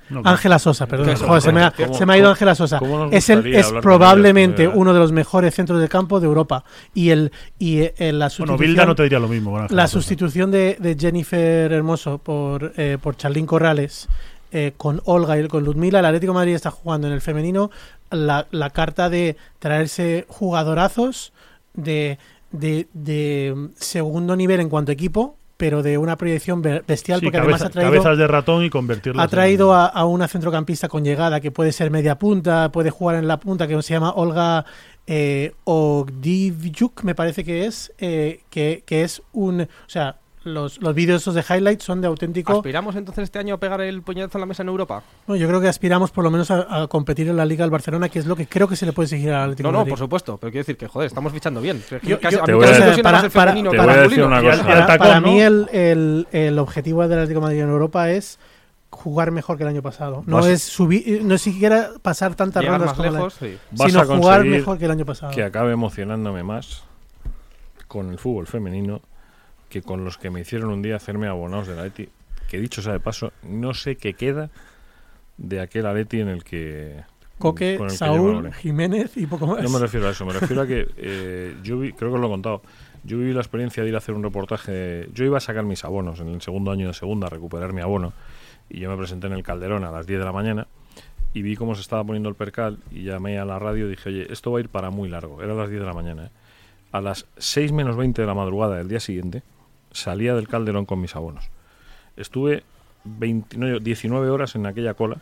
No, 0.09 0.21
Ángela 0.26 0.59
Sosa, 0.59 0.86
perdón. 0.88 1.15
Joder, 1.15 1.41
se, 1.41 1.51
me 1.51 1.63
ha, 1.63 1.71
¿cómo- 1.71 1.93
se 1.93 2.05
me 2.05 2.13
ha 2.13 2.17
ido 2.17 2.30
Ángela 2.30 2.55
Sosa. 2.55 2.80
Es, 3.11 3.30
el, 3.30 3.53
es 3.55 3.71
probablemente 3.82 4.67
uno 4.67 4.93
de 4.93 4.99
los 4.99 5.11
mejores 5.11 5.53
centros 5.55 5.80
de 5.80 5.88
campo 5.89 6.19
de 6.19 6.26
Europa. 6.28 6.63
Y 6.93 7.09
el 7.11 7.32
y 7.59 7.80
eh, 7.80 7.93
la 7.99 8.09
Bueno, 8.11 8.30
sustitución- 8.30 8.57
Bilda 8.59 8.86
no 8.86 8.95
te 8.95 9.03
diría 9.03 9.19
lo 9.19 9.28
mismo. 9.28 9.59
la 9.69 9.88
sustitución 9.88 10.51
de, 10.51 10.78
de 10.80 10.95
Jennifer 10.99 11.71
Hermoso 11.71 12.17
por, 12.17 12.74
eh, 12.78 12.97
por 13.01 13.15
Charlín 13.17 13.45
Corrales 13.45 14.07
eh, 14.51 14.74
con 14.78 15.01
Olga 15.05 15.39
y 15.39 15.47
con 15.47 15.63
Ludmila, 15.63 15.99
el 15.99 16.05
Atlético 16.05 16.34
de 16.34 16.38
Madrid 16.39 16.53
está 16.55 16.69
jugando 16.69 17.07
en 17.07 17.13
el 17.13 17.21
femenino 17.21 17.71
la, 18.11 18.45
la 18.51 18.69
carta 18.69 19.09
de 19.09 19.36
traerse 19.59 20.26
jugadorazos 20.28 21.34
de, 21.74 22.19
de, 22.51 22.88
de 22.93 23.69
segundo 23.78 24.36
nivel 24.36 24.59
en 24.59 24.69
cuanto 24.69 24.91
a 24.91 24.93
equipo, 24.93 25.38
pero 25.58 25.84
de 25.84 25.97
una 25.97 26.18
proyección 26.18 26.62
be- 26.62 26.84
bestial, 26.88 27.20
Sí, 27.20 27.26
porque 27.28 27.38
cabeza- 27.38 27.56
además 27.56 27.70
ha 27.70 27.70
traído, 27.72 27.91
cabezas 27.91 28.18
de 28.18 28.28
ratón 28.28 28.64
y 28.66 28.70
convertirlas 28.70 29.26
ha 29.26 29.28
traído 29.30 29.72
en- 29.72 29.78
a, 29.80 29.86
a 29.86 30.06
una 30.06 30.28
centrocampista 30.28 30.88
con 30.89 31.04
llegada 31.04 31.39
que 31.39 31.51
puede 31.51 31.72
ser 31.72 31.91
media 31.91 32.18
punta, 32.20 32.72
puede 32.72 32.89
jugar 32.89 33.16
en 33.18 33.28
la 33.28 33.39
punta, 33.39 33.68
que 33.68 33.82
se 33.82 33.93
llama 33.93 34.12
Olga 34.12 34.66
eh, 35.06 35.54
Ogdivyuk, 35.66 37.04
me 37.04 37.16
parece 37.16 37.43
que 37.43 37.66
es, 37.66 37.91
eh, 37.99 38.41
que, 38.49 38.84
que 38.86 39.04
es 39.04 39.22
un... 39.34 39.62
O 39.62 39.68
sea, 39.88 40.18
los, 40.46 40.82
los 40.82 40.94
vídeos 40.94 41.22
esos 41.22 41.36
de 41.36 41.41
highlights 41.50 41.84
son 41.84 42.02
de 42.02 42.08
auténtico... 42.08 42.54
¿Aspiramos 42.58 42.96
entonces 42.96 43.24
este 43.24 43.39
año 43.39 43.56
a 43.56 43.58
pegar 43.60 43.80
el 43.82 44.02
puñetazo 44.02 44.38
en 44.38 44.41
la 44.41 44.46
mesa 44.46 44.64
en 44.64 44.70
Europa? 44.70 45.02
Bueno, 45.26 45.41
yo 45.41 45.48
creo 45.48 45.62
que 45.62 45.68
aspiramos 45.68 46.12
por 46.12 46.24
lo 46.24 46.32
menos 46.32 46.52
a, 46.52 46.84
a 46.84 46.88
competir 46.88 47.28
en 47.30 47.38
la 47.38 47.46
Liga 47.46 47.64
del 47.64 47.72
Barcelona, 47.72 48.10
que 48.10 48.20
es 48.20 48.26
lo 48.26 48.36
que 48.36 48.48
creo 48.48 48.68
que 48.68 48.76
se 48.76 48.86
le 48.86 48.94
puede 48.94 49.06
exigir 49.06 49.32
al 49.32 49.44
Atlético 49.44 49.68
No, 49.70 49.72
no, 49.74 49.78
Madrid. 49.80 49.91
por 49.91 50.00
supuesto. 50.00 50.38
Pero 50.38 50.52
quiero 50.52 50.62
decir 50.64 50.78
que, 50.78 50.88
joder, 50.88 51.08
estamos 51.08 51.32
fichando 51.32 51.62
bien. 51.62 51.82
Para- 54.98 55.22
mí 55.22 55.41
el, 55.41 55.68
el- 55.72 56.28
el 56.32 56.60
objetivo 56.60 57.08
del 57.08 57.20
Atlético 57.20 57.39
de 57.39 57.44
Madrid 57.46 57.62
en 57.62 57.70
Europa 57.70 58.10
es 58.12 58.39
jugar 58.89 59.32
mejor 59.32 59.58
que 59.58 59.64
el 59.64 59.70
año 59.70 59.82
pasado. 59.82 60.24
No 60.28 60.38
Vas- 60.38 60.48
es 60.48 60.64
subir, 60.64 61.24
no 61.24 61.36
es 61.36 61.41
siquiera 61.41 61.89
pasar 62.02 62.36
tantas 62.36 62.64
rondas 62.64 62.88
más 62.88 62.94
como 62.94 63.06
la- 63.12 63.18
lejos, 63.20 63.34
sí. 63.39 63.58
Vas 63.72 63.88
sino 63.91 64.02
a 64.02 64.06
jugar 64.06 64.38
conseguir 64.39 64.60
mejor 64.60 64.78
que 64.78 64.86
el 64.86 64.91
año 64.91 65.06
pasado. 65.06 65.32
que 65.34 65.44
acabe 65.44 65.72
emocionándome 65.74 66.44
más 66.44 66.84
con 67.88 68.10
el 68.10 68.18
fútbol 68.20 68.48
femenino 68.48 69.02
que 69.74 69.82
con 69.82 70.05
los 70.05 70.19
que 70.19 70.30
me 70.30 70.41
hicieron 70.41 70.69
un 70.69 70.84
día 70.84 70.95
hacerme 70.95 71.28
abonados 71.28 71.67
del 71.67 71.80
Atleti. 71.80 72.07
Que 72.47 72.59
dicho 72.59 72.84
sea 72.84 72.93
de 72.93 72.99
paso, 72.99 73.34
no 73.41 73.74
sé 73.74 73.95
qué 73.95 74.13
queda 74.13 74.51
de 75.38 75.61
aquel 75.61 75.88
Atleti 75.88 76.19
en 76.19 76.28
el 76.28 76.43
que. 76.43 77.03
Coque, 77.39 77.78
con 77.78 77.88
el 77.88 77.93
que 77.93 77.97
Saúl, 77.97 78.32
aboné. 78.32 78.53
Jiménez 78.53 79.17
y 79.17 79.26
poco 79.26 79.47
más. 79.47 79.63
No 79.63 79.69
me 79.69 79.80
refiero 79.80 80.07
a 80.07 80.11
eso, 80.11 80.26
me 80.28 80.34
refiero 80.34 80.61
a 80.61 80.67
que 80.67 80.88
eh, 80.97 81.55
yo 81.63 81.80
vi, 81.80 81.91
creo 81.91 82.11
que 82.11 82.15
os 82.15 82.21
lo 82.21 82.28
he 82.28 82.30
contado, 82.30 82.61
yo 83.03 83.17
viví 83.17 83.34
la 83.34 83.41
experiencia 83.41 83.82
de 83.82 83.89
ir 83.89 83.95
a 83.95 83.97
hacer 83.97 84.13
un 84.13 84.21
reportaje, 84.21 85.09
yo 85.11 85.26
iba 85.26 85.38
a 85.38 85.41
sacar 85.41 85.63
mis 85.63 85.84
abonos 85.84 86.19
en 86.19 86.28
el 86.28 86.41
segundo 86.43 86.69
año 86.69 86.88
de 86.88 86.93
segunda, 86.93 87.26
a 87.26 87.30
recuperar 87.32 87.74
mi 87.74 87.82
abono, 87.82 88.13
y 88.69 88.80
yo 88.80 88.91
me 88.91 88.97
presenté 88.97 89.26
en 89.26 89.34
el 89.34 89.41
Calderón 89.41 89.84
a 89.84 89.91
las 89.91 90.05
10 90.05 90.19
de 90.19 90.26
la 90.26 90.32
mañana 90.32 90.67
y 91.34 91.41
vi 91.41 91.55
cómo 91.55 91.74
se 91.74 91.82
estaba 91.82 92.03
poniendo 92.03 92.30
el 92.30 92.36
percal 92.36 92.78
y 92.91 93.03
llamé 93.03 93.39
a 93.39 93.45
la 93.45 93.57
radio 93.57 93.88
y 93.88 93.89
dije, 93.89 94.09
oye, 94.09 94.32
esto 94.32 94.51
va 94.51 94.59
a 94.59 94.61
ir 94.61 94.69
para 94.69 94.91
muy 94.91 95.09
largo, 95.09 95.41
era 95.41 95.53
a 95.53 95.55
las 95.55 95.69
10 95.69 95.82
de 95.82 95.88
la 95.88 95.93
mañana. 95.93 96.26
¿eh? 96.26 96.30
A 96.91 97.01
las 97.01 97.26
6 97.38 97.71
menos 97.71 97.97
20 97.97 98.21
de 98.21 98.28
la 98.28 98.36
madrugada 98.36 98.78
del 98.78 98.88
día 98.88 98.99
siguiente 98.99 99.41
salía 99.94 100.36
del 100.36 100.48
Calderón 100.48 100.86
con 100.86 101.00
mis 101.00 101.16
abonos. 101.16 101.50
Estuve 102.18 102.64
20 103.06 103.58
no, 103.58 103.80
19 103.80 104.30
horas 104.30 104.56
en 104.56 104.66
aquella 104.66 104.94
cola 104.94 105.18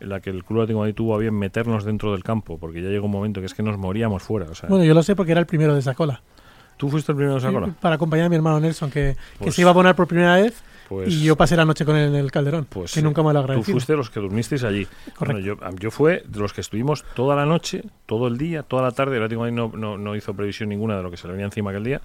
en 0.00 0.08
la 0.08 0.20
que 0.20 0.30
el 0.30 0.44
Club 0.44 0.60
Atlético 0.62 0.78
de 0.78 0.82
Madrid 0.82 0.94
tuvo 0.94 1.14
a 1.14 1.18
bien 1.18 1.34
meternos 1.38 1.84
dentro 1.84 2.12
del 2.12 2.24
campo, 2.24 2.58
porque 2.58 2.82
ya 2.82 2.88
llegó 2.88 3.06
un 3.06 3.12
momento 3.12 3.40
que 3.40 3.46
es 3.46 3.54
que 3.54 3.62
nos 3.62 3.78
moríamos 3.78 4.22
fuera. 4.22 4.46
O 4.50 4.54
sea, 4.54 4.68
Bueno, 4.68 4.84
yo 4.84 4.92
lo 4.94 5.02
sé 5.02 5.14
porque 5.14 5.32
era 5.32 5.40
el 5.40 5.46
primero 5.46 5.72
de 5.74 5.80
esa 5.80 5.94
cola. 5.94 6.20
¿Tú 6.76 6.90
fuiste 6.90 7.12
el 7.12 7.16
primero 7.16 7.34
de 7.34 7.38
esa 7.38 7.52
cola? 7.52 7.68
Para 7.80 7.94
acompañar 7.94 8.26
a 8.26 8.28
mi 8.28 8.34
hermano 8.36 8.58
Nelson, 8.58 8.90
que, 8.90 9.16
que 9.38 9.44
Pues- 9.44 9.54
se 9.54 9.60
iba 9.60 9.70
a 9.70 9.72
abonar 9.72 9.94
por 9.94 10.08
primera 10.08 10.34
vez 10.34 10.60
Pues, 10.88 11.08
y 11.14 11.22
yo 11.22 11.36
pasé 11.36 11.56
la 11.56 11.64
noche 11.64 11.84
con 11.84 11.94
él 11.96 12.08
en 12.08 12.16
el 12.16 12.32
Calderón. 12.32 12.66
pues, 12.68 12.92
que 12.92 13.00
nunca 13.00 13.22
me 13.22 13.32
lo 13.32 13.38
Tú 13.40 13.44
agradecí. 13.44 13.70
fuiste 13.72 13.92
de 13.92 13.96
los 13.96 14.10
que 14.10 14.18
durmisteis 14.18 14.64
allí. 14.64 14.84
Correcto. 15.16 15.24
Bueno, 15.24 15.38
yo, 15.38 15.56
yo 15.78 15.90
fue 15.92 16.24
de 16.26 16.40
los 16.40 16.52
que 16.52 16.60
estuvimos 16.60 17.04
toda 17.14 17.36
la 17.36 17.46
noche, 17.46 17.84
todo 18.06 18.26
el 18.26 18.36
día, 18.36 18.64
toda 18.64 18.82
la 18.82 18.90
tarde. 18.90 19.16
El 19.16 19.22
Atlético 19.22 19.44
de 19.44 19.52
Madrid 19.52 19.72
no, 19.78 19.78
no, 19.78 19.96
no 19.96 20.16
hizo 20.16 20.34
previsión 20.34 20.68
ninguna 20.68 20.96
de 20.96 21.04
lo 21.04 21.10
que 21.12 21.16
se 21.16 21.28
le 21.28 21.32
venía 21.34 21.46
encima 21.46 21.70
aquel 21.70 21.84
día. 21.84 22.00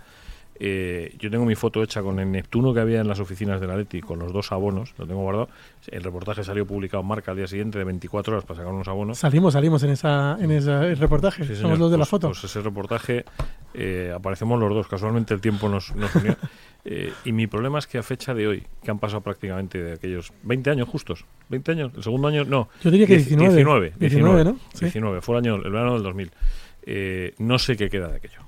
Eh, 0.62 1.16
yo 1.18 1.32
tengo 1.32 1.45
mi 1.45 1.55
foto 1.55 1.82
hecha 1.82 2.01
con 2.01 2.20
el 2.20 2.30
Neptuno 2.30 2.74
que 2.74 2.82
había 2.82 2.99
en 2.99 3.07
las 3.07 3.20
oficinas 3.22 3.62
del 3.62 3.72
Atleti, 3.72 4.01
con 4.01 4.20
los 4.20 4.34
dos 4.34 4.51
abonos, 4.51 4.93
lo 4.97 5.07
tengo 5.07 5.22
guardado. 5.22 5.47
El 5.88 6.03
reportaje 6.03 6.43
salió 6.43 6.68
publicado 6.68 7.01
en 7.01 7.07
Marca 7.07 7.32
al 7.32 7.38
día 7.38 7.47
siguiente 7.47 7.78
de 7.80 7.86
24 7.86 8.34
horas 8.34 8.45
para 8.45 8.57
sacar 8.60 8.74
unos 8.74 8.88
abonos. 8.89 9.18
Salimos, 9.20 9.53
salimos 9.53 9.82
en 9.84 9.91
esa 9.91 10.38
en 10.39 10.51
ese 10.51 10.95
reportaje. 10.95 11.45
Sí, 11.45 11.55
Somos 11.55 11.80
los 11.80 11.89
de 11.91 11.97
la 11.97 12.01
Pues- 12.01 12.10
foto. 12.10 12.28
Pues 12.28 12.43
ese 12.43 12.60
reportaje 12.62 13.24
eh, 13.74 14.12
aparecemos 14.14 14.60
los 14.60 14.70
dos. 14.74 14.88
Casualmente 14.88 15.34
el 15.34 15.39
tiempo 15.41 15.70
nos, 15.70 15.95
nos 15.95 16.14
unió. 16.16 16.36
Eh, 16.86 17.12
y 17.26 17.34
mi 17.34 17.45
problema 17.45 17.78
es 17.78 17.88
que 17.88 17.97
a 17.97 18.03
fecha 18.03 18.34
de 18.34 18.47
hoy, 18.47 18.64
que 18.82 18.89
han 18.89 18.99
pasado 18.99 19.20
prácticamente 19.20 19.84
de 19.84 19.93
aquellos 19.93 20.32
20 20.43 20.70
años 20.72 20.88
justos, 20.88 21.26
20 21.49 21.74
años, 21.74 21.91
el 21.93 22.03
segundo 22.03 22.30
año, 22.30 22.45
no, 22.45 22.70
yo 22.82 22.89
diría 22.89 23.05
que 23.05 23.18
10 23.18 23.28
19. 23.38 23.53
19, 23.55 23.93
19, 23.99 24.43
¿no? 24.45 24.57
Sí. 24.74 24.86
19, 24.86 25.22
fue 25.22 25.36
el 25.38 25.45
año, 25.45 25.55
el 25.57 25.70
verano 25.72 25.95
del 25.95 26.03
2000. 26.03 26.32
Eh, 26.84 27.34
no 27.39 27.60
sé 27.60 27.76
qué 27.76 27.89
queda 27.89 28.07
de 28.07 28.16
aquello. 28.16 28.39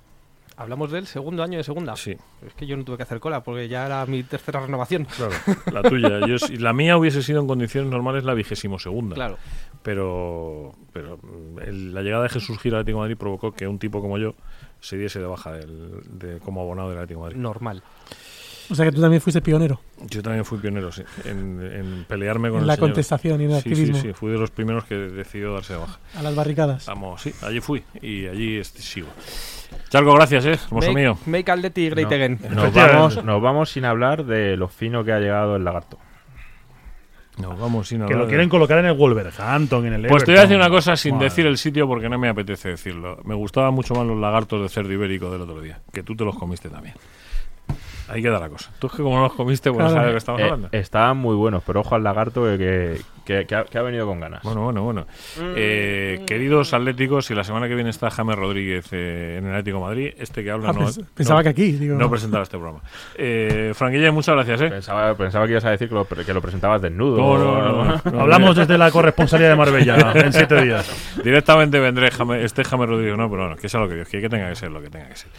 Hablamos 0.62 0.91
del 0.91 1.07
segundo 1.07 1.43
año 1.43 1.57
de 1.57 1.64
segunda. 1.64 1.95
Sí, 1.95 2.16
Es 2.45 2.53
que 2.55 2.66
yo 2.66 2.78
no 2.78 2.84
tuve 2.84 2.97
que 2.97 3.03
hacer 3.03 3.20
cola 3.20 3.43
porque 3.43 3.68
ya 3.68 3.86
era 3.86 4.05
mi 4.05 4.24
tercera 4.24 4.59
renovación. 4.59 5.05
claro. 5.05 5.34
La 5.72 5.82
tuya. 5.84 6.26
Yo, 6.28 6.36
la 6.59 6.74
mía 6.74 6.97
hubiese 6.97 7.22
sido 7.24 7.39
en 7.41 7.47
condiciones 7.47 7.91
normales 7.91 8.24
la 8.24 8.34
vigésimo 8.34 8.80
segunda. 8.80 9.16
Claro. 9.16 9.38
Pero, 9.84 10.74
pero 10.93 11.18
el- 11.66 11.93
la 11.93 12.01
llegada 12.01 12.24
de 12.24 12.30
Jesús 12.30 12.59
Gil 12.59 12.74
al 12.76 12.82
Atlético 12.82 12.99
de 12.99 13.01
Madrid 13.03 13.18
provocó 13.18 13.51
que 13.51 13.68
un 13.68 13.80
tipo 13.80 14.01
como 14.01 14.18
yo 14.18 14.36
se 14.80 14.97
diese 14.97 15.20
de 15.20 15.26
baja 15.26 15.51
del, 15.53 16.01
de, 16.20 16.39
como 16.39 16.62
abonado 16.62 16.89
del 16.89 16.97
Atlético 16.99 17.22
de 17.22 17.26
Madrid. 17.26 17.38
Normal. 17.41 17.84
O 18.72 18.76
sea 18.76 18.86
que 18.86 18.91
tú 18.93 19.01
también 19.01 19.22
fuiste 19.22 19.41
pionero 19.41 19.82
Yo 20.09 20.24
también 20.24 20.45
fui 20.45 20.57
pionero, 20.59 20.91
sí, 20.93 21.03
en, 21.26 21.61
en 21.61 22.05
pelearme 22.07 22.47
con 22.49 22.57
en 22.59 22.61
el 22.61 22.67
la 22.67 22.76
señor. 22.76 22.89
contestación 22.89 23.41
y 23.41 23.43
en 23.45 23.51
el 23.51 23.61
Sí, 23.61 23.69
activismo. 23.69 23.95
sí, 23.97 24.01
sí, 24.07 24.13
fui 24.13 24.32
de 24.32 24.38
los 24.38 24.49
primeros 24.51 24.86
que 24.86 24.95
decidió 24.95 25.53
darse 25.53 25.74
de 25.74 25.80
baja. 25.80 25.99
A 26.15 26.24
las 26.24 26.34
barricadas. 26.36 26.86
Vamos, 26.86 27.22
sí, 27.22 27.34
allí 27.41 27.59
fui 27.59 27.84
y 28.01 28.28
allí 28.28 28.63
sigo. 28.63 29.09
Charco, 29.89 30.13
gracias, 30.13 30.45
eh, 30.45 30.51
hermoso 30.53 30.88
Make, 30.88 30.93
mío. 30.93 31.17
make 31.26 31.51
Atleti 31.51 31.89
great 31.89 32.09
No. 32.09 32.15
again. 32.15 32.39
Nos 32.49 32.74
vamos, 32.74 33.24
nos 33.26 33.41
vamos 33.41 33.69
sin 33.72 33.86
hablar 33.86 34.26
de 34.26 34.55
lo 34.57 34.67
fino 34.69 35.03
que 35.03 35.11
ha 35.11 35.19
llegado 35.19 35.55
el 35.57 35.63
lagarto. 35.65 35.97
Nos 37.38 37.57
vamos 37.59 37.88
sin 37.88 37.99
Que 37.99 38.03
hablar 38.03 38.19
lo 38.19 38.26
de- 38.26 38.30
quieren 38.30 38.49
colocar 38.49 38.78
en 38.80 38.86
el 38.86 38.93
Wolverhampton, 38.93 39.86
en 39.88 39.93
el 39.93 40.07
Pues 40.07 40.24
te 40.26 40.32
voy 40.32 40.39
a 40.39 40.41
decir 40.41 40.55
Everton. 40.55 40.57
una 40.57 40.69
cosa 40.69 40.95
sin 40.95 41.15
Madre. 41.15 41.26
decir 41.30 41.45
el 41.45 41.57
sitio 41.57 41.88
porque 41.88 42.09
no 42.09 42.19
me 42.19 42.28
apetece 42.30 42.69
decirlo. 42.69 43.19
Me 43.24 43.34
gustaban 43.36 43.74
mucho 43.74 43.95
más 43.95 44.05
los 44.05 44.17
lagartos 44.19 44.61
de 44.61 44.69
cerdo 44.69 44.91
ibérico 44.91 45.32
del 45.32 45.41
otro 45.41 45.61
día, 45.61 45.80
que 45.91 46.03
tú 46.03 46.15
te 46.15 46.26
los 46.26 46.38
comiste 46.38 46.69
también. 46.69 46.93
Ahí 48.12 48.22
queda 48.22 48.39
la 48.39 48.49
cosa. 48.49 48.70
Tú 48.78 48.88
es 48.88 48.93
que 48.93 49.03
como 49.03 49.16
no 49.18 49.24
los 49.24 49.34
comiste, 49.34 49.70
pues 49.72 49.84
no 49.84 49.89
Claro. 49.89 49.93
sabes 49.93 50.07
de 50.07 50.12
qué 50.12 50.18
estamos 50.18 50.41
Eh, 50.41 50.43
hablando. 50.43 50.70
estaban 50.72 51.18
muy 51.18 51.36
buenos, 51.36 51.64
pero 51.66 51.80
ojo 51.80 51.95
al 51.95 52.03
lagarto 52.03 52.43
que, 52.43 52.57
que, 52.57 53.01
que- 53.26 53.45
que 53.45 53.55
ha, 53.55 53.64
que 53.64 53.78
ha 53.78 53.82
venido 53.82 54.05
con 54.05 54.20
ganas. 54.20 54.43
Bueno, 54.43 54.64
bueno, 54.64 54.84
bueno. 54.84 55.05
Eh, 55.55 56.24
queridos 56.28 56.74
atléticos, 56.74 57.26
si 57.26 57.34
la 57.36 57.43
semana 57.43 57.68
que 57.68 57.76
viene 57.76 57.89
está 57.89 58.09
James 58.12 58.36
Rodríguez 58.36 58.88
eh, 58.91 59.38
en 59.39 59.45
el 59.45 59.51
Atlético 59.51 59.78
de 59.78 59.84
Madrid, 59.84 60.14
este 60.18 60.43
que 60.43 60.51
habla 60.51 60.70
Ah, 60.70 60.74
no, 60.74 60.82
pens- 60.82 61.05
pensaba 61.16 61.41
que 61.43 61.49
aquí. 61.49 61.72
Digo, 61.74 61.95
no 61.97 62.09
presentará 62.09 62.43
este 62.43 62.57
programa. 62.57 62.82
Eh, 63.16 63.72
Franquilla, 63.76 64.12
muchas 64.12 64.36
gracias, 64.36 64.62
¿eh? 64.62 64.70
Pensaba, 64.70 65.16
pensaba 65.16 65.45
que 65.45 65.51
ibas 65.51 65.66
a 65.66 65.72
decir 65.72 65.88
que 65.88 65.95
lo, 65.95 66.05
que 66.05 66.34
lo 66.34 66.41
presentabas 66.41 66.82
desnudo. 66.82 67.18
No, 67.18 67.38
no, 67.38 67.62
no, 67.62 67.84
no, 67.86 68.01
no. 68.12 68.20
Hablamos 68.22 68.55
desde 68.55 68.78
la 68.78 68.91
corresponsalía 68.91 69.49
de 69.49 69.55
Marbella 69.55 70.12
en 70.16 70.34
siete 70.34 70.62
días. 70.64 71.16
Directamente 71.24 71.80
vendré 71.80 72.09
este 72.43 72.64
James 72.64 72.89
Rodríguez, 72.89 73.18
no, 73.18 73.30
pero 73.30 73.43
bueno, 73.43 73.55
que 73.55 73.70
sea 73.70 73.80
lo 73.80 73.88
que 73.88 73.95
Dios 73.95 74.07
quiera, 74.09 74.28
que 74.28 74.30
tenga 74.36 74.49
que 74.49 74.55
ser 74.55 74.72
lo 74.72 74.82
que 74.82 74.89
tenga 74.89 75.07
que 75.07 75.16
ser. 75.16 75.30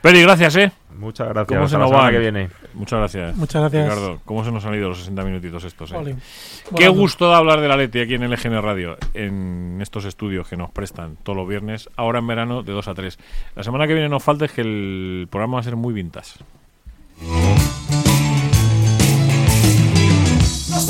Peri, 0.00 0.22
gracias, 0.22 0.56
¿eh? 0.56 0.72
Muchas 0.96 1.28
gracias. 1.28 1.46
¿Cómo 1.48 1.68
se 1.68 1.76
Hasta 1.76 1.78
nos 1.86 1.90
van? 1.90 2.12
que 2.12 2.18
viene. 2.18 2.50
Muchas 2.74 2.98
gracias. 2.98 3.36
Muchas 3.36 3.60
gracias. 3.62 3.84
Ricardo, 3.84 4.20
¿cómo 4.24 4.44
se 4.44 4.52
nos 4.52 4.64
han 4.64 4.74
ido 4.74 4.88
los 4.88 4.98
60 4.98 5.22
minutitos 5.24 5.64
estos, 5.64 5.90
eh? 5.92 5.94
Qué 5.94 6.70
Volando. 6.70 6.92
gusto 6.94 7.28
da 7.28 7.36
hablar 7.38 7.60
de 7.60 7.68
la 7.68 7.76
Leti 7.76 8.00
aquí 8.00 8.14
en 8.14 8.28
LGN 8.30 8.62
Radio, 8.62 8.96
en 9.12 9.78
estos 9.80 10.04
estudios 10.04 10.48
que 10.48 10.56
nos 10.56 10.70
prestan 10.70 11.16
todos 11.22 11.36
los 11.36 11.48
viernes, 11.48 11.88
ahora 11.96 12.20
en 12.20 12.26
verano 12.26 12.62
de 12.62 12.72
2 12.72 12.88
a 12.88 12.94
3. 12.94 13.18
La 13.56 13.62
semana 13.62 13.86
que 13.86 13.94
viene 13.94 14.08
nos 14.08 14.22
falta 14.22 14.44
es 14.44 14.52
que 14.52 14.60
el 14.62 15.26
programa 15.30 15.54
va 15.54 15.60
a 15.60 15.64
ser 15.64 15.76
muy 15.76 15.92
vintage. 15.92 16.38
Los 20.70 20.86